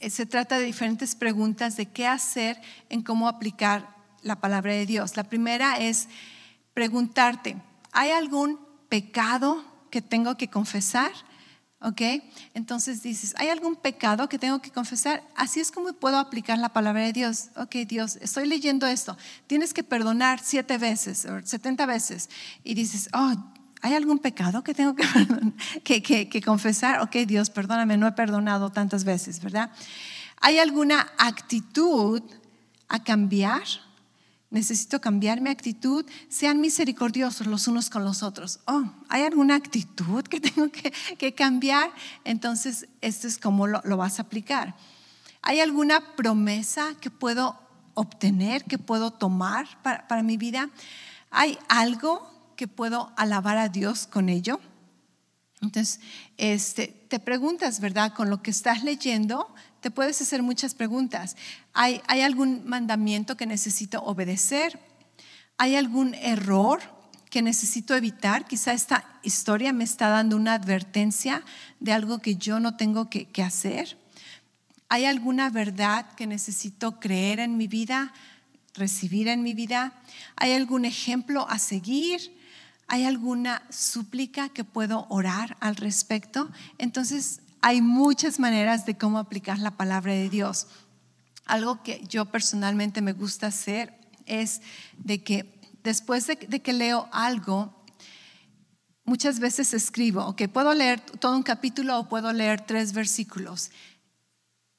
se 0.09 0.25
trata 0.25 0.57
de 0.57 0.65
diferentes 0.65 1.15
preguntas 1.15 1.75
de 1.75 1.87
qué 1.87 2.07
hacer 2.07 2.59
en 2.89 3.01
cómo 3.01 3.27
aplicar 3.27 3.95
la 4.21 4.39
palabra 4.39 4.73
de 4.73 4.85
Dios. 4.85 5.17
La 5.17 5.23
primera 5.23 5.77
es 5.77 6.07
preguntarte, 6.73 7.57
¿hay 7.91 8.11
algún 8.11 8.59
pecado 8.89 9.63
que 9.89 10.01
tengo 10.01 10.37
que 10.37 10.49
confesar? 10.49 11.11
¿Ok? 11.81 12.01
Entonces 12.53 13.01
dices, 13.01 13.33
¿hay 13.37 13.47
algún 13.47 13.77
pecado 13.77 14.27
que 14.27 14.37
tengo 14.37 14.61
que 14.61 14.69
confesar? 14.69 15.23
Así 15.35 15.61
es 15.61 15.71
como 15.71 15.93
puedo 15.93 16.17
aplicar 16.17 16.57
la 16.57 16.73
palabra 16.73 17.03
de 17.03 17.13
Dios. 17.13 17.49
Ok, 17.55 17.75
Dios, 17.87 18.17
estoy 18.17 18.47
leyendo 18.47 18.85
esto. 18.85 19.17
Tienes 19.47 19.73
que 19.73 19.83
perdonar 19.83 20.41
siete 20.43 20.77
veces 20.77 21.25
o 21.25 21.45
setenta 21.45 21.85
veces. 21.85 22.29
Y 22.65 22.73
dices, 22.73 23.09
oh, 23.13 23.33
¿Hay 23.81 23.93
algún 23.93 24.19
pecado 24.19 24.63
que 24.63 24.73
tengo 24.73 24.95
que, 25.83 26.01
que, 26.01 26.41
confesar? 26.41 27.01
Ok, 27.01 27.15
Dios, 27.27 27.49
perdóname, 27.49 27.97
no 27.97 28.07
he 28.07 28.11
perdonado 28.11 28.71
tantas 28.71 29.05
veces, 29.05 29.41
¿verdad? 29.41 29.71
¿Hay 30.41 30.59
alguna 30.59 31.07
actitud 31.17 32.21
a 32.89 33.03
cambiar? 33.03 33.63
Necesito 34.49 34.99
cambiar 34.99 35.39
mi 35.39 35.49
actitud. 35.49 36.05
Sean 36.27 36.59
misericordiosos 36.59 37.47
los 37.47 37.67
unos 37.67 37.89
con 37.89 38.03
los 38.03 38.21
otros. 38.21 38.59
Oh, 38.65 38.83
¿hay 39.07 39.23
alguna 39.23 39.55
actitud 39.55 40.23
que 40.23 40.41
tengo 40.41 40.69
que, 40.71 41.33
cambiar? 41.33 41.91
Entonces, 42.25 42.87
esto 42.99 43.27
es 43.27 43.37
como 43.37 43.67
lo, 43.67 43.97
vas 43.97 44.19
a 44.19 44.23
aplicar. 44.23 44.75
¿Hay 45.41 45.61
alguna 45.61 46.15
promesa 46.17 46.95
que 46.99 47.09
puedo 47.09 47.57
obtener, 47.93 48.65
que 48.65 48.77
puedo 48.77 49.11
tomar 49.11 49.67
para, 49.83 50.05
para 50.09 50.21
mi 50.21 50.35
vida? 50.35 50.69
¿Hay 51.31 51.57
algo 51.69 52.38
que 52.59 52.67
puedo 52.67 53.13
alabar 53.15 53.57
a 53.57 53.69
Dios 53.69 54.05
con 54.05 54.27
ello? 54.27 54.59
Entonces, 55.61 56.01
este, 56.35 56.87
te 57.07 57.17
preguntas, 57.17 57.79
¿verdad? 57.79 58.13
Con 58.13 58.29
lo 58.29 58.41
que 58.41 58.51
estás 58.51 58.83
leyendo, 58.83 59.47
te 59.79 59.91
puedes 59.91 60.21
hacer 60.21 60.43
muchas 60.43 60.75
preguntas. 60.75 61.37
¿Hay, 61.71 62.01
¿Hay 62.07 62.19
algún 62.19 62.67
mandamiento 62.67 63.37
que 63.37 63.45
necesito 63.45 64.03
obedecer? 64.03 64.77
¿Hay 65.57 65.77
algún 65.77 66.15
error 66.15 66.81
que 67.29 67.41
necesito 67.41 67.95
evitar? 67.95 68.45
Quizá 68.45 68.73
esta 68.73 69.05
historia 69.23 69.71
me 69.71 69.85
está 69.85 70.09
dando 70.09 70.35
una 70.35 70.55
advertencia 70.55 71.45
de 71.79 71.93
algo 71.93 72.19
que 72.19 72.35
yo 72.35 72.59
no 72.59 72.75
tengo 72.75 73.09
que, 73.09 73.29
hacer. 73.41 73.97
¿Hay 74.89 75.05
alguna 75.05 75.49
verdad 75.49 76.11
que 76.17 76.27
necesito 76.27 76.99
creer 76.99 77.39
en 77.39 77.55
mi 77.55 77.67
vida, 77.67 78.11
recibir 78.73 79.29
en 79.29 79.43
mi 79.43 79.53
vida? 79.53 79.93
¿Hay 80.35 80.51
algún 80.51 80.83
ejemplo 80.83 81.47
a 81.47 81.57
seguir? 81.57 82.37
¿Hay 82.91 83.05
alguna 83.05 83.61
súplica 83.69 84.49
que 84.49 84.63
puedo 84.63 85.05
orar 85.09 85.57
al 85.59 85.75
respecto? 85.75 86.49
Entonces, 86.79 87.39
hay 87.61 87.81
muchas 87.81 88.39
maneras 88.39 88.87
de 88.87 88.97
cómo 88.97 89.19
aplicar 89.19 89.59
la 89.59 89.71
palabra 89.71 90.13
de 90.13 90.27
Dios. 90.27 90.65
Algo 91.45 91.83
que 91.83 92.03
yo 92.07 92.25
personalmente 92.25 93.01
me 93.01 93.13
gusta 93.13 93.47
hacer 93.47 93.93
es 94.25 94.61
de 94.97 95.23
que 95.23 95.59
después 95.83 96.25
de, 96.25 96.37
que 96.37 96.73
leo 96.73 97.07
algo, 97.11 97.75
muchas 99.03 99.39
veces 99.39 99.75
escribo, 99.75 100.25
ok, 100.25 100.47
puedo 100.51 100.73
leer 100.73 100.99
todo 100.99 101.35
un 101.35 101.43
capítulo 101.43 101.99
o 101.99 102.09
puedo 102.09 102.33
leer 102.33 102.61
tres 102.65 102.93
versículos. 102.93 103.69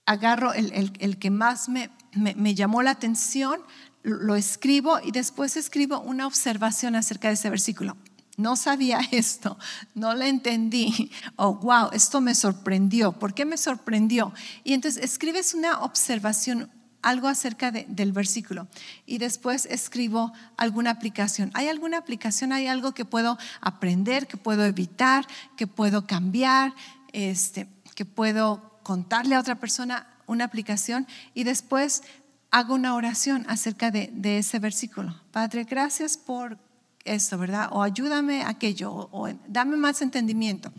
Agarro 0.04 0.52
el, 0.52 1.18
que 1.18 1.30
más 1.30 1.68
me, 1.68 1.90
me 2.14 2.56
llamó 2.56 2.82
la 2.82 2.90
atención, 2.90 3.60
lo 4.02 4.34
escribo 4.34 4.98
y 5.02 5.10
después 5.10 5.56
escribo 5.56 6.00
una 6.00 6.26
observación 6.26 6.96
acerca 6.96 7.28
de 7.28 7.34
ese 7.34 7.50
versículo. 7.50 7.96
No 8.36 8.56
sabía 8.56 9.00
esto, 9.10 9.58
no 9.94 10.14
lo 10.14 10.24
entendí. 10.24 11.10
Oh, 11.36 11.54
wow, 11.54 11.90
esto 11.92 12.20
me 12.20 12.34
sorprendió. 12.34 13.12
¿Por 13.12 13.34
qué 13.34 13.44
me 13.44 13.56
sorprendió? 13.56 14.32
Y 14.64 14.72
entonces 14.72 15.04
escribes 15.04 15.54
una 15.54 15.80
observación, 15.80 16.70
algo 17.02 17.28
acerca 17.28 17.70
del 17.70 18.12
versículo 18.12 18.68
y 19.06 19.18
después 19.18 19.66
escribo 19.66 20.32
alguna 20.56 20.90
aplicación. 20.90 21.50
¿Hay 21.54 21.68
alguna 21.68 21.98
aplicación? 21.98 22.52
¿Hay 22.52 22.66
algo 22.66 22.92
que 22.92 23.04
puedo 23.04 23.38
aprender, 23.60 24.26
que 24.26 24.36
puedo 24.36 24.64
evitar, 24.64 25.26
que 25.56 25.66
puedo 25.66 26.06
cambiar, 26.06 26.74
este, 27.12 27.68
que 27.94 28.04
puedo 28.04 28.80
contarle 28.82 29.34
a 29.34 29.40
otra 29.40 29.58
persona 29.58 30.06
una 30.26 30.44
aplicación? 30.44 31.06
Y 31.32 31.44
después 31.44 32.02
hago 32.50 32.74
una 32.74 32.94
oración 32.94 33.44
acerca 33.48 33.90
de, 33.90 34.38
ese 34.38 34.58
versículo. 34.58 35.14
Padre, 35.30 35.64
gracias 35.64 36.16
por 36.16 36.58
esto, 37.04 37.38
¿verdad? 37.38 37.68
O 37.72 37.82
ayúdame 37.82 38.42
aquello, 38.42 38.92
o, 38.92 39.28
dame 39.46 39.76
más 39.76 40.02
entendimiento. 40.02 40.72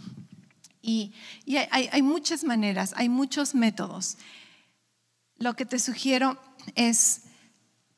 Y, 0.82 1.14
hay, 1.72 1.90
hay, 1.92 2.02
muchas 2.02 2.44
maneras, 2.44 2.94
hay 2.98 3.08
muchos 3.08 3.56
métodos. 3.56 4.18
Lo 5.38 5.56
que 5.56 5.66
te 5.66 5.80
sugiero 5.80 6.40
es, 6.76 7.22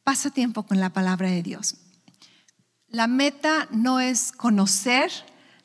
pasa 0.03 0.29
tiempo 0.29 0.63
con 0.63 0.79
la 0.79 0.91
palabra 0.91 1.29
de 1.29 1.41
Dios. 1.41 1.77
La 2.87 3.07
meta 3.07 3.67
no 3.71 3.99
es 3.99 4.31
conocer, 4.31 5.11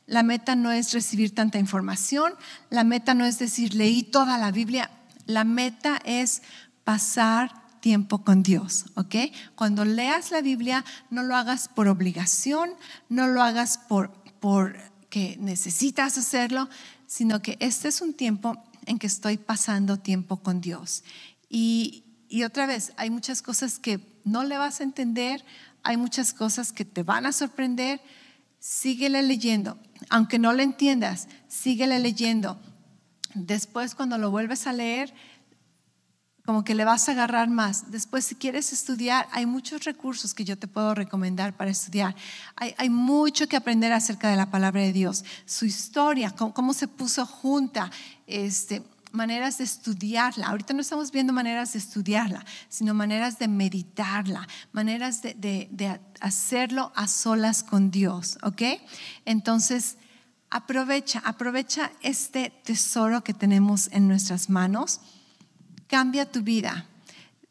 la 0.06 0.22
meta 0.22 0.56
no 0.56 0.72
es 0.72 0.92
recibir 0.94 1.34
tanta 1.34 1.58
información, 1.58 2.32
la 2.70 2.84
meta 2.84 3.12
no 3.12 3.26
es 3.26 3.38
decir, 3.38 3.74
leí 3.74 4.02
toda 4.02 4.38
la 4.38 4.50
Biblia, 4.50 4.90
la 5.26 5.44
meta 5.44 6.00
es 6.04 6.40
pasar 6.84 7.67
tiempo 7.80 8.24
con 8.24 8.42
Dios, 8.42 8.86
¿ok? 8.94 9.14
Cuando 9.54 9.84
leas 9.84 10.30
la 10.30 10.40
Biblia, 10.40 10.84
no 11.10 11.22
lo 11.22 11.36
hagas 11.36 11.68
por 11.68 11.88
obligación, 11.88 12.70
no 13.08 13.26
lo 13.26 13.42
hagas 13.42 13.78
por, 13.78 14.10
por 14.40 14.76
que 15.10 15.36
necesitas 15.40 16.18
hacerlo, 16.18 16.68
sino 17.06 17.40
que 17.40 17.56
este 17.60 17.88
es 17.88 18.00
un 18.00 18.14
tiempo 18.14 18.62
en 18.86 18.98
que 18.98 19.06
estoy 19.06 19.36
pasando 19.36 19.98
tiempo 19.98 20.38
con 20.38 20.60
Dios. 20.60 21.04
Y, 21.48 22.04
y 22.28 22.44
otra 22.44 22.66
vez, 22.66 22.92
hay 22.96 23.10
muchas 23.10 23.42
cosas 23.42 23.78
que 23.78 24.00
no 24.24 24.44
le 24.44 24.58
vas 24.58 24.80
a 24.80 24.84
entender, 24.84 25.44
hay 25.82 25.96
muchas 25.96 26.32
cosas 26.34 26.72
que 26.72 26.84
te 26.84 27.02
van 27.02 27.26
a 27.26 27.32
sorprender, 27.32 28.00
síguele 28.60 29.22
leyendo. 29.22 29.78
Aunque 30.10 30.38
no 30.38 30.52
le 30.52 30.62
entiendas, 30.62 31.28
síguele 31.48 31.98
leyendo. 31.98 32.60
Después, 33.34 33.94
cuando 33.94 34.18
lo 34.18 34.30
vuelves 34.30 34.66
a 34.66 34.72
leer, 34.72 35.14
como 36.48 36.64
que 36.64 36.74
le 36.74 36.86
vas 36.86 37.06
a 37.06 37.12
agarrar 37.12 37.50
más. 37.50 37.90
Después, 37.90 38.24
si 38.24 38.34
quieres 38.34 38.72
estudiar, 38.72 39.28
hay 39.32 39.44
muchos 39.44 39.84
recursos 39.84 40.32
que 40.32 40.46
yo 40.46 40.56
te 40.56 40.66
puedo 40.66 40.94
recomendar 40.94 41.54
para 41.54 41.70
estudiar. 41.70 42.16
Hay, 42.56 42.88
mucho 42.88 43.46
que 43.48 43.56
aprender 43.58 43.92
acerca 43.92 44.30
de 44.30 44.36
la 44.36 44.50
palabra 44.50 44.80
de 44.80 44.94
Dios, 44.94 45.26
su 45.44 45.66
historia, 45.66 46.30
cómo, 46.30 46.72
se 46.72 46.88
puso 46.88 47.26
junta, 47.26 47.90
este, 48.26 48.82
maneras 49.12 49.58
de 49.58 49.64
estudiarla. 49.64 50.46
Ahorita 50.46 50.72
no 50.72 50.80
estamos 50.80 51.12
viendo 51.12 51.34
maneras 51.34 51.74
de 51.74 51.80
estudiarla, 51.80 52.42
sino 52.70 52.94
maneras 52.94 53.38
de 53.38 53.46
meditarla, 53.46 54.48
maneras 54.72 55.20
de, 55.20 55.34
de 55.70 56.00
hacerlo 56.18 56.92
a 56.94 57.08
solas 57.08 57.62
con 57.62 57.90
Dios, 57.90 58.38
¿ok? 58.42 58.62
Entonces, 59.26 59.98
aprovecha, 60.48 61.20
aprovecha 61.26 61.92
este 62.00 62.48
tesoro 62.64 63.22
que 63.22 63.34
tenemos 63.34 63.90
en 63.92 64.08
nuestras 64.08 64.48
manos 64.48 65.02
cambia 65.88 66.30
tu 66.30 66.42
vida. 66.42 66.86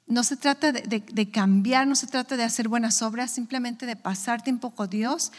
No 0.05 0.23
se 0.23 0.37
trata 0.37 0.71
de, 0.71 1.31
cambiar, 1.31 1.85
no 1.85 1.95
se 1.95 2.07
trata 2.07 2.37
de 2.37 2.43
hacer 2.45 2.69
buenas 2.69 3.01
obras, 3.01 3.31
simplemente 3.31 3.85
de 3.85 3.97
pasar 3.97 4.41
tiempo 4.41 4.71
con 4.71 4.89
Dios, 4.89 5.33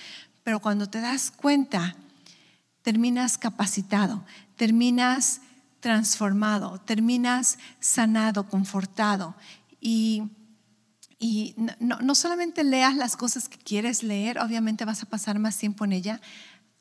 pero 0.44 0.60
cuando 0.60 0.90
te 0.90 1.00
das 1.00 1.30
cuenta, 1.30 1.96
terminas 2.82 3.38
capacitado, 3.38 4.24
terminas 4.56 5.40
transformado, 5.80 6.80
terminas 6.80 7.58
sanado, 7.80 8.46
confortado. 8.46 9.34
Y, 9.80 10.24
no, 11.80 12.14
solamente 12.14 12.62
leas 12.62 12.94
las 12.94 13.16
cosas 13.16 13.48
que 13.48 13.56
quieres 13.56 14.02
leer, 14.02 14.38
obviamente 14.38 14.84
vas 14.84 15.02
a 15.02 15.06
pasar 15.06 15.38
más 15.38 15.56
tiempo 15.56 15.86
en 15.86 15.92
ella, 15.92 16.20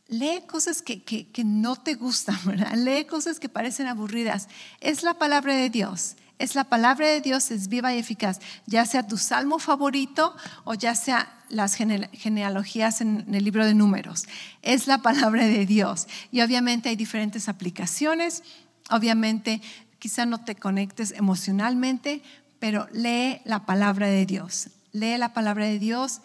lee 0.07 0.41
cosas 0.47 0.81
que, 0.81 1.31
no 1.43 1.75
te 1.75 1.95
gustan, 1.95 2.37
¿verdad? 2.45 2.73
Lee 2.75 3.05
cosas 3.05 3.39
que 3.39 3.49
parecen 3.49 3.87
aburridas. 3.87 4.47
Es 4.79 5.03
la 5.03 5.15
palabra 5.15 5.55
de 5.55 5.69
Dios. 5.69 6.15
Es 6.39 6.53
la 6.53 6.65
palabra 6.65 7.07
de 7.07 7.19
Dios, 7.19 7.49
es 7.49 7.67
viva 7.67 7.93
y 7.95 7.97
eficaz. 7.97 8.39
Ya 8.67 8.85
sea 8.85 9.07
tu 9.07 9.17
salmo 9.17 9.57
favorito 9.57 10.35
o 10.65 10.75
ya 10.75 10.93
sea 10.93 11.33
las 11.49 11.75
genealogías 11.75 13.01
en 13.01 13.33
el 13.33 13.43
libro 13.43 13.65
de 13.65 13.73
números. 13.73 14.27
Es 14.61 14.85
la 14.85 15.01
palabra 15.01 15.45
de 15.45 15.65
Dios. 15.65 16.07
Y 16.31 16.41
obviamente 16.41 16.89
hay 16.89 16.95
diferentes 16.95 17.49
aplicaciones. 17.49 18.43
Obviamente 18.91 19.61
quizá 19.97 20.27
no 20.27 20.43
te 20.43 20.55
conectes 20.55 21.11
emocionalmente, 21.11 22.21
pero 22.59 22.87
lee 22.91 23.41
la 23.43 23.65
palabra 23.65 24.05
de 24.07 24.27
Dios. 24.27 24.69
Lee 24.91 25.17
la 25.17 25.33
palabra 25.33 25.65
de 25.65 25.79
Dios 25.79 26.21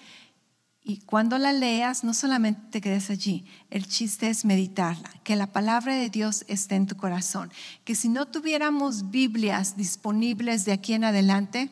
y 0.84 0.98
cuando 0.98 1.38
la 1.38 1.52
leas, 1.52 2.02
no 2.02 2.12
solamente 2.12 2.60
te 2.70 2.80
quedes 2.80 3.08
allí, 3.08 3.44
el 3.70 3.86
chiste 3.86 4.28
es 4.28 4.44
meditarla, 4.44 5.10
que 5.22 5.36
la 5.36 5.46
palabra 5.46 5.94
de 5.94 6.10
Dios 6.10 6.44
esté 6.48 6.74
en 6.74 6.88
tu 6.88 6.96
corazón, 6.96 7.52
que 7.84 7.94
si 7.94 8.08
no 8.08 8.26
tuviéramos 8.26 9.10
Biblias 9.10 9.76
disponibles 9.76 10.64
de 10.64 10.72
aquí 10.72 10.94
en 10.94 11.04
adelante, 11.04 11.70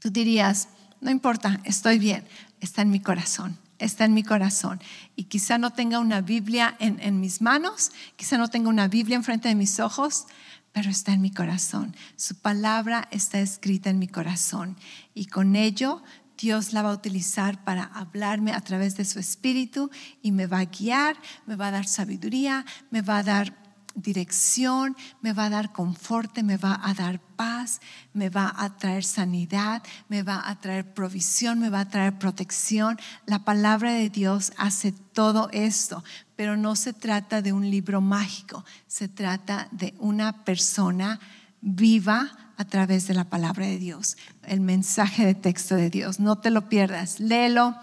tú 0.00 0.08
dirías, 0.08 0.68
no 1.02 1.10
importa, 1.10 1.60
estoy 1.64 1.98
bien, 1.98 2.26
está 2.60 2.80
en 2.80 2.90
mi 2.90 3.00
corazón, 3.00 3.58
está 3.78 4.06
en 4.06 4.14
mi 4.14 4.22
corazón. 4.22 4.80
Y 5.14 5.24
quizá 5.24 5.58
no 5.58 5.74
tenga 5.74 5.98
una 5.98 6.22
Biblia 6.22 6.74
en, 6.78 6.98
en 7.00 7.20
mis 7.20 7.42
manos, 7.42 7.92
quizá 8.16 8.38
no 8.38 8.48
tenga 8.48 8.70
una 8.70 8.88
Biblia 8.88 9.16
enfrente 9.16 9.48
de 9.48 9.54
mis 9.54 9.78
ojos, 9.78 10.26
pero 10.72 10.88
está 10.88 11.12
en 11.12 11.20
mi 11.20 11.30
corazón. 11.30 11.94
Su 12.16 12.34
palabra 12.36 13.08
está 13.10 13.40
escrita 13.40 13.88
en 13.90 13.98
mi 13.98 14.08
corazón. 14.08 14.76
Y 15.14 15.26
con 15.26 15.56
ello 15.56 16.02
Dios 16.36 16.72
la 16.72 16.82
va 16.82 16.90
a 16.90 16.94
utilizar 16.94 17.64
para 17.64 17.84
hablarme 17.84 18.52
a 18.52 18.60
través 18.60 18.96
de 18.96 19.04
su 19.04 19.18
espíritu 19.18 19.90
y 20.22 20.32
me 20.32 20.46
va 20.46 20.58
a 20.58 20.64
guiar, 20.64 21.16
me 21.46 21.56
va 21.56 21.68
a 21.68 21.70
dar 21.72 21.86
sabiduría, 21.86 22.64
me 22.90 23.02
va 23.02 23.18
a 23.18 23.22
dar 23.22 23.66
dirección, 23.96 24.94
me 25.22 25.32
va 25.32 25.46
a 25.46 25.50
dar 25.50 25.72
conforte, 25.72 26.42
me 26.42 26.58
va 26.58 26.78
a 26.82 26.94
dar 26.94 27.18
paz, 27.18 27.80
me 28.12 28.28
va 28.28 28.54
a 28.56 28.76
traer 28.76 29.04
sanidad, 29.04 29.82
me 30.08 30.22
va 30.22 30.48
a 30.48 30.60
traer 30.60 30.92
provisión, 30.92 31.58
me 31.58 31.70
va 31.70 31.80
a 31.80 31.88
traer 31.88 32.18
protección. 32.18 32.98
La 33.24 33.44
palabra 33.44 33.92
de 33.92 34.10
Dios 34.10 34.52
hace 34.58 34.92
todo 34.92 35.48
esto, 35.52 36.04
pero 36.36 36.56
no 36.56 36.76
se 36.76 36.92
trata 36.92 37.40
de 37.40 37.52
un 37.52 37.70
libro 37.70 38.00
mágico, 38.00 38.64
se 38.86 39.08
trata 39.08 39.68
de 39.70 39.94
una 39.98 40.44
persona 40.44 41.18
viva 41.66 42.30
a 42.56 42.64
través 42.64 43.08
de 43.08 43.14
la 43.14 43.24
palabra 43.24 43.66
de 43.66 43.78
Dios, 43.78 44.16
el 44.44 44.60
mensaje 44.60 45.26
de 45.26 45.34
texto 45.34 45.74
de 45.74 45.90
Dios. 45.90 46.20
No 46.20 46.38
te 46.38 46.50
lo 46.50 46.68
pierdas, 46.68 47.18
léelo, 47.18 47.76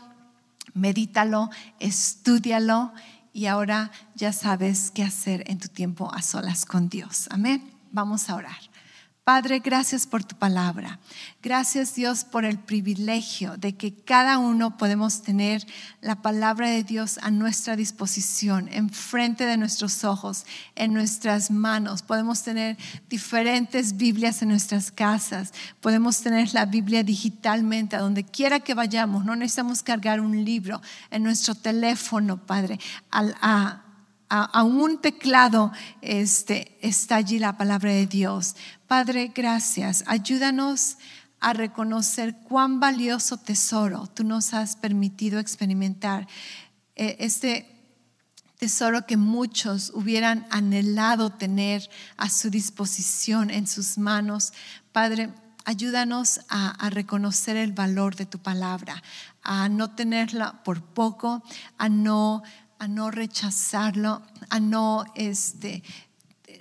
medítalo, 0.74 1.50
estudialo 1.80 2.94
y 3.34 3.48
ahora 3.48 3.92
ya 4.16 4.32
sabes 4.32 4.90
qué 4.90 5.04
hacer 5.04 5.44
en 5.48 5.60
tu 5.60 5.68
tiempo 5.68 6.12
a 6.14 6.22
solas 6.22 6.66
con 6.66 6.88
Dios. 6.88 7.28
Amén. 7.30 7.72
Vamos 7.92 8.30
a 8.30 8.36
orar. 8.36 8.73
Padre, 9.24 9.60
gracias 9.60 10.06
por 10.06 10.26
tu 10.26 10.36
palabra. 10.36 11.00
Gracias 11.42 11.96
Dios 11.96 12.26
por 12.26 12.44
el 12.44 12.60
privilegio 12.60 13.56
de 13.56 13.78
que 13.78 13.96
cada 13.96 14.38
uno 14.38 14.78
podemos 14.78 15.22
tener 15.22 15.66
la 16.02 16.22
palabra 16.22 16.70
de 16.70 16.84
Dios 16.84 17.20
a 17.22 17.32
nuestra 17.32 17.78
disposición, 17.78 18.68
enfrente 18.74 19.46
de 19.46 19.56
nuestros 19.56 20.04
ojos, 20.04 20.46
en 20.76 20.94
nuestras 20.94 21.52
manos. 21.52 22.02
Podemos 22.02 22.44
tener 22.44 22.78
diferentes 23.08 23.96
Biblias 23.96 24.42
en 24.42 24.50
nuestras 24.50 24.92
casas. 24.92 25.54
Podemos 25.80 26.20
tener 26.20 26.54
la 26.54 26.66
Biblia 26.66 27.02
digitalmente 27.02 27.96
a 27.96 28.02
donde 28.02 28.26
quiera 28.26 28.60
que 28.60 28.74
vayamos. 28.74 29.24
No 29.24 29.38
necesitamos 29.38 29.84
cargar 29.84 30.20
un 30.20 30.44
libro 30.44 30.82
en 31.12 31.24
nuestro 31.24 31.56
teléfono, 31.56 32.46
Padre. 32.46 32.78
Al, 33.10 33.34
a, 33.42 33.83
a, 34.30 34.64
un 34.64 35.00
teclado 35.00 35.72
este, 36.02 36.78
está 36.82 37.18
allí 37.18 37.40
la 37.40 37.58
palabra 37.58 37.92
de 37.92 38.08
Dios. 38.08 38.56
Padre, 38.88 39.32
gracias. 39.34 40.04
Ayúdanos 40.08 40.98
a 41.40 41.54
reconocer 41.54 42.38
cuán 42.48 42.80
valioso 42.80 43.38
tesoro 43.38 44.08
tú 44.08 44.24
nos 44.24 44.54
has 44.54 44.76
permitido 44.76 45.40
experimentar. 45.40 46.28
Eh, 46.96 47.18
este 47.20 47.70
tesoro 48.58 49.06
que 49.06 49.18
muchos 49.18 49.92
hubieran 49.94 50.48
anhelado 50.50 51.32
tener 51.32 51.90
a 52.16 52.30
su 52.30 52.50
disposición 52.50 53.50
en 53.50 53.68
sus 53.68 53.98
manos. 53.98 54.54
Padre, 54.94 55.34
ayúdanos 55.66 56.40
a, 56.48 56.70
a, 56.70 56.90
reconocer 56.90 57.58
el 57.58 57.74
valor 57.74 58.16
de 58.16 58.26
tu 58.26 58.40
palabra, 58.40 59.04
a 59.42 59.68
no 59.68 59.92
tenerla 59.92 60.64
por 60.64 60.82
poco, 60.82 61.44
a 61.78 61.90
no 61.90 62.42
a 62.84 62.88
no 62.90 63.12
rechazarlo, 63.12 64.22
a 64.50 64.60
no, 64.60 65.06
este, 65.16 65.84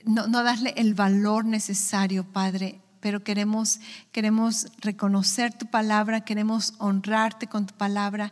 no, 0.05 0.29
darle 0.29 0.73
el 0.77 0.95
valor 0.95 1.45
necesario, 1.45 2.23
Padre. 2.23 2.79
Pero 3.01 3.25
queremos, 3.25 3.81
queremos 4.13 4.69
reconocer 4.79 5.53
tu 5.53 5.67
palabra, 5.67 6.21
queremos 6.21 6.75
honrarte 6.79 7.49
con 7.49 7.67
tu 7.67 7.75
palabra 7.75 8.31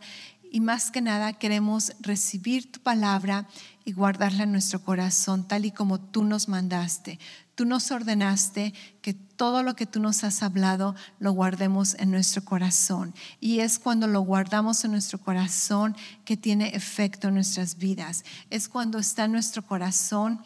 y 0.49 0.61
más 0.61 0.89
que 0.89 1.01
nada 1.01 1.33
queremos 1.33 1.91
recibir 1.99 2.71
tu 2.71 2.79
palabra 2.79 3.45
y 3.85 3.93
guardarla 3.93 4.43
en 4.43 4.51
nuestro 4.51 4.81
corazón 4.83 5.47
tal 5.47 5.65
y 5.65 5.71
como 5.71 5.99
tú 5.99 6.23
nos 6.23 6.47
mandaste. 6.47 7.19
Tú 7.55 7.65
nos 7.65 7.91
ordenaste 7.91 8.73
que 9.01 9.13
todo 9.13 9.63
lo 9.63 9.75
que 9.75 9.85
tú 9.85 9.99
nos 9.99 10.23
has 10.23 10.43
hablado 10.43 10.95
lo 11.19 11.31
guardemos 11.31 11.95
en 11.99 12.11
nuestro 12.11 12.43
corazón. 12.43 13.13
Y 13.39 13.59
es 13.59 13.79
cuando 13.79 14.07
lo 14.07 14.21
guardamos 14.21 14.83
en 14.83 14.91
nuestro 14.91 15.19
corazón 15.19 15.95
que 16.25 16.37
tiene 16.37 16.75
efecto 16.75 17.27
en 17.27 17.35
nuestras 17.35 17.77
vidas. 17.77 18.23
Es 18.49 18.69
cuando 18.69 18.99
está 18.99 19.25
en 19.25 19.33
nuestro 19.33 19.65
corazón 19.65 20.41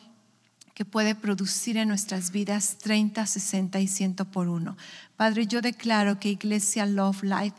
que 0.74 0.84
puede 0.84 1.16
producir 1.16 1.78
en 1.78 1.88
nuestras 1.88 2.32
vidas 2.32 2.78
30, 2.80 3.26
60 3.26 3.80
y 3.80 3.88
100 3.88 4.16
por 4.16 4.50
uno. 4.50 4.76
Padre, 5.16 5.48
yo 5.48 5.62
declaro 5.62 6.20
que 6.20 6.30
Iglesia 6.30 6.86
Love 6.86 7.24
Life 7.24 7.56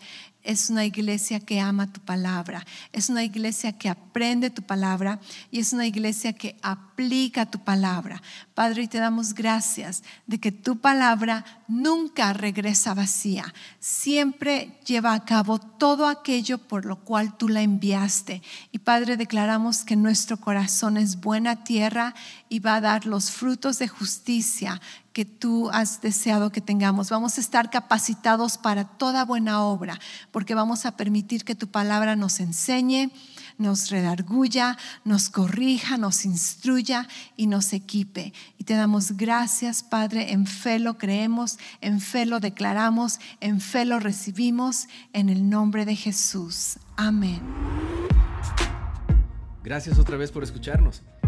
es 0.47 0.71
una 0.71 0.85
iglesia 0.85 1.41
que 1.41 1.61
ama 1.61 1.93
tu 1.93 2.01
palabra, 2.01 2.65
es 2.93 3.11
una 3.11 3.25
iglesia 3.25 3.73
que 3.73 3.89
aprende 3.89 4.49
tu 4.49 4.63
palabra 4.63 5.19
y 5.51 5.59
es 5.59 5.73
una 5.73 5.87
iglesia 5.87 6.33
que 6.33 6.57
aplica 6.63 7.47
tu 7.47 7.59
palabra. 7.59 8.23
Padre, 8.55 8.85
y 8.85 8.89
te 8.89 8.99
damos 8.99 9.35
gracias 9.35 10.05
de 10.27 10.39
que 10.39 10.53
tu 10.53 10.79
palabra 10.79 11.45
nunca 11.67 12.33
regresa 12.33 12.95
vacía, 12.95 13.53
siempre 13.81 14.79
lleva 14.87 15.15
a 15.15 15.25
cabo 15.25 15.59
todo 15.59 16.07
aquello 16.07 16.59
por 16.59 16.87
lo 16.87 17.01
cual 17.01 17.37
tú 17.37 17.49
la 17.49 17.63
enviaste. 17.63 18.41
Y 18.71 18.79
Padre, 18.79 19.17
declaramos 19.17 19.85
que 19.85 19.97
nuestro 19.97 20.37
corazón 20.37 20.97
es 20.97 21.21
buena 21.21 21.65
tierra 21.65 22.15
y 22.49 22.61
va 22.61 22.77
a 22.77 22.81
dar 22.81 23.07
los 23.07 23.31
frutos 23.31 23.79
de 23.79 23.89
justicia 23.89 24.81
que 25.13 25.25
tú 25.25 25.71
has 25.71 26.03
deseado 26.03 26.53
que 26.53 26.61
tengamos. 26.61 27.11
Vamos 27.11 27.39
a 27.39 27.41
estar 27.41 27.71
capacitados 27.71 28.59
para 28.59 28.85
toda 28.85 29.25
buena 29.25 29.63
obra, 29.63 29.99
porque 30.31 30.55
vamos 30.55 30.85
a 30.85 30.97
permitir 30.97 31.45
que 31.45 31.55
tu 31.55 31.69
palabra 31.69 32.17
nos 32.17 32.39
enseñe, 32.39 33.11
nos 33.59 33.91
redarguya, 33.91 34.77
nos 35.05 35.31
corrija, 35.31 35.97
nos 35.97 36.25
instruya 36.27 37.09
y 37.37 37.47
nos 37.47 37.73
equipe. 37.73 38.33
Y 38.59 38.65
te 38.65 38.75
damos 38.75 39.17
gracias, 39.17 39.83
Padre. 39.83 40.33
En 40.33 40.47
fe 40.47 40.79
lo 40.79 40.99
creemos, 40.99 41.59
en 41.81 42.01
fe 42.01 42.27
lo 42.27 42.39
declaramos, 42.39 43.19
en 43.41 43.61
fe 43.61 43.87
lo 43.87 43.99
recibimos, 43.99 44.87
en 45.15 45.31
el 45.31 45.49
nombre 45.49 45.87
de 45.87 45.97
Jesús. 45.97 46.79
Amén. 46.97 47.41
Gracias 49.65 49.99
otra 49.99 50.17
vez 50.17 50.31
por 50.31 50.45
escucharnos. 50.45 51.03